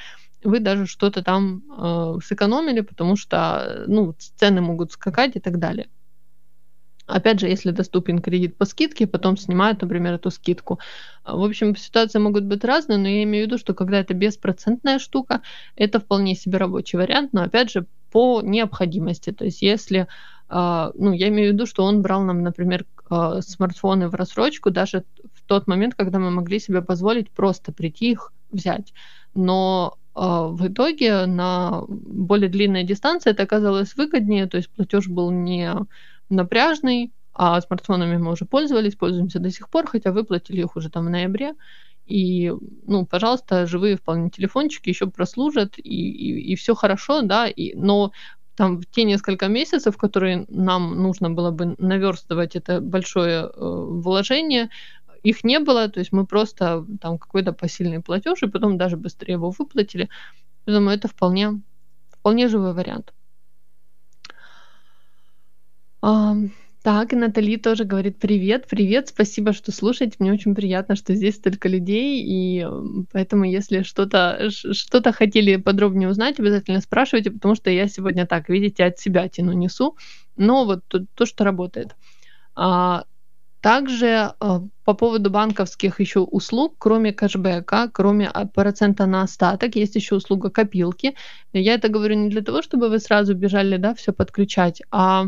вы 0.45 0.61
даже 0.61 0.87
что-то 0.87 1.23
там 1.23 1.63
э, 1.79 2.19
сэкономили, 2.25 2.81
потому 2.81 3.17
что 3.17 3.85
ну, 3.87 4.15
цены 4.37 4.61
могут 4.61 4.93
скакать 4.93 5.37
и 5.37 5.41
так 5.41 5.59
далее. 5.59 5.89
Опять 7.13 7.41
же, 7.41 7.49
если 7.49 7.71
доступен 7.71 8.21
кредит 8.21 8.57
по 8.57 8.65
скидке, 8.65 9.07
потом 9.07 9.37
снимают, 9.37 9.83
например, 9.83 10.15
эту 10.15 10.31
скидку. 10.31 10.79
В 11.25 11.45
общем, 11.45 11.77
ситуации 11.77 12.19
могут 12.19 12.45
быть 12.45 12.65
разные, 12.65 12.99
но 12.99 13.09
я 13.09 13.23
имею 13.25 13.45
в 13.45 13.47
виду, 13.49 13.59
что 13.59 13.75
когда 13.75 14.01
это 14.01 14.15
беспроцентная 14.15 14.99
штука, 14.99 15.43
это 15.77 16.01
вполне 16.01 16.35
себе 16.35 16.59
рабочий 16.59 16.97
вариант, 16.97 17.33
но 17.33 17.43
опять 17.43 17.71
же 17.71 17.87
по 18.11 18.41
необходимости. 18.43 19.31
То 19.33 19.45
есть 19.45 19.63
если, 19.63 20.07
а, 20.49 20.93
ну, 20.95 21.13
я 21.13 21.29
имею 21.29 21.51
в 21.51 21.55
виду, 21.55 21.67
что 21.67 21.85
он 21.85 22.03
брал 22.03 22.23
нам, 22.23 22.43
например, 22.43 22.87
а, 23.09 23.43
смартфоны 23.43 24.09
в 24.09 24.15
рассрочку 24.15 24.71
даже 24.71 25.05
в 25.35 25.43
тот 25.47 25.67
момент, 25.67 25.95
когда 25.95 26.19
мы 26.19 26.31
могли 26.31 26.59
себе 26.59 26.83
позволить 26.83 27.31
просто 27.31 27.73
прийти 27.73 28.13
их 28.13 28.33
взять. 28.51 28.93
Но 29.35 29.99
а, 30.15 30.49
в 30.49 30.67
итоге 30.67 31.27
на 31.27 31.85
более 31.89 32.49
длинной 32.49 32.85
дистанции 32.85 33.31
это 33.31 33.43
оказалось 33.43 33.95
выгоднее, 33.97 34.47
то 34.47 34.59
есть 34.59 34.71
платеж 34.71 35.09
был 35.09 35.31
не 35.31 35.73
напряжный, 36.33 37.13
а 37.35 37.61
смартфонами 37.61 38.17
мы 38.19 38.33
уже 38.33 38.45
пользовались, 38.45 38.97
пользуемся 38.97 39.39
до 39.39 39.51
сих 39.51 39.69
пор, 39.69 39.87
хотя 39.87 40.13
выплатили 40.13 40.61
их 40.61 40.77
уже 40.77 40.91
там 40.91 41.07
в 41.07 41.11
ноябре. 41.11 41.55
И, 42.05 42.53
ну, 42.87 43.07
пожалуйста, 43.07 43.67
живые 43.67 43.97
вполне 43.97 44.29
телефончики 44.29 44.89
еще 44.89 45.07
прослужат, 45.07 45.79
и, 45.79 45.83
и, 45.83 46.53
и 46.53 46.57
все 46.57 46.75
хорошо, 46.75 47.23
да, 47.23 47.47
и, 47.47 47.75
но 47.75 48.13
там 48.55 48.81
в 48.81 48.87
те 48.87 49.05
несколько 49.05 49.49
месяцев, 49.49 49.97
которые 49.97 50.45
нам 50.49 51.03
нужно 51.03 51.31
было 51.31 51.51
бы 51.51 51.75
наверстывать 51.79 52.57
это 52.57 52.81
большое 52.81 53.45
э, 53.45 53.51
вложение, 53.57 54.69
их 55.23 55.45
не 55.45 55.61
было, 55.61 55.89
то 55.89 56.01
есть 56.01 56.13
мы 56.13 56.27
просто 56.27 56.85
там 57.01 57.19
какой-то 57.19 57.53
посильный 57.53 58.01
платеж, 58.01 58.43
и 58.43 58.49
потом 58.49 58.77
даже 58.77 58.97
быстрее 58.97 59.35
его 59.35 59.51
выплатили. 59.51 60.09
Думаю, 60.67 60.97
это 60.97 61.09
вполне, 61.09 61.63
вполне 62.11 62.49
живой 62.49 62.75
вариант. 62.75 63.15
Так, 66.03 67.13
Натали 67.13 67.57
тоже 67.59 67.85
говорит 67.85 68.19
привет, 68.19 68.67
привет, 68.69 69.11
спасибо, 69.11 69.53
что 69.53 69.71
слушаете, 69.71 70.17
мне 70.19 70.33
очень 70.33 70.53
приятно, 70.53 70.97
что 70.97 71.15
здесь 71.15 71.37
столько 71.37 71.69
людей, 71.69 72.21
и 72.27 72.67
поэтому 73.13 73.45
если 73.45 73.83
что-то 73.83 74.51
что 74.51 75.13
хотели 75.13 75.55
подробнее 75.55 76.09
узнать, 76.09 76.41
обязательно 76.41 76.81
спрашивайте, 76.81 77.31
потому 77.31 77.55
что 77.55 77.71
я 77.71 77.87
сегодня 77.87 78.27
так, 78.27 78.49
видите, 78.49 78.85
от 78.85 78.99
себя 78.99 79.29
тяну 79.29 79.53
несу, 79.53 79.97
но 80.37 80.65
вот 80.65 80.81
то, 80.89 81.07
то 81.15 81.25
что 81.25 81.45
работает. 81.45 81.95
А, 82.57 83.05
также 83.61 84.35
а, 84.41 84.63
по 84.85 84.95
поводу 84.95 85.31
банковских 85.31 86.01
еще 86.01 86.19
услуг, 86.19 86.75
кроме 86.79 87.13
кэшбэка, 87.13 87.91
кроме 87.93 88.27
а, 88.27 88.45
процента 88.45 89.07
на 89.07 89.23
остаток, 89.23 89.77
есть 89.77 89.95
еще 89.95 90.17
услуга 90.17 90.51
копилки. 90.51 91.15
Я 91.53 91.75
это 91.75 91.89
говорю 91.89 92.17
не 92.17 92.29
для 92.29 92.43
того, 92.43 92.61
чтобы 92.61 92.89
вы 92.89 92.99
сразу 92.99 93.37
бежали, 93.37 93.77
да, 93.77 93.95
все 93.95 94.13
подключать, 94.13 94.83
а, 94.91 95.27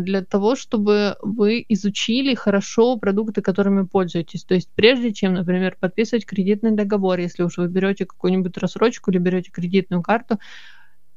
для 0.00 0.24
того, 0.24 0.54
чтобы 0.54 1.16
вы 1.22 1.64
изучили 1.68 2.34
хорошо 2.34 2.96
продукты, 2.98 3.42
которыми 3.42 3.84
пользуетесь. 3.84 4.44
То 4.44 4.54
есть 4.54 4.70
прежде 4.74 5.12
чем, 5.12 5.34
например, 5.34 5.76
подписывать 5.80 6.24
кредитный 6.24 6.70
договор, 6.70 7.18
если 7.18 7.42
уж 7.42 7.56
вы 7.56 7.66
берете 7.66 8.06
какую-нибудь 8.06 8.56
рассрочку 8.58 9.10
или 9.10 9.18
берете 9.18 9.50
кредитную 9.50 10.00
карту, 10.02 10.38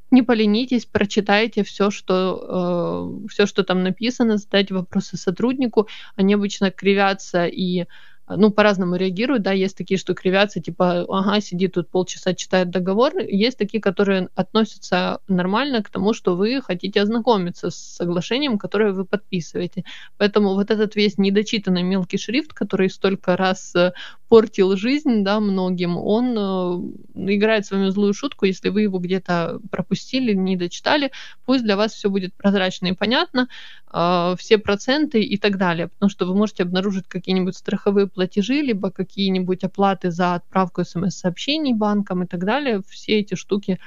не 0.10 0.24
поленитесь, 0.24 0.86
прочитайте 0.86 1.64
все, 1.64 1.92
что, 1.92 3.22
э, 3.24 3.28
все, 3.30 3.46
что 3.46 3.64
там 3.64 3.84
написано, 3.84 4.38
задайте 4.38 4.74
вопросы 4.74 5.18
сотруднику. 5.18 5.88
Они 6.16 6.34
обычно 6.34 6.72
кривятся 6.72 7.46
и 7.46 7.86
ну, 8.28 8.52
по-разному 8.52 8.96
реагируют, 8.96 9.44
да, 9.44 9.52
есть 9.52 9.78
такие, 9.78 9.98
что 9.98 10.16
кривятся, 10.16 10.60
типа, 10.60 11.06
ага, 11.08 11.40
сидит 11.42 11.74
тут 11.74 11.90
полчаса, 11.90 12.34
читает 12.34 12.72
договор, 12.72 13.18
есть 13.20 13.58
такие, 13.58 13.82
которые 13.82 14.30
относятся 14.36 15.20
нормально 15.28 15.84
к 15.84 15.90
тому, 15.90 16.14
что 16.14 16.36
вы 16.36 16.62
хотите 16.62 17.02
ознакомиться 17.02 17.70
с 17.70 17.76
соглашением, 17.76 18.58
которое 18.58 18.94
вы 18.94 19.06
подписываете. 19.06 19.84
Поэтому 20.18 20.56
вот 20.56 20.72
этот 20.72 20.96
весь 20.96 21.18
недочитанный 21.18 21.84
мелкий 21.84 22.18
шрифт, 22.18 22.54
который 22.54 22.90
столько 22.90 23.38
раз 23.38 23.76
э, 23.76 23.94
портил 24.28 24.76
жизнь, 24.76 25.24
да, 25.24 25.40
многим, 25.40 25.98
он 25.98 26.36
э, 26.36 27.34
играет 27.36 27.66
с 27.66 27.72
вами 27.72 27.90
злую 27.90 28.14
шутку, 28.14 28.46
если 28.46 28.70
вы 28.70 28.84
его 28.84 28.98
где-то 28.98 29.60
пропустили, 29.70 30.34
не 30.34 30.58
дочитали, 30.58 31.12
пусть 31.46 31.64
для 31.64 31.78
вас 31.78 31.94
все 31.94 32.10
будет 32.10 32.34
прозрачно 32.34 32.88
и 32.88 32.94
понятно, 32.94 33.48
э, 33.94 34.36
все 34.40 34.58
проценты 34.58 35.22
и 35.22 35.38
так 35.38 35.58
далее, 35.58 35.90
потому 35.90 36.10
что 36.10 36.26
вы 36.26 36.36
можете 36.36 36.64
обнаружить 36.64 37.06
какие-нибудь 37.08 37.56
страховые 37.56 38.08
платежи, 38.16 38.62
либо 38.62 38.92
какие-нибудь 38.92 39.64
оплаты 39.64 40.12
за 40.12 40.36
отправку 40.36 40.84
смс-сообщений 40.84 41.74
банкам 41.74 42.24
и 42.24 42.28
так 42.28 42.46
далее. 42.46 42.82
Все 42.88 43.20
эти 43.20 43.36
штуки 43.36 43.80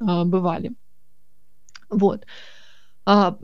а, 0.00 0.24
бывали. 0.24 0.72
Вот. 1.90 2.26
А, 3.08 3.38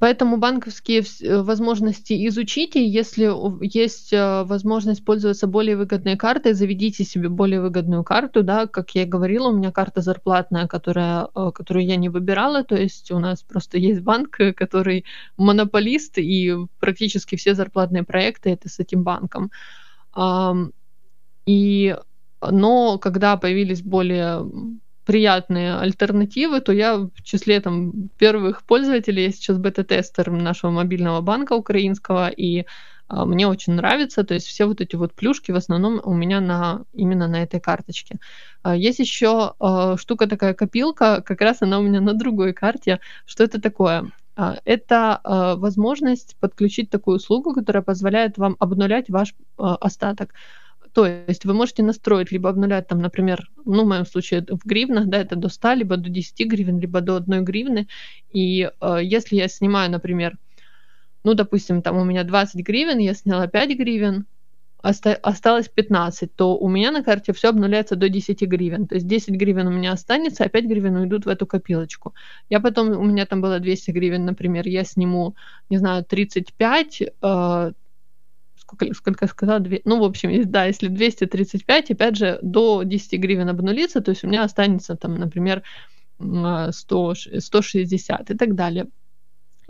поэтому 0.00 0.38
банковские 0.38 1.04
э, 1.22 1.42
возможности 1.42 2.26
изучите. 2.26 2.84
Если 2.84 3.30
есть 3.64 4.12
э, 4.12 4.42
возможность 4.42 5.04
пользоваться 5.04 5.46
более 5.46 5.76
выгодной 5.76 6.16
картой, 6.16 6.52
заведите 6.52 7.04
себе 7.04 7.28
более 7.28 7.60
выгодную 7.60 8.02
карту. 8.02 8.42
Да, 8.42 8.66
как 8.66 8.90
я 8.96 9.04
и 9.04 9.06
говорила, 9.06 9.50
у 9.50 9.56
меня 9.56 9.70
карта 9.70 10.00
зарплатная, 10.00 10.66
которая, 10.66 11.28
э, 11.32 11.52
которую 11.54 11.86
я 11.86 11.94
не 11.94 12.08
выбирала. 12.08 12.64
То 12.64 12.74
есть 12.74 13.12
у 13.12 13.20
нас 13.20 13.44
просто 13.44 13.78
есть 13.78 14.00
банк, 14.00 14.36
который 14.56 15.04
монополист, 15.36 16.18
и 16.18 16.56
практически 16.80 17.36
все 17.36 17.54
зарплатные 17.54 18.02
проекты 18.02 18.50
это 18.50 18.68
с 18.68 18.80
этим 18.80 19.04
банком. 19.04 19.52
И, 21.46 21.96
но 22.42 22.98
когда 22.98 23.36
появились 23.36 23.82
более 23.82 24.44
приятные 25.08 25.74
альтернативы, 25.78 26.60
то 26.60 26.70
я 26.70 26.98
в 26.98 27.22
числе 27.22 27.60
там 27.60 28.10
первых 28.18 28.62
пользователей, 28.62 29.22
я 29.22 29.30
сейчас 29.30 29.56
бета-тестер 29.56 30.30
нашего 30.30 30.70
мобильного 30.70 31.22
банка 31.22 31.54
украинского, 31.54 32.28
и 32.28 32.66
а, 33.06 33.24
мне 33.24 33.48
очень 33.48 33.72
нравится, 33.72 34.22
то 34.22 34.34
есть 34.34 34.46
все 34.46 34.66
вот 34.66 34.82
эти 34.82 34.96
вот 34.96 35.14
плюшки 35.14 35.50
в 35.50 35.56
основном 35.56 35.98
у 36.04 36.12
меня 36.12 36.42
на, 36.42 36.82
именно 36.92 37.26
на 37.26 37.42
этой 37.42 37.58
карточке. 37.58 38.16
А, 38.62 38.76
есть 38.76 38.98
еще 38.98 39.54
а, 39.58 39.96
штука 39.96 40.26
такая 40.26 40.52
копилка, 40.52 41.22
как 41.22 41.40
раз 41.40 41.62
она 41.62 41.78
у 41.78 41.82
меня 41.82 42.02
на 42.02 42.12
другой 42.12 42.52
карте. 42.52 43.00
Что 43.24 43.44
это 43.44 43.58
такое? 43.58 44.12
Это 44.64 45.20
возможность 45.24 46.36
подключить 46.38 46.90
такую 46.90 47.16
услугу, 47.16 47.54
которая 47.54 47.82
позволяет 47.82 48.38
вам 48.38 48.54
обнулять 48.60 49.10
ваш 49.10 49.34
остаток. 49.56 50.32
То 50.98 51.06
есть 51.06 51.44
вы 51.44 51.54
можете 51.54 51.84
настроить, 51.84 52.32
либо 52.32 52.50
обнулять 52.50 52.88
там, 52.88 52.98
например, 52.98 53.48
ну, 53.64 53.84
в 53.84 53.86
моем 53.86 54.04
случае 54.04 54.44
в 54.50 54.66
гривнах, 54.66 55.06
да, 55.06 55.18
это 55.18 55.36
до 55.36 55.48
100, 55.48 55.74
либо 55.74 55.96
до 55.96 56.08
10 56.10 56.44
гривен, 56.44 56.80
либо 56.80 57.00
до 57.00 57.14
1 57.14 57.44
гривны. 57.44 57.86
И 58.32 58.68
э, 58.80 58.98
если 59.00 59.36
я 59.36 59.46
снимаю, 59.46 59.92
например, 59.92 60.36
ну, 61.22 61.34
допустим, 61.34 61.82
там 61.82 61.98
у 61.98 62.04
меня 62.04 62.24
20 62.24 62.66
гривен, 62.66 62.98
я 62.98 63.14
сняла 63.14 63.46
5 63.46 63.78
гривен, 63.78 64.26
оста- 64.82 65.14
осталось 65.22 65.68
15, 65.68 66.34
то 66.34 66.58
у 66.58 66.68
меня 66.68 66.90
на 66.90 67.04
карте 67.04 67.32
все 67.32 67.50
обнуляется 67.50 67.94
до 67.94 68.08
10 68.08 68.42
гривен. 68.48 68.88
То 68.88 68.96
есть 68.96 69.06
10 69.06 69.36
гривен 69.36 69.68
у 69.68 69.70
меня 69.70 69.92
останется, 69.92 70.42
а 70.42 70.48
5 70.48 70.64
гривен 70.64 70.96
уйдут 70.96 71.26
в 71.26 71.28
эту 71.28 71.46
копилочку. 71.46 72.12
Я 72.50 72.58
потом, 72.58 72.88
у 72.90 73.04
меня 73.04 73.24
там 73.24 73.40
было 73.40 73.60
200 73.60 73.92
гривен, 73.92 74.24
например, 74.24 74.66
я 74.66 74.82
сниму, 74.82 75.36
не 75.70 75.78
знаю, 75.78 76.04
35, 76.04 77.02
э, 77.22 77.72
сколько, 78.68 78.94
сколько 78.94 79.24
я 79.24 79.28
сказала, 79.28 79.60
2, 79.60 79.78
ну, 79.84 79.98
в 80.00 80.04
общем, 80.04 80.50
да, 80.50 80.66
если 80.66 80.88
235, 80.88 81.90
опять 81.90 82.16
же, 82.16 82.38
до 82.42 82.82
10 82.82 83.18
гривен 83.18 83.48
обнулится, 83.48 84.00
то 84.00 84.10
есть 84.10 84.24
у 84.24 84.28
меня 84.28 84.44
останется 84.44 84.96
там, 84.96 85.14
например, 85.16 85.62
100, 86.18 87.14
160 87.38 88.30
и 88.30 88.34
так 88.36 88.54
далее. 88.54 88.88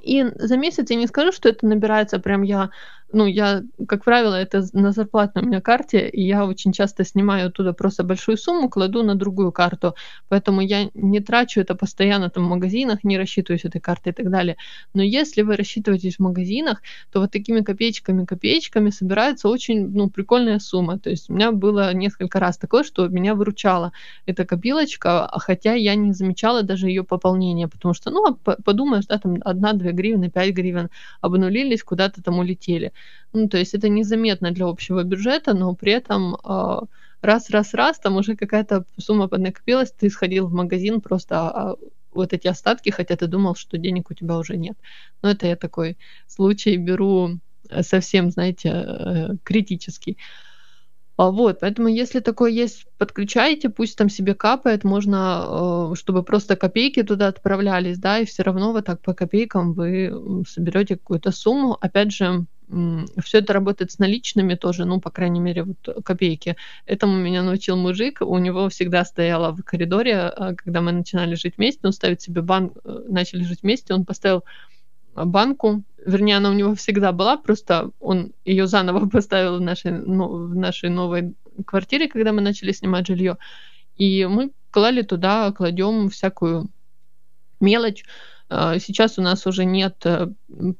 И 0.02 0.24
за 0.36 0.56
месяц 0.56 0.90
я 0.90 0.96
не 0.96 1.06
скажу, 1.06 1.32
что 1.32 1.48
это 1.48 1.66
набирается 1.66 2.18
прям 2.18 2.42
я 2.42 2.70
ну, 3.12 3.26
я, 3.26 3.62
как 3.86 4.04
правило, 4.04 4.34
это 4.34 4.64
на 4.72 4.92
зарплатной 4.92 5.42
у 5.42 5.46
меня 5.46 5.60
карте, 5.60 6.08
и 6.08 6.22
я 6.22 6.44
очень 6.44 6.72
часто 6.72 7.04
снимаю 7.04 7.48
оттуда 7.48 7.72
просто 7.72 8.04
большую 8.04 8.36
сумму, 8.36 8.68
кладу 8.68 9.02
на 9.02 9.14
другую 9.14 9.50
карту. 9.52 9.94
Поэтому 10.28 10.60
я 10.60 10.90
не 10.94 11.20
трачу 11.20 11.60
это 11.60 11.74
постоянно 11.74 12.28
там 12.28 12.44
в 12.46 12.48
магазинах, 12.48 13.04
не 13.04 13.16
рассчитываюсь 13.18 13.64
этой 13.64 13.80
картой 13.80 14.12
и 14.12 14.14
так 14.14 14.30
далее. 14.30 14.56
Но 14.94 15.02
если 15.02 15.42
вы 15.42 15.56
рассчитываетесь 15.56 16.16
в 16.16 16.20
магазинах, 16.20 16.82
то 17.10 17.20
вот 17.20 17.30
такими 17.30 17.60
копеечками-копеечками 17.60 18.90
собирается 18.90 19.48
очень, 19.48 19.88
ну, 19.88 20.10
прикольная 20.10 20.58
сумма. 20.58 20.98
То 20.98 21.10
есть 21.10 21.30
у 21.30 21.34
меня 21.34 21.52
было 21.52 21.94
несколько 21.94 22.38
раз 22.40 22.58
такое, 22.58 22.84
что 22.84 23.08
меня 23.08 23.34
выручала 23.34 23.92
эта 24.26 24.44
копилочка, 24.44 25.24
а 25.26 25.38
хотя 25.38 25.72
я 25.74 25.94
не 25.94 26.12
замечала 26.12 26.62
даже 26.62 26.88
ее 26.88 27.04
пополнения, 27.04 27.68
потому 27.68 27.94
что, 27.94 28.10
ну, 28.10 28.26
а 28.26 28.32
подумаешь, 28.62 29.06
да, 29.06 29.18
там 29.18 29.36
1-2 29.42 29.92
гривны, 29.92 30.30
5 30.30 30.54
гривен 30.54 30.90
обнулились, 31.20 31.82
куда-то 31.82 32.22
там 32.22 32.38
улетели. 32.38 32.92
Ну, 33.32 33.48
то 33.48 33.58
есть 33.58 33.74
это 33.74 33.88
незаметно 33.88 34.50
для 34.50 34.66
общего 34.66 35.02
бюджета, 35.02 35.54
но 35.54 35.74
при 35.74 35.92
этом 35.92 36.36
раз-раз-раз, 37.20 37.98
там 37.98 38.16
уже 38.16 38.36
какая-то 38.36 38.84
сумма 38.98 39.28
поднакопилась, 39.28 39.92
ты 39.92 40.10
сходил 40.10 40.46
в 40.46 40.52
магазин 40.52 41.00
просто 41.00 41.36
а, 41.36 41.76
вот 42.12 42.32
эти 42.32 42.46
остатки, 42.48 42.90
хотя 42.90 43.16
ты 43.16 43.26
думал, 43.26 43.54
что 43.54 43.78
денег 43.78 44.10
у 44.10 44.14
тебя 44.14 44.36
уже 44.38 44.56
нет. 44.56 44.76
Но 45.22 45.30
это 45.30 45.46
я 45.46 45.56
такой 45.56 45.98
случай 46.26 46.76
беру 46.76 47.38
э, 47.68 47.82
совсем, 47.82 48.30
знаете, 48.30 48.68
э, 48.68 49.28
критический. 49.42 50.16
А, 51.16 51.30
вот, 51.32 51.58
поэтому 51.60 51.88
если 51.88 52.20
такое 52.20 52.52
есть, 52.52 52.86
подключайте, 52.98 53.68
пусть 53.68 53.98
там 53.98 54.08
себе 54.08 54.34
капает, 54.34 54.84
можно, 54.84 55.90
э, 55.92 55.94
чтобы 55.96 56.22
просто 56.22 56.54
копейки 56.54 57.02
туда 57.02 57.26
отправлялись, 57.28 57.98
да, 57.98 58.20
и 58.20 58.24
все 58.24 58.44
равно 58.44 58.72
вот 58.72 58.84
так 58.86 59.00
по 59.02 59.12
копейкам 59.12 59.72
вы 59.72 60.44
соберете 60.48 60.96
какую-то 60.96 61.32
сумму. 61.32 61.76
Опять 61.80 62.12
же, 62.12 62.46
все 63.22 63.38
это 63.38 63.52
работает 63.52 63.92
с 63.92 63.98
наличными 63.98 64.54
тоже, 64.54 64.84
ну, 64.84 65.00
по 65.00 65.10
крайней 65.10 65.40
мере, 65.40 65.64
вот 65.64 66.04
копейки. 66.04 66.56
Этому 66.86 67.16
меня 67.16 67.42
научил 67.42 67.76
мужик, 67.76 68.20
у 68.20 68.38
него 68.38 68.68
всегда 68.68 69.04
стояла 69.04 69.52
в 69.52 69.62
коридоре, 69.62 70.18
а, 70.18 70.54
когда 70.54 70.80
мы 70.80 70.92
начинали 70.92 71.34
жить 71.34 71.56
вместе, 71.56 71.80
он 71.84 71.92
ставит 71.92 72.20
себе 72.20 72.42
банк, 72.42 72.76
э, 72.84 73.04
начали 73.08 73.42
жить 73.42 73.62
вместе, 73.62 73.94
он 73.94 74.04
поставил 74.04 74.44
банку, 75.14 75.82
вернее, 76.04 76.36
она 76.36 76.50
у 76.50 76.54
него 76.54 76.74
всегда 76.74 77.12
была, 77.12 77.36
просто 77.36 77.90
он 78.00 78.32
ее 78.44 78.66
заново 78.66 79.08
поставил 79.10 79.58
в 79.58 79.60
нашей, 79.60 79.92
ну, 79.92 80.48
в 80.48 80.54
нашей 80.54 80.90
новой 80.90 81.34
квартире, 81.66 82.08
когда 82.08 82.32
мы 82.32 82.40
начали 82.40 82.72
снимать 82.72 83.06
жилье, 83.06 83.38
и 83.96 84.26
мы 84.26 84.50
клали 84.70 85.02
туда, 85.02 85.52
кладем 85.52 86.08
всякую 86.10 86.68
мелочь, 87.60 88.04
сейчас 88.50 89.18
у 89.18 89.22
нас 89.22 89.46
уже 89.46 89.64
нет 89.66 89.96
э, 90.04 90.28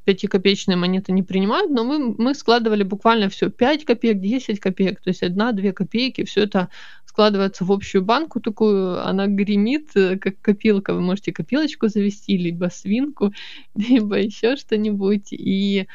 пятикопеечные 0.04 0.76
монеты 0.76 1.12
не 1.12 1.22
принимают, 1.22 1.70
но 1.70 1.84
мы, 1.84 2.14
мы 2.16 2.34
складывали 2.34 2.82
буквально 2.82 3.28
все 3.28 3.50
5 3.50 3.84
копеек, 3.84 4.20
10 4.20 4.58
копеек, 4.58 5.00
то 5.02 5.10
есть 5.10 5.22
1-2 5.22 5.72
копейки, 5.72 6.24
все 6.24 6.44
это 6.44 6.70
складывается 7.04 7.64
в 7.64 7.72
общую 7.72 8.04
банку 8.04 8.40
такую, 8.40 9.04
она 9.04 9.26
гремит, 9.26 9.90
э, 9.96 10.16
как 10.18 10.40
копилка. 10.40 10.94
Вы 10.94 11.00
можете 11.00 11.32
копилочку 11.32 11.88
завести, 11.88 12.38
либо 12.38 12.70
свинку, 12.70 13.32
либо 13.74 14.18
еще 14.18 14.56
что-нибудь, 14.56 15.32
и 15.32 15.88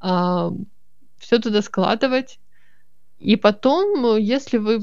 а, 0.00 0.52
все 1.18 1.38
туда 1.40 1.62
складывать. 1.62 2.38
И 3.18 3.34
потом, 3.34 4.16
если 4.16 4.58
вы... 4.58 4.80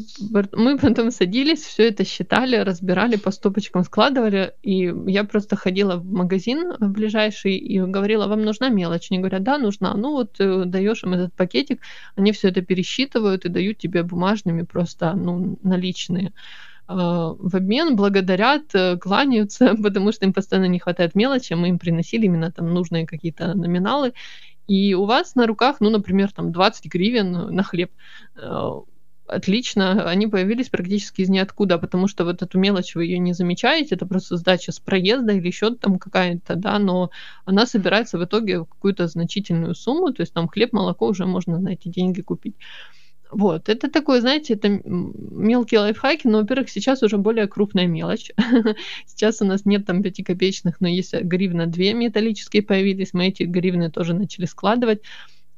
Мы 0.52 0.78
потом 0.78 1.12
садились, 1.12 1.62
все 1.62 1.88
это 1.88 2.04
считали, 2.04 2.58
разбирали, 2.58 3.16
по 3.16 3.32
стопочкам 3.32 3.84
складывали. 3.84 4.54
И 4.62 4.94
я 5.08 5.24
просто 5.24 5.56
ходила 5.56 5.96
в 5.96 6.06
магазин 6.06 6.74
ближайший 6.80 7.56
и 7.56 7.80
говорила, 7.80 8.28
вам 8.28 8.44
нужна 8.44 8.70
мелочь? 8.70 9.08
Они 9.10 9.20
говорят, 9.20 9.44
да, 9.44 9.58
нужна. 9.58 9.94
Ну 9.96 10.12
вот 10.12 10.36
э, 10.40 10.64
даешь 10.66 11.04
им 11.04 11.14
этот 11.14 11.34
пакетик, 11.34 11.82
они 12.16 12.34
все 12.34 12.50
это 12.50 12.62
пересчитывают 12.62 13.46
и 13.46 13.50
дают 13.50 13.78
тебе 13.78 14.04
бумажными 14.04 14.64
просто 14.64 15.14
ну, 15.14 15.58
наличные 15.64 16.34
а, 16.88 17.34
в 17.40 17.56
обмен 17.56 17.96
благодарят, 17.96 18.76
э, 18.76 18.98
кланяются, 18.98 19.76
потому 19.84 20.12
что 20.12 20.26
им 20.26 20.34
постоянно 20.34 20.68
не 20.68 20.80
хватает 20.80 21.16
мелочи, 21.16 21.54
а 21.54 21.56
мы 21.58 21.70
им 21.70 21.80
приносили 21.80 22.26
именно 22.26 22.52
там 22.52 22.74
нужные 22.74 23.08
какие-то 23.08 23.54
номиналы, 23.56 24.14
и 24.68 24.94
у 24.94 25.06
вас 25.06 25.36
на 25.36 25.48
руках, 25.48 25.78
ну, 25.80 25.90
например, 25.90 26.32
там 26.32 26.52
20 26.52 26.86
гривен 26.86 27.32
на 27.32 27.64
хлеб. 27.64 27.92
Э, 28.36 28.72
отлично, 29.28 30.10
они 30.10 30.28
появились 30.28 30.70
практически 30.70 31.22
из 31.22 31.30
ниоткуда, 31.30 31.78
потому 31.78 32.08
что 32.08 32.26
вот 32.26 32.42
эту 32.42 32.60
мелочь 32.60 32.96
вы 32.96 33.06
ее 33.06 33.20
не 33.20 33.34
замечаете, 33.34 33.96
это 33.96 34.06
просто 34.06 34.38
сдача 34.38 34.72
с 34.72 34.80
проезда 34.80 35.34
или 35.34 35.48
еще 35.48 35.74
там 35.74 36.00
какая-то, 36.00 36.56
да, 36.56 36.80
но 36.80 37.10
она 37.46 37.66
собирается 37.66 38.18
в 38.18 38.24
итоге 38.24 38.60
в 38.60 38.66
какую-то 38.66 39.08
значительную 39.08 39.76
сумму, 39.76 40.12
то 40.14 40.22
есть 40.22 40.34
там 40.34 40.48
хлеб, 40.48 40.74
молоко 40.74 41.08
уже 41.08 41.26
можно 41.26 41.60
на 41.60 41.70
эти 41.70 41.88
деньги 41.88 42.22
купить. 42.22 42.56
Вот, 43.32 43.70
это 43.70 43.90
такое, 43.90 44.22
знаете, 44.22 44.54
это 44.54 44.70
мелкие 44.86 45.80
лайфхаки, 45.80 46.28
но, 46.28 46.40
во-первых, 46.40 46.70
сейчас 46.70 47.04
уже 47.04 47.18
более 47.18 47.48
крупная 47.48 47.88
мелочь. 47.88 48.32
сейчас 49.06 49.42
у 49.42 49.46
нас 49.46 49.66
нет 49.66 49.86
там 49.86 50.04
пятикопеечных, 50.04 50.80
но 50.80 50.88
есть 50.88 51.14
гривна 51.14 51.66
две 51.66 51.94
металлические 51.94 52.64
появились, 52.64 53.14
мы 53.14 53.28
эти 53.28 53.44
гривны 53.44 53.90
тоже 53.92 54.14
начали 54.14 54.46
складывать. 54.46 55.02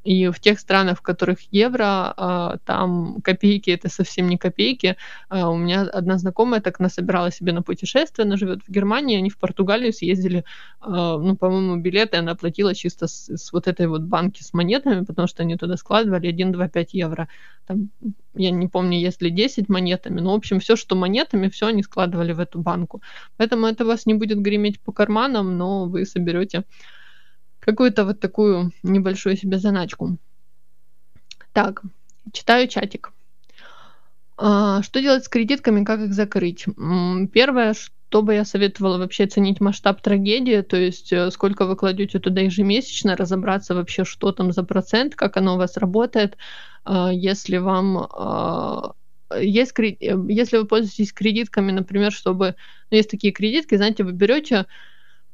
И 0.07 0.29
в 0.29 0.39
тех 0.39 0.57
странах, 0.57 0.99
в 0.99 1.01
которых 1.01 1.39
евро, 1.51 2.13
а, 2.15 2.57
там 2.65 3.21
копейки 3.21 3.71
это 3.71 3.89
совсем 3.89 4.29
не 4.29 4.37
копейки. 4.37 4.95
А, 5.27 5.49
у 5.49 5.57
меня 5.57 5.81
одна 5.81 6.17
знакомая 6.17 6.61
так 6.61 6.79
насобирала 6.79 7.29
себе 7.29 7.51
на 7.51 7.61
путешествие, 7.61 8.23
она 8.23 8.37
живет 8.37 8.63
в 8.65 8.71
Германии, 8.71 9.17
они 9.17 9.29
в 9.29 9.37
Португалию 9.37 9.91
съездили, 9.91 10.45
а, 10.79 11.17
ну, 11.17 11.35
по-моему, 11.35 11.75
билеты 11.75 12.15
она 12.15 12.35
платила 12.35 12.73
чисто 12.73 13.07
с, 13.07 13.27
с 13.35 13.51
вот 13.51 13.67
этой 13.67 13.87
вот 13.87 14.03
банки 14.03 14.43
с 14.43 14.53
монетами, 14.53 15.03
потому 15.03 15.27
что 15.27 15.43
они 15.43 15.57
туда 15.57 15.75
складывали 15.75 16.27
1, 16.27 16.53
2, 16.53 16.69
5 16.69 16.93
евро. 16.93 17.27
Там, 17.65 17.89
я 18.33 18.51
не 18.51 18.69
помню, 18.69 18.97
есть 18.97 19.21
ли 19.21 19.29
10 19.29 19.67
монетами, 19.67 20.21
но, 20.21 20.31
в 20.31 20.35
общем, 20.35 20.61
все, 20.61 20.77
что 20.77 20.95
монетами, 20.95 21.49
все 21.49 21.67
они 21.67 21.83
складывали 21.83 22.31
в 22.31 22.39
эту 22.39 22.59
банку. 22.59 23.01
Поэтому 23.35 23.67
это 23.67 23.83
вас 23.83 24.05
не 24.05 24.13
будет 24.13 24.39
греметь 24.39 24.79
по 24.79 24.93
карманам, 24.93 25.57
но 25.57 25.85
вы 25.85 26.05
соберете 26.05 26.63
какую-то 27.67 28.05
вот 28.05 28.21
такую 28.21 28.71
небольшую 28.81 29.35
себе 29.35 29.59
заначку. 29.59 30.17
Так, 31.51 31.83
читаю 32.31 32.69
чатик. 32.69 33.11
А, 34.37 34.81
что 34.83 35.01
делать 35.01 35.25
с 35.25 35.27
кредитками, 35.27 35.83
как 35.83 35.99
их 35.99 36.13
закрыть? 36.13 36.65
Первое, 37.33 37.73
что 37.73 38.21
бы 38.21 38.35
я 38.35 38.45
советовала 38.45 38.97
вообще 38.97 39.25
оценить 39.25 39.59
масштаб 39.59 40.01
трагедии, 40.01 40.61
то 40.61 40.77
есть 40.77 41.11
э, 41.11 41.29
сколько 41.29 41.65
вы 41.65 41.75
кладете 41.75 42.19
туда 42.19 42.39
ежемесячно, 42.39 43.17
разобраться 43.17 43.75
вообще, 43.75 44.05
что 44.05 44.31
там 44.31 44.53
за 44.53 44.63
процент, 44.63 45.15
как 45.15 45.35
оно 45.35 45.55
у 45.55 45.57
вас 45.57 45.75
работает. 45.75 46.37
А, 46.85 47.11
если 47.11 47.57
вам 47.57 47.97
а, 47.97 48.93
есть, 49.37 49.77
э, 49.77 49.95
если 50.29 50.57
вы 50.57 50.65
пользуетесь 50.65 51.11
кредитками, 51.11 51.73
например, 51.73 52.13
чтобы... 52.13 52.55
Ну, 52.91 52.97
есть 52.97 53.11
такие 53.11 53.33
кредитки, 53.33 53.75
знаете, 53.75 54.05
вы 54.05 54.13
берете 54.13 54.67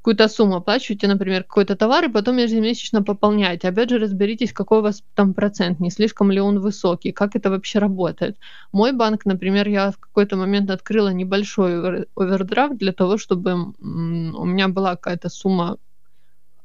какую-то 0.03 0.27
сумму 0.27 0.57
оплачиваете, 0.57 1.07
например, 1.07 1.43
какой-то 1.43 1.77
товар, 1.77 2.03
и 2.03 2.09
потом 2.09 2.35
ежемесячно 2.37 3.03
пополняете. 3.03 3.69
Опять 3.69 3.89
же, 3.89 3.99
разберитесь, 3.99 4.51
какой 4.51 4.79
у 4.79 4.81
вас 4.81 5.01
там 5.15 5.33
процент, 5.33 5.79
не 5.79 5.89
слишком 5.89 6.29
ли 6.29 6.41
он 6.41 6.59
высокий, 6.59 7.13
как 7.13 7.37
это 7.37 7.49
вообще 7.49 7.79
работает. 7.79 8.37
Мой 8.73 8.91
банк, 8.91 9.25
например, 9.25 9.69
я 9.69 9.91
в 9.91 9.97
какой-то 9.97 10.35
момент 10.35 10.69
открыла 10.71 11.13
небольшой 11.13 12.05
овердрафт 12.17 12.75
для 12.75 12.91
того, 12.91 13.17
чтобы 13.17 13.73
у 13.79 14.45
меня 14.45 14.67
была 14.67 14.97
какая-то 14.97 15.29
сумма 15.29 15.77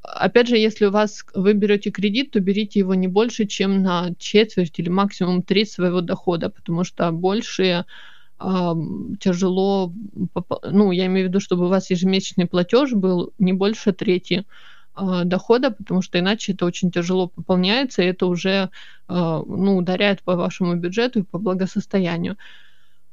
Опять 0.01 0.47
же, 0.47 0.57
если 0.57 0.85
у 0.85 0.91
вас 0.91 1.23
вы 1.33 1.53
берете 1.53 1.91
кредит, 1.91 2.31
то 2.31 2.39
берите 2.39 2.79
его 2.79 2.95
не 2.95 3.07
больше, 3.07 3.45
чем 3.45 3.83
на 3.83 4.09
четверть 4.17 4.79
или 4.79 4.89
максимум 4.89 5.43
треть 5.43 5.71
своего 5.71 6.01
дохода, 6.01 6.49
потому 6.49 6.83
что 6.83 7.11
большие 7.11 7.85
тяжело, 9.19 9.93
ну, 10.63 10.91
я 10.91 11.05
имею 11.07 11.27
в 11.27 11.29
виду, 11.29 11.39
чтобы 11.39 11.65
у 11.65 11.69
вас 11.69 11.89
ежемесячный 11.89 12.47
платеж 12.47 12.93
был 12.93 13.33
не 13.37 13.53
больше 13.53 13.91
трети 13.91 14.45
а, 14.93 15.25
дохода, 15.25 15.71
потому 15.71 16.01
что 16.01 16.19
иначе 16.19 16.53
это 16.53 16.65
очень 16.65 16.91
тяжело 16.91 17.27
пополняется, 17.27 18.01
и 18.01 18.05
это 18.07 18.27
уже 18.27 18.69
а, 19.07 19.43
ну, 19.45 19.77
ударяет 19.77 20.23
по 20.23 20.35
вашему 20.35 20.75
бюджету 20.75 21.19
и 21.19 21.23
по 21.23 21.37
благосостоянию. 21.39 22.37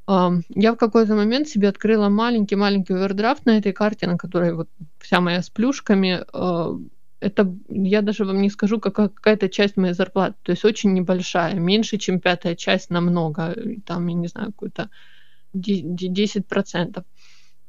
Я 0.07 0.71
в 0.73 0.77
какой-то 0.77 1.15
момент 1.15 1.49
себе 1.49 1.67
открыла 1.67 2.07
маленький-маленький 2.07 2.93
овердрафт 2.93 3.45
на 3.45 3.57
этой 3.57 3.73
карте, 3.73 4.07
на 4.07 4.17
которой 4.17 4.53
вот 4.53 4.69
вся 4.99 5.19
моя 5.19 5.41
с 5.41 5.49
плюшками. 5.49 6.23
А, 6.33 6.71
это 7.19 7.53
я 7.67 8.01
даже 8.01 8.23
вам 8.25 8.41
не 8.41 8.49
скажу, 8.49 8.79
какая- 8.79 9.09
какая-то 9.09 9.49
часть 9.49 9.75
моей 9.75 9.93
зарплаты. 9.93 10.35
То 10.43 10.51
есть 10.51 10.63
очень 10.63 10.93
небольшая, 10.93 11.55
меньше, 11.55 11.97
чем 11.97 12.19
пятая 12.21 12.55
часть 12.55 12.89
намного. 12.89 13.53
Там, 13.85 14.07
я 14.07 14.13
не 14.15 14.27
знаю, 14.27 14.47
какой-то 14.47 14.89
10%. 15.57 17.03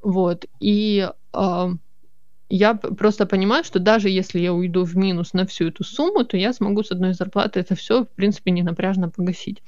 Вот. 0.03 0.47
И 0.61 1.09
э, 1.33 1.69
я 2.49 2.75
просто 2.75 3.27
понимаю, 3.27 3.65
что 3.65 3.79
даже 3.79 4.09
если 4.09 4.39
я 4.39 4.53
уйду 4.53 4.85
в 4.85 4.97
минус 4.97 5.35
на 5.35 5.47
всю 5.47 5.69
эту 5.69 5.85
сумму, 5.85 6.25
то 6.25 6.37
я 6.37 6.53
смогу 6.53 6.83
с 6.83 6.91
одной 6.91 7.13
зарплаты 7.13 7.61
это 7.61 7.75
все, 7.75 8.05
в 8.05 8.09
принципе, 8.09 8.51
не 8.51 8.63
напряжно 8.63 9.11
погасить. 9.11 9.63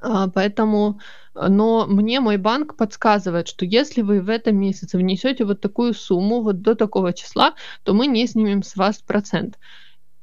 А, 0.00 0.28
поэтому, 0.28 1.00
но 1.34 1.86
мне 1.86 2.20
мой 2.20 2.36
банк 2.36 2.76
подсказывает, 2.76 3.48
что 3.48 3.64
если 3.64 4.02
вы 4.02 4.20
в 4.20 4.28
этом 4.28 4.56
месяце 4.56 4.98
внесете 4.98 5.44
вот 5.44 5.60
такую 5.60 5.94
сумму 5.94 6.42
вот 6.42 6.60
до 6.62 6.74
такого 6.74 7.12
числа, 7.12 7.54
то 7.82 7.94
мы 7.94 8.06
не 8.06 8.26
снимем 8.26 8.62
с 8.62 8.76
вас 8.76 8.98
процент. 8.98 9.58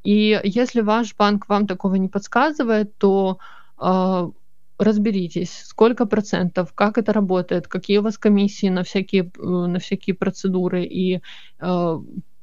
И 0.04 0.40
если 0.44 0.82
ваш 0.82 1.16
банк 1.16 1.50
вам 1.50 1.66
такого 1.66 1.96
не 1.96 2.08
подсказывает, 2.08 2.96
то 2.98 3.40
э, 3.82 4.30
разберитесь, 4.78 5.64
сколько 5.66 6.06
процентов, 6.06 6.74
как 6.74 6.98
это 6.98 7.14
работает, 7.14 7.68
какие 7.68 8.00
у 8.00 8.02
вас 8.02 8.18
комиссии 8.18 8.68
на 8.68 8.84
всякие, 8.84 9.32
э, 9.38 9.42
на 9.42 9.80
всякие 9.80 10.16
процедуры, 10.16 10.84
и 10.84 11.22
э, 11.60 12.00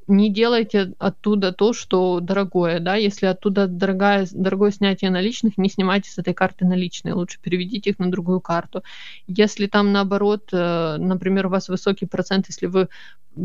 не 0.09 0.33
делайте 0.33 0.95
оттуда 0.99 1.53
то, 1.53 1.73
что 1.73 2.21
дорогое, 2.21 2.81
да, 2.81 2.97
если 2.97 3.27
оттуда 3.27 3.67
дорогое, 3.67 4.27
дорогое 4.33 4.71
снятие 4.71 5.11
наличных, 5.11 5.59
не 5.59 5.69
снимайте 5.69 6.11
с 6.11 6.19
этой 6.19 6.35
карты 6.35 6.65
наличные, 6.65 7.15
лучше 7.15 7.39
переведите 7.41 7.91
их 7.91 7.99
на 7.99 8.11
другую 8.11 8.41
карту. 8.41 8.83
Если 9.27 9.67
там 9.67 9.93
наоборот, 9.93 10.49
э, 10.53 10.97
например, 10.99 11.47
у 11.47 11.51
вас 11.51 11.69
высокий 11.69 12.07
процент, 12.07 12.47
если 12.49 12.67
вы 12.67 12.89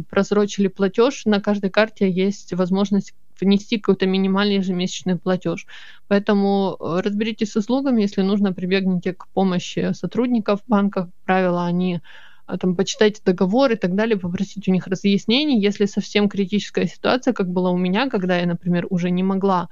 просрочили 0.09 0.67
платеж, 0.67 1.25
на 1.25 1.41
каждой 1.41 1.69
карте 1.69 2.09
есть 2.09 2.53
возможность 2.53 3.13
внести 3.39 3.79
какой-то 3.79 4.05
минимальный 4.05 4.55
ежемесячный 4.55 5.17
платеж. 5.17 5.65
Поэтому 6.07 6.77
э, 6.79 7.01
разберитесь 7.01 7.51
с 7.51 7.55
услугами, 7.55 8.01
если 8.01 8.21
нужно, 8.21 8.53
прибегните 8.53 9.13
к 9.13 9.27
помощи 9.33 9.93
сотрудников 9.93 10.61
банка. 10.67 11.09
правила, 11.25 11.65
они 11.65 12.01
а, 12.45 12.57
там, 12.57 12.75
почитайте 12.75 13.21
договор 13.25 13.71
и 13.71 13.75
так 13.75 13.95
далее, 13.95 14.17
попросить 14.17 14.67
у 14.67 14.71
них 14.71 14.87
разъяснений. 14.87 15.59
Если 15.59 15.85
совсем 15.85 16.29
критическая 16.29 16.87
ситуация, 16.87 17.33
как 17.33 17.49
была 17.49 17.71
у 17.71 17.77
меня, 17.77 18.09
когда 18.09 18.37
я, 18.37 18.45
например, 18.45 18.87
уже 18.89 19.09
не 19.09 19.23
могла 19.23 19.69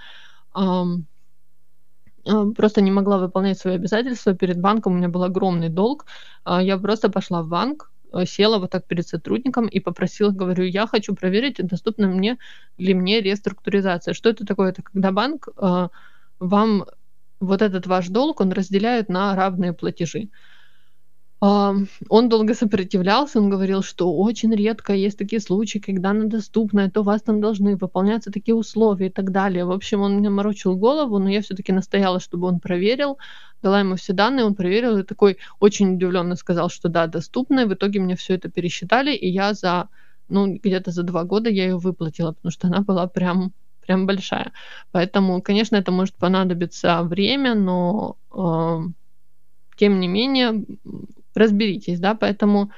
эм, 0.55 1.07
просто 2.55 2.81
не 2.81 2.91
могла 2.91 3.19
выполнять 3.19 3.59
свои 3.59 3.75
обязательства 3.75 4.33
перед 4.33 4.59
банком, 4.59 4.93
у 4.93 4.97
меня 4.97 5.09
был 5.09 5.23
огромный 5.23 5.69
долг, 5.69 6.05
я 6.45 6.77
просто 6.77 7.09
пошла 7.09 7.43
в 7.43 7.47
банк, 7.49 7.91
Э, 7.94 7.94
села 8.25 8.59
вот 8.59 8.71
так 8.71 8.87
перед 8.87 9.07
сотрудником 9.07 9.67
и 9.67 9.79
попросила, 9.79 10.31
говорю, 10.31 10.63
я 10.65 10.87
хочу 10.87 11.15
проверить, 11.15 11.57
доступна 11.57 12.07
мне 12.07 12.37
ли 12.77 12.93
мне 12.93 13.21
реструктуризация. 13.21 14.13
Что 14.13 14.29
это 14.29 14.45
такое? 14.45 14.69
Это 14.69 14.81
когда 14.83 15.11
банк 15.11 15.47
э, 15.57 15.87
вам 16.39 16.85
вот 17.39 17.61
этот 17.61 17.87
ваш 17.87 18.07
долг, 18.07 18.41
он 18.41 18.51
разделяет 18.51 19.09
на 19.09 19.35
равные 19.35 19.73
платежи. 19.73 20.29
Он 22.09 22.29
долго 22.29 22.55
сопротивлялся, 22.55 23.39
он 23.39 23.49
говорил, 23.49 23.83
что 23.83 24.11
очень 24.11 24.55
редко 24.55 24.93
есть 24.93 25.17
такие 25.17 25.39
случаи, 25.39 25.79
когда 25.79 26.09
она 26.09 26.25
доступна, 26.25 26.89
то 26.89 27.01
у 27.01 27.03
вас 27.03 27.21
там 27.21 27.39
должны 27.39 27.75
выполняться 27.75 28.31
такие 28.31 28.55
условия 28.55 29.07
и 29.07 29.11
так 29.11 29.31
далее. 29.31 29.65
В 29.65 29.71
общем, 29.71 30.01
он 30.01 30.15
мне 30.15 30.29
морочил 30.29 30.75
голову, 30.75 31.19
но 31.19 31.29
я 31.29 31.41
все-таки 31.41 31.71
настояла, 31.71 32.19
чтобы 32.19 32.47
он 32.47 32.59
проверил, 32.59 33.19
дала 33.61 33.79
ему 33.79 33.95
все 33.95 34.13
данные, 34.13 34.45
он 34.45 34.55
проверил 34.55 34.97
и 34.97 35.03
такой 35.03 35.37
очень 35.59 35.95
удивленно 35.95 36.35
сказал, 36.35 36.69
что 36.69 36.89
да, 36.89 37.05
доступно. 37.05 37.61
И 37.61 37.65
в 37.65 37.73
итоге 37.73 37.99
мне 37.99 38.15
все 38.15 38.33
это 38.33 38.49
пересчитали, 38.49 39.13
и 39.13 39.29
я 39.29 39.53
за, 39.53 39.89
ну, 40.29 40.55
где-то 40.55 40.91
за 40.91 41.03
два 41.03 41.25
года 41.25 41.49
я 41.49 41.65
ее 41.65 41.77
выплатила, 41.77 42.31
потому 42.31 42.51
что 42.51 42.67
она 42.67 42.81
была 42.81 43.07
прям 43.07 43.51
прям 43.85 44.07
большая. 44.07 44.51
Поэтому, 44.91 45.43
конечно, 45.43 45.75
это 45.75 45.91
может 45.91 46.15
понадобиться 46.15 47.03
время, 47.03 47.53
но 47.53 48.17
э, 48.33 48.89
тем 49.77 49.99
не 49.99 50.07
менее 50.07 50.65
разберитесь, 51.35 51.99
да, 51.99 52.15
поэтому 52.15 52.71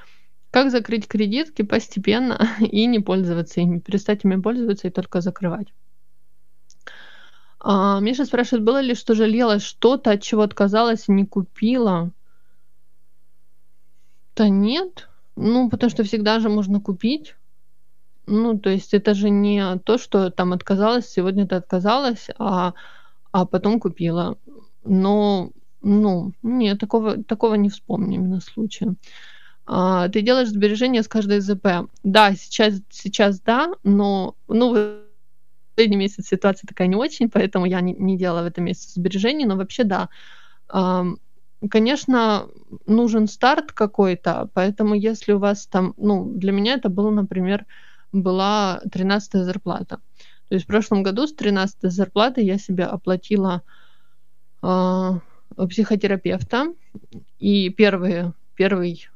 как 0.51 0.71
закрыть 0.71 1.07
кредитки 1.07 1.61
постепенно 1.61 2.49
и 2.59 2.85
не 2.85 2.99
пользоваться 2.99 3.61
ими, 3.61 3.79
перестать 3.79 4.23
ими 4.23 4.41
пользоваться 4.41 4.87
и 4.87 4.91
только 4.91 5.21
закрывать. 5.21 5.67
А, 7.59 7.99
Миша 7.99 8.25
спрашивает, 8.25 8.63
было 8.63 8.81
ли, 8.81 8.95
что 8.95 9.15
жалела 9.15 9.59
что-то, 9.59 10.11
от 10.11 10.21
чего 10.21 10.43
отказалась 10.43 11.09
и 11.09 11.11
не 11.11 11.25
купила? 11.25 12.11
Да 14.35 14.49
нет, 14.49 15.09
ну, 15.35 15.69
потому 15.69 15.89
что 15.89 16.03
всегда 16.03 16.39
же 16.39 16.49
можно 16.49 16.79
купить. 16.79 17.35
Ну, 18.27 18.59
то 18.59 18.69
есть 18.69 18.93
это 18.93 19.13
же 19.13 19.29
не 19.29 19.79
то, 19.79 19.97
что 19.97 20.29
там 20.29 20.53
отказалась, 20.53 21.09
сегодня 21.09 21.47
ты 21.47 21.55
отказалась, 21.55 22.27
а, 22.37 22.73
а 23.31 23.45
потом 23.45 23.79
купила. 23.79 24.37
Но 24.83 25.51
ну, 25.81 26.33
нет, 26.41 26.79
такого, 26.79 27.23
такого 27.23 27.55
не 27.55 27.69
вспомню 27.69 28.15
именно 28.15 28.41
случая. 28.41 28.95
А, 29.65 30.07
ты 30.09 30.21
делаешь 30.21 30.49
сбережения 30.49 31.03
с 31.03 31.07
каждой 31.07 31.39
ЗП. 31.41 31.89
Да, 32.03 32.33
сейчас, 32.33 32.81
сейчас 32.89 33.41
да, 33.41 33.73
но 33.83 34.35
ну, 34.47 34.73
в 34.73 35.01
последний 35.75 35.97
месяц 35.97 36.27
ситуация 36.27 36.67
такая 36.67 36.87
не 36.87 36.95
очень, 36.95 37.29
поэтому 37.29 37.65
я 37.65 37.81
не, 37.81 37.93
не 37.93 38.17
делала 38.17 38.43
в 38.43 38.47
этом 38.47 38.63
месяце 38.63 38.93
сбережений, 38.95 39.45
но 39.45 39.57
вообще 39.57 39.83
да. 39.83 40.09
А, 40.69 41.05
конечно, 41.69 42.47
нужен 42.85 43.27
старт 43.27 43.71
какой-то, 43.73 44.49
поэтому 44.53 44.95
если 44.95 45.33
у 45.33 45.39
вас 45.39 45.67
там, 45.67 45.93
ну, 45.97 46.31
для 46.33 46.51
меня 46.51 46.75
это 46.75 46.89
было, 46.89 47.11
например, 47.11 47.65
была 48.11 48.81
13 48.91 49.43
зарплата. 49.43 49.99
То 50.47 50.55
есть 50.55 50.65
в 50.65 50.67
прошлом 50.67 51.03
году 51.03 51.27
с 51.27 51.33
13 51.33 51.91
зарплаты 51.91 52.41
я 52.41 52.57
себе 52.57 52.85
оплатила 52.85 53.63
психотерапевта. 55.55 56.73
И 57.39 57.69
первый, 57.69 58.33
первый 58.55 59.09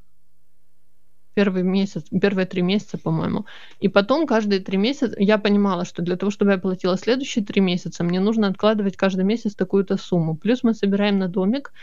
первый 1.34 1.64
месяц, 1.64 2.06
первые 2.22 2.46
три 2.46 2.62
месяца, 2.62 2.98
по-моему. 2.98 3.46
И 3.80 3.88
потом 3.88 4.28
каждые 4.28 4.60
три 4.60 4.78
месяца 4.78 5.16
я 5.18 5.38
понимала, 5.38 5.86
что 5.86 6.02
для 6.02 6.18
того, 6.18 6.32
чтобы 6.32 6.52
я 6.52 6.58
платила 6.58 6.98
следующие 6.98 7.46
три 7.46 7.62
месяца, 7.62 8.04
мне 8.04 8.20
нужно 8.20 8.48
откладывать 8.48 8.98
каждый 8.98 9.24
месяц 9.24 9.56
такую-то 9.56 9.98
сумму. 9.98 10.36
Плюс 10.36 10.64
мы 10.64 10.74
собираем 10.74 11.20
на 11.20 11.28
домик, 11.28 11.74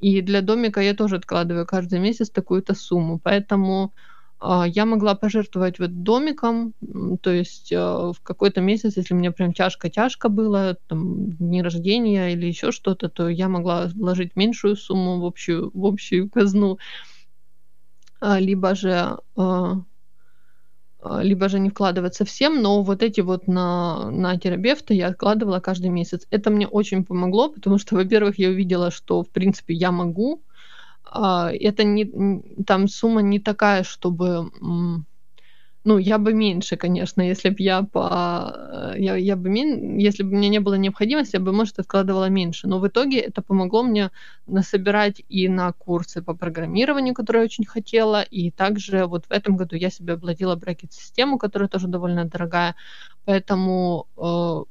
и 0.00 0.20
для 0.20 0.42
домика 0.42 0.80
я 0.80 0.94
тоже 0.94 1.16
откладываю 1.16 1.66
каждый 1.66 1.98
месяц 1.98 2.30
такую-то 2.30 2.74
сумму. 2.74 3.18
Поэтому 3.18 3.92
я 4.40 4.86
могла 4.86 5.14
пожертвовать 5.14 5.78
вот 5.80 6.02
домиком, 6.02 6.74
то 7.22 7.30
есть 7.30 7.72
а, 7.72 8.12
в 8.12 8.20
какой-то 8.22 8.60
месяц, 8.60 8.96
если 8.96 9.14
мне 9.14 9.32
прям 9.32 9.52
тяжко-тяжко 9.52 10.28
было, 10.28 10.76
там, 10.86 11.30
дни 11.32 11.60
рождения 11.62 12.32
или 12.32 12.46
еще 12.46 12.70
что-то, 12.70 13.08
то 13.08 13.28
я 13.28 13.48
могла 13.48 13.88
вложить 13.94 14.36
меньшую 14.36 14.76
сумму 14.76 15.20
в 15.20 15.24
общую, 15.24 15.70
в 15.74 15.84
общую 15.84 16.30
казну, 16.30 16.78
а, 18.20 18.38
либо 18.38 18.74
же 18.74 19.18
либо 21.20 21.48
же 21.48 21.60
не 21.60 21.70
вкладывать 21.70 22.14
совсем, 22.16 22.60
но 22.60 22.82
вот 22.82 23.02
эти 23.04 23.20
вот 23.20 23.46
на, 23.46 24.10
на 24.10 24.36
терапевта 24.36 24.94
я 24.94 25.06
откладывала 25.08 25.60
каждый 25.60 25.90
месяц. 25.90 26.26
Это 26.30 26.50
мне 26.50 26.66
очень 26.66 27.04
помогло, 27.04 27.48
потому 27.50 27.78
что, 27.78 27.94
во-первых, 27.94 28.38
я 28.38 28.48
увидела, 28.48 28.90
что, 28.90 29.22
в 29.22 29.30
принципе, 29.30 29.74
я 29.74 29.92
могу, 29.92 30.42
а, 30.42 30.47
это 31.12 31.84
не 31.84 32.42
там 32.64 32.88
сумма 32.88 33.22
не 33.22 33.38
такая, 33.38 33.82
чтобы 33.82 34.50
ну, 35.88 35.96
я 35.96 36.18
бы 36.18 36.34
меньше, 36.34 36.76
конечно, 36.76 37.22
если 37.22 37.48
бы 37.48 37.56
я 37.60 37.82
по... 37.82 38.92
Я, 38.98 39.16
я 39.16 39.36
бы 39.36 39.48
мен... 39.48 39.96
Если 39.96 40.22
бы 40.22 40.36
меня 40.36 40.50
не 40.50 40.60
было 40.60 40.74
необходимости, 40.74 41.36
я 41.36 41.40
бы, 41.40 41.52
может, 41.52 41.78
откладывала 41.78 42.28
меньше. 42.28 42.68
Но 42.68 42.78
в 42.78 42.86
итоге 42.86 43.20
это 43.20 43.40
помогло 43.40 43.82
мне 43.82 44.10
насобирать 44.46 45.22
и 45.30 45.48
на 45.48 45.72
курсы 45.72 46.20
по 46.20 46.34
программированию, 46.34 47.14
которые 47.14 47.40
я 47.40 47.44
очень 47.44 47.64
хотела, 47.64 48.22
и 48.22 48.50
также 48.50 49.06
вот 49.06 49.26
в 49.26 49.30
этом 49.30 49.56
году 49.56 49.76
я 49.76 49.88
себе 49.88 50.14
оплатила 50.14 50.56
брекет-систему, 50.56 51.38
которая 51.38 51.68
тоже 51.68 51.88
довольно 51.88 52.26
дорогая. 52.26 52.74
Поэтому 53.24 54.08
э, 54.18 54.64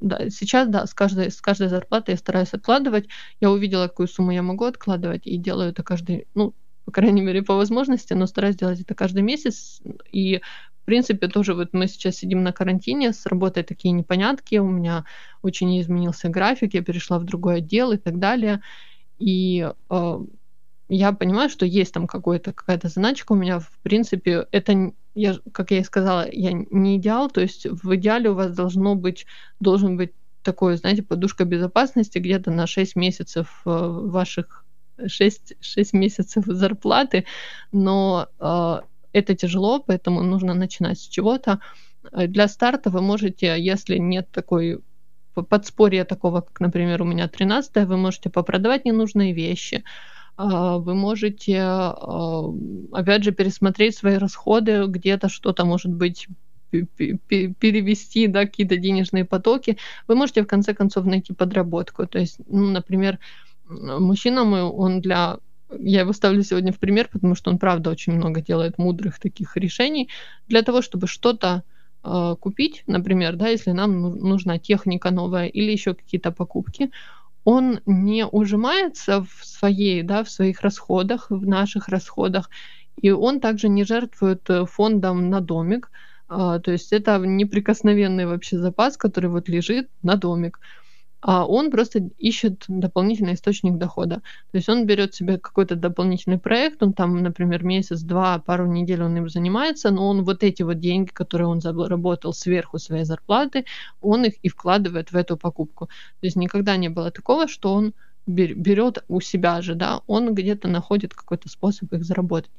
да, 0.00 0.30
сейчас, 0.30 0.68
да, 0.68 0.86
с 0.86 0.94
каждой, 0.94 1.30
с 1.30 1.40
каждой 1.40 1.68
зарплаты 1.68 2.12
я 2.12 2.18
стараюсь 2.18 2.54
откладывать. 2.54 3.08
Я 3.40 3.50
увидела, 3.50 3.88
какую 3.88 4.08
сумму 4.08 4.30
я 4.30 4.42
могу 4.42 4.64
откладывать, 4.64 5.26
и 5.26 5.36
делаю 5.36 5.70
это 5.70 5.82
каждый, 5.82 6.26
ну, 6.34 6.54
по 6.84 6.92
крайней 6.92 7.20
мере, 7.20 7.42
по 7.42 7.54
возможности, 7.54 8.14
но 8.14 8.26
стараюсь 8.26 8.56
делать 8.56 8.80
это 8.80 8.94
каждый 8.94 9.22
месяц. 9.22 9.80
И, 10.10 10.38
в 10.82 10.84
принципе, 10.86 11.28
тоже 11.28 11.54
вот 11.54 11.70
мы 11.72 11.86
сейчас 11.86 12.16
сидим 12.16 12.42
на 12.42 12.52
карантине, 12.52 13.12
с 13.12 13.26
работой 13.26 13.62
такие 13.62 13.92
непонятки, 13.92 14.56
у 14.56 14.68
меня 14.68 15.04
очень 15.42 15.78
изменился 15.80 16.30
график, 16.30 16.74
я 16.74 16.82
перешла 16.82 17.18
в 17.18 17.24
другой 17.24 17.56
отдел 17.56 17.92
и 17.92 17.98
так 17.98 18.18
далее. 18.18 18.62
И 19.18 19.70
э, 19.90 20.18
я 20.88 21.12
понимаю, 21.12 21.50
что 21.50 21.66
есть 21.66 21.92
там 21.92 22.06
какой-то, 22.06 22.54
какая-то 22.54 22.88
заначка 22.88 23.32
у 23.32 23.36
меня, 23.36 23.58
в 23.60 23.70
принципе, 23.82 24.46
это 24.50 24.92
я, 25.18 25.36
как 25.52 25.70
я 25.70 25.78
и 25.80 25.84
сказала, 25.84 26.28
я 26.30 26.52
не 26.52 26.96
идеал, 26.96 27.30
то 27.30 27.40
есть 27.40 27.66
в 27.66 27.94
идеале 27.96 28.30
у 28.30 28.34
вас 28.34 28.54
должно 28.54 28.94
быть, 28.94 29.26
должен 29.60 29.96
быть 29.96 30.12
такой, 30.42 30.76
знаете, 30.76 31.02
подушка 31.02 31.44
безопасности 31.44 32.18
где-то 32.18 32.50
на 32.50 32.66
6 32.66 32.96
месяцев 32.96 33.62
э, 33.66 33.70
ваших 33.70 34.64
6, 35.06 35.54
6 35.60 35.92
месяцев 35.92 36.44
зарплаты, 36.46 37.24
но 37.72 38.28
э, 38.38 38.80
это 39.12 39.34
тяжело, 39.34 39.80
поэтому 39.80 40.22
нужно 40.22 40.54
начинать 40.54 40.98
с 40.98 41.08
чего-то. 41.08 41.58
Для 42.12 42.48
старта 42.48 42.90
вы 42.90 43.00
можете, 43.00 43.56
если 43.58 43.98
нет 43.98 44.28
такой 44.30 44.80
подспорья 45.48 46.04
такого, 46.04 46.40
как, 46.40 46.60
например, 46.60 47.02
у 47.02 47.04
меня 47.04 47.28
13 47.28 47.86
вы 47.86 47.96
можете 47.96 48.30
попродавать 48.30 48.84
ненужные 48.84 49.32
вещи, 49.32 49.84
вы 50.38 50.94
можете, 50.94 51.58
а, 51.60 52.44
опять 52.92 53.24
же, 53.24 53.32
пересмотреть 53.32 53.96
свои 53.96 54.16
расходы, 54.16 54.84
где-то 54.86 55.28
что-то, 55.28 55.64
может 55.64 55.92
быть, 55.92 56.28
перевести, 56.70 58.26
да, 58.26 58.44
какие-то 58.44 58.76
денежные 58.76 59.24
потоки, 59.24 59.78
вы 60.06 60.14
можете 60.14 60.42
в 60.42 60.46
конце 60.46 60.74
концов 60.74 61.06
найти 61.06 61.32
подработку. 61.32 62.06
То 62.06 62.18
есть, 62.18 62.38
ну, 62.46 62.70
например, 62.70 63.18
мужчина 63.68 64.44
мой, 64.44 64.62
он 64.62 65.00
для 65.00 65.38
я 65.78 66.00
его 66.00 66.12
ставлю 66.12 66.42
сегодня 66.42 66.72
в 66.72 66.78
пример, 66.78 67.08
потому 67.12 67.34
что 67.34 67.50
он, 67.50 67.58
правда, 67.58 67.90
очень 67.90 68.14
много 68.14 68.40
делает 68.40 68.78
мудрых 68.78 69.18
таких 69.18 69.56
решений 69.56 70.08
для 70.46 70.62
того, 70.62 70.80
чтобы 70.80 71.06
что-то 71.06 71.62
э, 72.04 72.36
купить, 72.40 72.84
например, 72.86 73.36
да, 73.36 73.48
если 73.48 73.72
нам 73.72 74.00
нужна 74.00 74.58
техника 74.58 75.10
новая 75.10 75.46
или 75.46 75.70
еще 75.70 75.94
какие-то 75.94 76.32
покупки, 76.32 76.90
он 77.48 77.80
не 77.86 78.26
ужимается 78.26 79.24
в 79.24 79.42
своей, 79.42 80.02
да, 80.02 80.22
в 80.22 80.30
своих 80.30 80.60
расходах, 80.60 81.30
в 81.30 81.46
наших 81.46 81.88
расходах, 81.88 82.50
и 83.00 83.10
он 83.10 83.40
также 83.40 83.70
не 83.70 83.84
жертвует 83.84 84.50
э, 84.50 84.66
фондом 84.66 85.30
на 85.30 85.40
домик, 85.40 85.90
а, 86.28 86.58
то 86.58 86.72
есть 86.72 86.92
это 86.92 87.16
неприкосновенный 87.16 88.26
вообще 88.26 88.58
запас, 88.58 88.98
который 88.98 89.30
вот 89.30 89.48
лежит 89.48 89.88
на 90.02 90.16
домик 90.16 90.60
а 91.20 91.46
он 91.46 91.70
просто 91.70 92.10
ищет 92.18 92.64
дополнительный 92.68 93.34
источник 93.34 93.76
дохода. 93.76 94.16
То 94.50 94.56
есть 94.58 94.68
он 94.68 94.86
берет 94.86 95.14
себе 95.14 95.38
какой-то 95.38 95.74
дополнительный 95.74 96.38
проект, 96.38 96.82
он 96.82 96.92
там, 96.92 97.22
например, 97.22 97.64
месяц, 97.64 98.02
два, 98.02 98.38
пару 98.38 98.66
недель 98.66 99.02
он 99.02 99.16
им 99.16 99.28
занимается, 99.28 99.90
но 99.90 100.08
он 100.08 100.24
вот 100.24 100.44
эти 100.44 100.62
вот 100.62 100.78
деньги, 100.78 101.10
которые 101.10 101.48
он 101.48 101.60
заработал 101.60 102.32
сверху 102.32 102.78
своей 102.78 103.04
зарплаты, 103.04 103.64
он 104.00 104.24
их 104.24 104.34
и 104.42 104.48
вкладывает 104.48 105.10
в 105.10 105.16
эту 105.16 105.36
покупку. 105.36 105.86
То 105.86 106.26
есть 106.26 106.36
никогда 106.36 106.76
не 106.76 106.88
было 106.88 107.10
такого, 107.10 107.48
что 107.48 107.72
он 107.74 107.94
берет 108.28 109.04
у 109.08 109.20
себя 109.20 109.62
же, 109.62 109.74
да, 109.74 110.02
он 110.06 110.34
где-то 110.34 110.68
находит 110.68 111.14
какой-то 111.14 111.48
способ 111.48 111.92
их 111.92 112.04
заработать. 112.04 112.50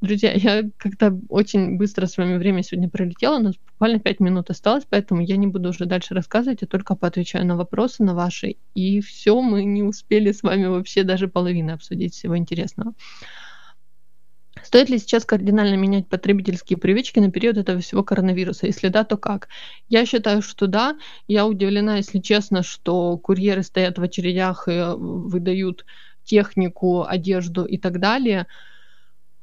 Друзья, 0.00 0.32
я 0.32 0.64
как-то 0.76 1.18
очень 1.28 1.76
быстро 1.78 2.06
с 2.06 2.16
вами 2.18 2.36
время 2.36 2.62
сегодня 2.62 2.90
пролетело, 2.90 3.36
у 3.38 3.42
нас 3.42 3.54
буквально 3.72 4.00
5 4.00 4.20
минут 4.20 4.50
осталось, 4.50 4.84
поэтому 4.88 5.22
я 5.22 5.36
не 5.36 5.46
буду 5.46 5.70
уже 5.70 5.86
дальше 5.86 6.14
рассказывать, 6.14 6.62
я 6.62 6.68
только 6.68 6.94
поотвечаю 6.96 7.46
на 7.46 7.56
вопросы, 7.56 8.04
на 8.04 8.14
ваши, 8.14 8.56
и 8.74 9.00
все, 9.00 9.40
мы 9.40 9.64
не 9.64 9.82
успели 9.82 10.32
с 10.32 10.42
вами 10.42 10.66
вообще 10.66 11.04
даже 11.04 11.28
половины 11.28 11.70
обсудить 11.72 12.14
всего 12.14 12.36
интересного. 12.36 12.92
Стоит 14.62 14.88
ли 14.88 14.98
сейчас 14.98 15.24
кардинально 15.24 15.74
менять 15.74 16.08
потребительские 16.08 16.78
привычки 16.78 17.18
на 17.18 17.30
период 17.30 17.58
этого 17.58 17.80
всего 17.80 18.02
коронавируса? 18.04 18.66
Если 18.66 18.88
да, 18.88 19.04
то 19.04 19.16
как? 19.16 19.48
Я 19.88 20.06
считаю, 20.06 20.42
что 20.42 20.66
да. 20.66 20.96
Я 21.26 21.46
удивлена, 21.46 21.96
если 21.96 22.20
честно, 22.20 22.62
что 22.62 23.18
курьеры 23.18 23.62
стоят 23.62 23.98
в 23.98 24.02
очередях 24.02 24.68
и 24.68 24.94
выдают 24.96 25.84
технику, 26.24 27.04
одежду 27.04 27.64
и 27.64 27.78
так 27.78 27.98
далее. 28.00 28.46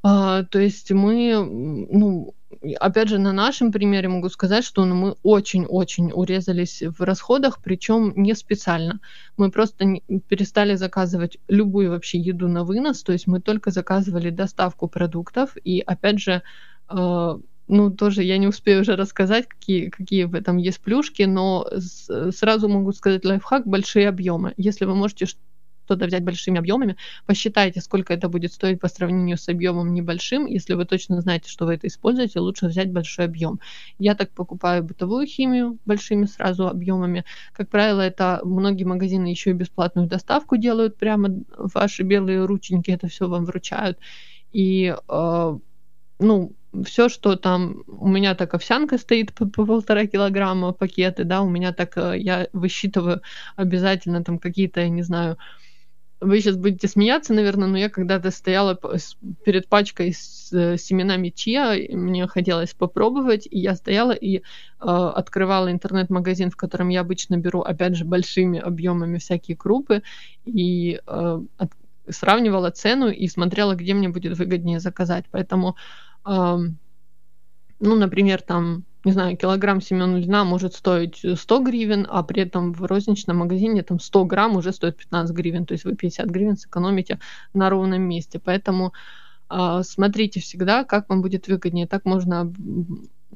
А, 0.03 0.43
то 0.43 0.59
есть 0.59 0.91
мы, 0.91 1.36
ну, 1.38 2.34
опять 2.80 3.10
же, 3.10 3.18
на 3.18 3.34
нашем 3.34 3.72
примере 3.72 4.08
могу 4.08 4.30
сказать, 4.30 4.64
что 4.64 4.86
ну, 4.86 4.95
мы 4.95 5.16
очень-очень 5.24 6.12
урезались 6.12 6.82
в 6.82 7.02
расходах, 7.02 7.60
причем 7.64 8.14
не 8.16 8.34
специально. 8.36 8.99
Мы 9.38 9.52
просто 9.52 9.86
не, 9.86 10.04
перестали 10.28 10.76
заказывать 10.76 11.38
любую 11.47 11.89
вообще 11.91 12.20
еду 12.20 12.47
на 12.47 12.64
вынос, 12.64 13.04
то 13.04 13.14
есть 13.14 13.28
мы 13.28 13.39
только 13.39 13.72
заказывали 13.72 14.30
доставку 14.30 14.88
продуктов, 14.88 15.56
и 15.64 15.80
опять 15.80 16.20
же, 16.20 16.41
э, 16.89 17.39
ну, 17.68 17.91
тоже 17.91 18.24
я 18.24 18.38
не 18.38 18.47
успею 18.47 18.82
уже 18.82 18.95
рассказать, 18.95 19.47
какие, 19.47 19.89
какие 19.89 20.26
в 20.26 20.36
этом 20.36 20.58
есть 20.58 20.82
плюшки, 20.82 21.24
но 21.24 21.68
с, 21.72 22.32
сразу 22.32 22.68
могу 22.68 22.91
сказать 22.91 23.26
лайфхак– 23.26 23.66
большие 23.66 24.10
объемы. 24.10 24.54
Если 24.58 24.86
вы 24.86 24.95
можете 24.95 25.26
что-то 25.92 26.06
взять 26.06 26.24
большими 26.24 26.60
объемами, 26.60 26.96
посчитайте, 27.26 27.82
сколько 27.82 28.14
это 28.14 28.30
будет 28.30 28.54
стоить 28.54 28.80
по 28.80 28.88
сравнению 28.88 29.38
с 29.38 29.50
объемом 29.50 29.94
небольшим. 29.94 30.46
Если 30.46 30.74
вы 30.74 30.86
точно 30.86 31.20
знаете, 31.20 31.50
что 31.50 31.66
вы 31.66 31.74
это 31.74 31.88
используете, 31.88 32.39
лучше 32.39 32.68
взять 32.68 32.92
большой 32.92 33.26
объем. 33.26 33.60
Я 34.00 34.16
так 34.16 34.32
покупаю 34.32 34.84
бытовую 34.84 35.28
химию 35.28 35.78
большими 35.86 36.26
сразу 36.26 36.68
объемами. 36.68 37.26
Как 37.52 37.68
правило, 37.70 38.00
это 38.00 38.39
многие 38.46 38.86
магазины 38.86 39.28
еще 39.28 39.50
и 39.50 39.54
бесплатную 39.54 40.08
доставку 40.08 40.56
делают 40.56 40.96
прямо 40.96 41.30
ваши 41.58 42.04
белые 42.04 42.46
рученьки, 42.46 42.92
это 42.92 43.08
все 43.08 43.28
вам 43.28 43.44
вручают. 43.44 43.98
И 44.54 44.96
э, 45.10 45.58
ну, 46.20 46.52
все, 46.86 47.10
что 47.10 47.36
там 47.36 47.84
у 47.88 48.08
меня 48.08 48.36
так 48.36 48.54
овсянка 48.54 48.98
стоит 48.98 49.34
по, 49.34 49.46
по 49.46 49.66
полтора 49.66 50.06
килограмма 50.06 50.72
пакеты, 50.72 51.24
да, 51.24 51.42
у 51.42 51.50
меня 51.50 51.74
так 51.74 51.98
э, 51.98 52.18
я 52.18 52.48
высчитываю 52.54 53.22
обязательно 53.56 54.24
там 54.24 54.39
какие-то, 54.39 54.80
я 54.82 54.89
не 54.89 55.02
знаю, 55.02 55.38
вы 56.22 56.40
сейчас 56.40 56.56
будете 56.56 56.88
смеяться, 56.88 57.34
наверное, 57.34 57.68
но 57.68 57.78
я 57.78 57.90
когда-то 57.90 58.30
стояла 58.30 58.80
перед 59.44 59.68
пачкой 59.68 60.14
с 60.14 60.54
э, 60.54 60.78
семенами 60.78 61.30
чиа, 61.30 61.76
мне 61.90 62.28
хотелось 62.28 62.76
попробовать, 62.76 63.48
и 63.50 63.60
я 63.60 63.76
стояла 63.76 64.12
и 64.12 64.38
э, 64.38 64.42
открывала 64.80 65.72
интернет-магазин, 65.72 66.52
в 66.52 66.56
котором 66.56 66.90
я 66.90 67.02
обычно 67.02 67.38
беру, 67.38 67.62
опять 67.62 67.96
же, 67.96 68.06
большими 68.06 68.60
объемами 68.60 69.18
всякие 69.18 69.58
крупы, 69.58 70.04
и 70.46 71.02
э, 71.06 71.42
от, 71.58 71.72
сравнивала 72.08 72.70
цену 72.70 73.10
и 73.10 73.28
смотрела, 73.28 73.74
где 73.74 73.96
мне 73.96 74.10
будет 74.10 74.38
выгоднее 74.38 74.80
заказать. 74.80 75.26
Поэтому, 75.32 75.76
э, 76.26 76.58
ну, 77.80 77.96
например, 77.96 78.44
там 78.44 78.86
не 79.04 79.12
знаю, 79.12 79.38
килограмм 79.38 79.82
семен 79.82 80.18
льна 80.18 80.43
может 80.43 80.74
стоить 80.74 81.22
100 81.36 81.60
гривен, 81.60 82.08
а 82.10 82.24
при 82.24 82.43
этом 82.43 82.74
в 82.74 82.86
розничном 82.86 83.38
магазине 83.38 83.84
там 83.84 83.99
100 83.99 84.26
грамм 84.26 84.56
уже 84.56 84.72
стоит 84.72 84.97
15 84.97 85.36
гривен, 85.36 85.66
то 85.66 85.74
есть 85.74 85.86
вы 85.86 85.95
50 85.95 86.28
гривен 86.28 86.58
сэкономите 86.58 87.20
на 87.54 87.70
ровном 87.70 88.02
месте. 88.02 88.39
Поэтому 88.39 88.93
а, 89.49 89.84
смотрите 89.84 90.39
всегда, 90.39 90.84
как 90.84 91.10
вам 91.10 91.22
будет 91.22 91.47
выгоднее. 91.47 91.88
Так 91.88 92.06
можно 92.06 92.54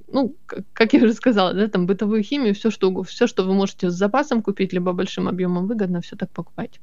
ну, 0.08 0.36
как 0.74 0.94
я 0.94 1.04
уже 1.04 1.14
сказала, 1.14 1.54
да, 1.54 1.68
там 1.68 1.88
бытовую 1.88 2.24
химию, 2.24 2.54
все 2.54 2.70
что, 2.70 3.04
все, 3.04 3.28
что 3.28 3.44
вы 3.44 3.54
можете 3.54 3.90
с 3.90 3.94
запасом 3.94 4.42
купить, 4.42 4.74
либо 4.74 4.94
большим 4.94 5.28
объемом 5.28 5.68
выгодно, 5.68 6.02
все 6.02 6.16
так 6.16 6.30
покупать. 6.30 6.80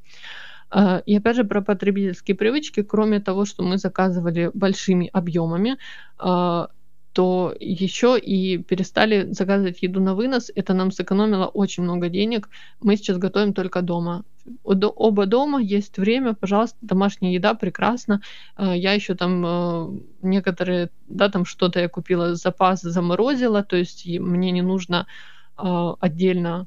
А, 0.71 1.03
и 1.07 1.17
опять 1.17 1.37
же 1.37 1.45
про 1.45 1.61
потребительские 1.61 2.35
привычки, 2.35 2.83
кроме 2.83 3.21
того, 3.21 3.45
что 3.45 3.63
мы 3.63 3.79
заказывали 3.79 4.51
большими 4.55 5.09
объемами, 5.13 5.77
а, 6.19 6.69
то 7.13 7.55
еще 7.61 8.19
и 8.19 8.59
перестали 8.59 9.31
заказывать 9.33 9.83
еду 9.83 10.01
на 10.01 10.15
вынос. 10.15 10.51
Это 10.55 10.75
нам 10.75 10.91
сэкономило 10.91 11.47
очень 11.47 11.83
много 11.83 12.09
денег. 12.09 12.49
Мы 12.81 12.97
сейчас 12.97 13.19
готовим 13.19 13.53
только 13.53 13.83
дома. 13.83 14.25
Оба 14.65 15.27
дома, 15.27 15.61
есть 15.61 15.99
время, 15.99 16.35
пожалуйста, 16.35 16.79
домашняя 16.81 17.33
еда 17.33 17.55
прекрасно. 17.55 18.23
А, 18.57 18.75
я 18.75 18.93
еще 18.93 19.15
там 19.15 20.03
некоторые, 20.23 20.91
да, 21.09 21.29
там 21.29 21.45
что-то 21.45 21.81
я 21.81 21.89
купила, 21.89 22.35
запас 22.35 22.81
заморозила, 22.81 23.63
то 23.63 23.77
есть 23.77 24.07
мне 24.07 24.51
не 24.51 24.63
нужно 24.63 25.07
отдельно 25.55 26.67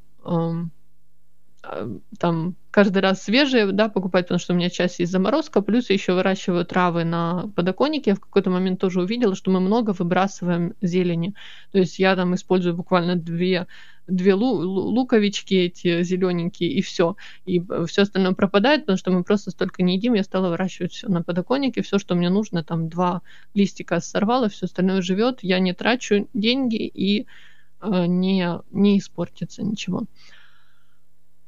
там 2.19 2.55
каждый 2.71 2.99
раз 2.99 3.23
свежие, 3.23 3.71
да, 3.71 3.89
покупать, 3.89 4.25
потому 4.25 4.39
что 4.39 4.53
у 4.53 4.55
меня 4.55 4.69
часть 4.69 4.99
есть 4.99 5.11
заморозка, 5.11 5.61
плюс 5.61 5.89
еще 5.89 6.13
выращиваю 6.13 6.65
травы 6.65 7.03
на 7.03 7.49
подоконнике. 7.55 8.11
Я 8.11 8.15
в 8.15 8.19
какой-то 8.19 8.49
момент 8.49 8.79
тоже 8.79 9.01
увидела, 9.01 9.35
что 9.35 9.51
мы 9.51 9.59
много 9.59 9.91
выбрасываем 9.91 10.73
зелени. 10.81 11.33
То 11.71 11.77
есть 11.79 11.99
я 11.99 12.15
там 12.15 12.35
использую 12.35 12.75
буквально 12.75 13.15
две 13.15 13.67
две 14.07 14.33
лу- 14.33 14.61
луковички 14.61 15.53
эти 15.55 16.03
зелененькие 16.03 16.71
и 16.71 16.81
все. 16.81 17.15
И 17.45 17.61
все 17.87 18.03
остальное 18.03 18.33
пропадает, 18.33 18.81
потому 18.81 18.97
что 18.97 19.11
мы 19.11 19.23
просто 19.23 19.51
столько 19.51 19.83
не 19.83 19.95
едим. 19.95 20.13
Я 20.13 20.23
стала 20.23 20.49
выращивать 20.49 20.93
все 20.93 21.07
на 21.07 21.23
подоконнике, 21.23 21.81
все, 21.81 21.97
что 21.97 22.15
мне 22.15 22.29
нужно, 22.29 22.63
там 22.63 22.89
два 22.89 23.21
листика 23.53 23.99
сорвала, 23.99 24.49
все 24.49 24.65
остальное 24.65 25.01
живет. 25.01 25.39
Я 25.41 25.59
не 25.59 25.73
трачу 25.73 26.27
деньги 26.33 26.85
и 26.85 27.25
э, 27.81 28.05
не, 28.05 28.61
не 28.71 28.99
испортится 28.99 29.63
ничего. 29.63 30.03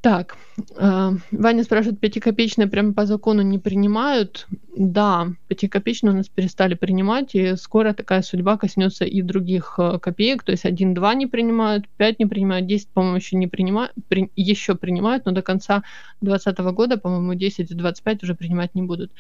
Так, 0.02 0.38
э, 0.78 1.12
Ваня 1.32 1.64
спрашивает, 1.64 2.00
пятикопеечные 2.00 2.68
прямо 2.68 2.94
по 2.94 3.06
закону 3.06 3.42
не 3.42 3.58
принимают? 3.58 4.48
Да, 4.78 5.30
пятикопеечные 5.48 6.14
у 6.14 6.16
нас 6.16 6.30
перестали 6.30 6.76
принимать, 6.76 7.34
и 7.34 7.56
скоро 7.56 7.94
такая 7.94 8.22
судьба 8.22 8.58
коснется 8.58 9.06
и 9.06 9.24
других 9.24 9.76
э, 9.80 9.98
копеек, 10.00 10.44
то 10.44 10.52
есть 10.52 10.66
1-2 10.66 11.16
не 11.16 11.26
принимают, 11.26 11.90
5 11.98 12.20
не 12.20 12.28
принимают, 12.28 12.68
10, 12.68 12.90
по-моему, 12.90 13.18
еще 13.18 13.38
не 13.38 13.48
принимают, 13.48 13.92
при, 14.08 14.32
еще 14.36 14.76
принимают, 14.76 15.26
но 15.26 15.32
до 15.32 15.42
конца 15.42 15.84
2020 16.22 16.60
года, 16.76 16.98
по-моему, 16.98 17.34
10 17.34 17.72
и 17.72 17.74
25 17.74 18.24
уже 18.24 18.36
принимать 18.36 18.76
не 18.76 18.84
будут. 18.84 19.12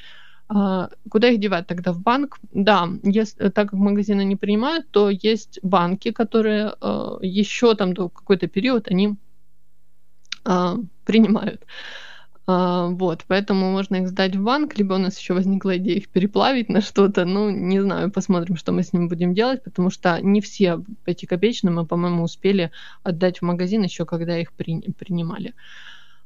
А, 0.48 0.90
куда 1.10 1.30
их 1.30 1.40
девать 1.40 1.68
тогда? 1.68 1.92
В 1.92 2.02
банк? 2.02 2.38
Да, 2.54 2.88
если, 3.04 3.50
так 3.50 3.72
как 3.72 3.74
магазины 3.74 4.24
не 4.24 4.36
принимают, 4.36 4.90
то 4.92 5.10
есть 5.10 5.60
банки, 5.64 6.12
которые 6.12 6.76
э, 6.80 7.18
еще 7.22 7.74
там 7.76 7.94
до 7.94 8.10
какой-то 8.10 8.48
период, 8.48 8.88
они 8.90 9.18
а, 10.48 10.78
принимают. 11.06 11.66
А, 12.50 12.88
вот, 12.88 13.26
поэтому 13.28 13.70
можно 13.72 13.98
их 13.98 14.08
сдать 14.08 14.38
в 14.38 14.44
банк, 14.44 14.78
либо 14.78 14.94
у 14.94 14.98
нас 14.98 15.20
еще 15.20 15.34
возникла 15.34 15.78
идея 15.78 15.98
их 15.98 16.08
переплавить 16.08 16.70
на 16.70 16.80
что-то. 16.80 17.26
Ну, 17.26 17.50
не 17.50 17.82
знаю, 17.82 18.10
посмотрим, 18.10 18.56
что 18.56 18.72
мы 18.72 18.84
с 18.84 18.94
ними 18.94 19.08
будем 19.08 19.34
делать, 19.34 19.62
потому 19.64 19.90
что 19.90 20.22
не 20.22 20.40
все 20.40 20.82
пятикопеечные 21.04 21.74
мы, 21.74 21.86
по-моему, 21.86 22.24
успели 22.24 22.72
отдать 23.04 23.40
в 23.40 23.42
магазин 23.42 23.84
еще, 23.84 24.06
когда 24.06 24.40
их 24.40 24.54
при, 24.54 24.80
принимали. 24.94 25.54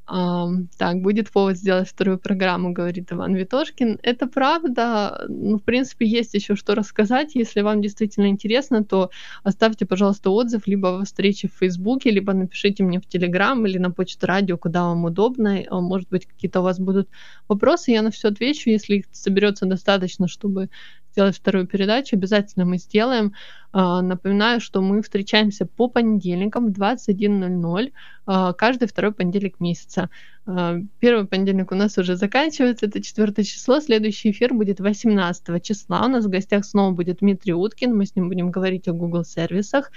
Так, 0.08 1.02
будет 1.02 1.32
повод 1.32 1.58
сделать 1.58 1.88
вторую 1.88 2.20
программу, 2.20 2.74
говорит 2.74 3.12
Иван 3.14 3.34
Витошкин. 3.36 4.00
Это 4.04 4.28
правда. 4.28 5.26
Ну, 5.30 5.58
в 5.58 5.64
принципе, 5.64 6.06
есть 6.06 6.34
еще 6.34 6.56
что 6.56 6.76
рассказать. 6.76 7.34
Если 7.36 7.62
вам 7.62 7.82
действительно 7.82 8.28
интересно, 8.28 8.84
то 8.84 9.10
оставьте, 9.44 9.86
пожалуйста, 9.86 10.30
отзыв 10.32 10.68
либо 10.68 10.88
во 10.88 11.06
встрече 11.06 11.48
в 11.48 11.58
Фейсбуке, 11.60 12.12
либо 12.12 12.34
напишите 12.34 12.84
мне 12.84 13.00
в 13.00 13.06
Телеграм 13.08 13.66
или 13.66 13.78
на 13.78 13.92
почту 13.92 14.26
радио, 14.28 14.58
куда 14.58 14.84
вам 14.84 15.06
удобно. 15.06 15.64
А, 15.70 15.80
может 15.80 16.10
быть, 16.10 16.26
какие-то 16.26 16.60
у 16.60 16.64
вас 16.64 16.80
будут 16.80 17.08
вопросы, 17.48 17.92
я 17.92 18.02
на 18.02 18.12
все 18.12 18.30
отвечу, 18.30 18.70
если 18.70 18.96
их 18.98 19.06
соберется 19.12 19.66
достаточно, 19.66 20.28
чтобы 20.28 20.70
сделать 21.12 21.38
вторую 21.38 21.68
передачу, 21.68 22.16
обязательно 22.16 22.66
мы 22.66 22.78
сделаем. 22.78 23.34
А, 23.72 24.02
напоминаю, 24.02 24.60
что 24.60 24.82
мы 24.82 25.02
встречаемся 25.02 25.66
по 25.66 25.88
понедельникам 25.88 26.68
в 26.68 26.72
21.00, 26.72 27.92
а, 28.26 28.54
каждый 28.54 28.88
второй 28.88 29.14
понедельник 29.14 29.60
месяца. 29.60 30.10
А, 30.46 30.78
первый 31.00 31.26
понедельник 31.26 31.72
у 31.72 31.76
нас 31.76 31.98
уже 31.98 32.16
заканчивается, 32.16 32.86
это 32.86 33.02
4 33.02 33.44
число, 33.44 33.80
следующий 33.80 34.32
эфир 34.32 34.54
будет 34.54 34.80
18 34.80 35.64
числа. 35.64 36.06
У 36.06 36.10
нас 36.10 36.26
в 36.26 36.30
гостях 36.30 36.66
снова 36.66 36.92
будет 36.92 37.20
Дмитрий 37.20 37.54
Уткин, 37.54 37.96
мы 37.96 38.06
с 38.06 38.16
ним 38.16 38.30
будем 38.30 38.52
говорить 38.52 38.88
о 38.88 38.94
Google 38.94 39.26
сервисах. 39.26 39.92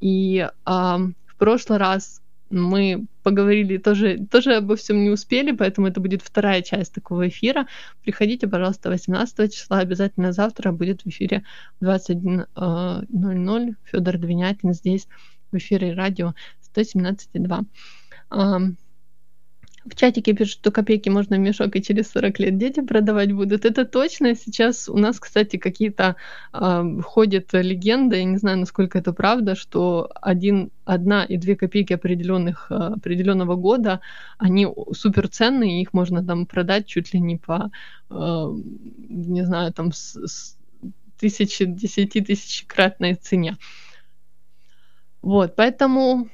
И 0.00 0.46
в 0.64 1.36
прошлый 1.38 1.78
раз 1.78 2.20
мы 2.50 3.06
поговорили 3.26 3.78
тоже, 3.78 4.24
тоже 4.30 4.54
обо 4.54 4.76
всем 4.76 5.02
не 5.02 5.10
успели, 5.10 5.50
поэтому 5.50 5.88
это 5.88 6.00
будет 6.00 6.22
вторая 6.22 6.62
часть 6.62 6.94
такого 6.94 7.26
эфира. 7.26 7.66
Приходите, 8.04 8.46
пожалуйста, 8.46 8.88
18 8.88 9.52
числа, 9.52 9.80
обязательно 9.80 10.30
завтра 10.30 10.70
будет 10.70 11.02
в 11.02 11.08
эфире 11.08 11.42
21.00. 11.82 13.74
Федор 13.82 14.18
Двинятин 14.18 14.74
здесь 14.74 15.08
в 15.50 15.56
эфире 15.56 15.94
радио 15.94 16.34
117.2. 16.76 18.76
В 19.88 19.94
чатике 19.94 20.32
пишут, 20.32 20.54
что 20.54 20.70
копейки 20.72 21.08
можно 21.08 21.36
в 21.36 21.40
мешок 21.40 21.76
и 21.76 21.82
через 21.82 22.10
40 22.10 22.40
лет 22.40 22.58
дети 22.58 22.80
продавать 22.80 23.32
будут. 23.32 23.64
Это 23.64 23.84
точно. 23.84 24.34
Сейчас 24.34 24.88
у 24.88 24.98
нас, 24.98 25.20
кстати, 25.20 25.58
какие-то 25.58 26.16
э, 26.52 27.00
ходят 27.04 27.52
легенды, 27.52 28.16
я 28.16 28.24
не 28.24 28.36
знаю, 28.36 28.58
насколько 28.58 28.98
это 28.98 29.12
правда, 29.12 29.54
что 29.54 30.10
один, 30.20 30.70
одна 30.84 31.24
и 31.24 31.36
две 31.36 31.54
копейки 31.54 31.92
определенных, 31.92 32.70
определенного 32.70 33.54
года, 33.54 34.00
они 34.38 34.66
супер 34.92 35.28
ценные, 35.28 35.82
их 35.82 35.92
можно 35.92 36.24
там 36.24 36.46
продать 36.46 36.86
чуть 36.86 37.14
ли 37.14 37.20
не 37.20 37.36
по, 37.36 37.70
э, 38.10 38.14
не 39.08 39.44
знаю, 39.44 39.72
там 39.72 39.92
с, 39.92 40.16
с 40.16 40.56
тысячи, 41.16 41.64
десяти 41.64 42.20
тысячекратной 42.20 43.14
цене. 43.14 43.56
Вот, 45.22 45.54
поэтому 45.54 46.28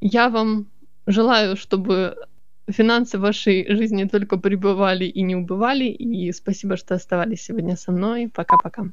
я 0.00 0.28
вам 0.28 0.68
желаю, 1.06 1.56
чтобы 1.56 2.16
финансы 2.70 3.18
вашей 3.18 3.66
жизни 3.76 4.04
только 4.04 4.36
прибывали 4.38 5.04
и 5.04 5.22
не 5.22 5.36
убывали. 5.36 5.84
И 5.84 6.32
спасибо, 6.32 6.76
что 6.76 6.94
оставались 6.94 7.42
сегодня 7.42 7.76
со 7.76 7.92
мной. 7.92 8.30
Пока-пока. 8.32 8.90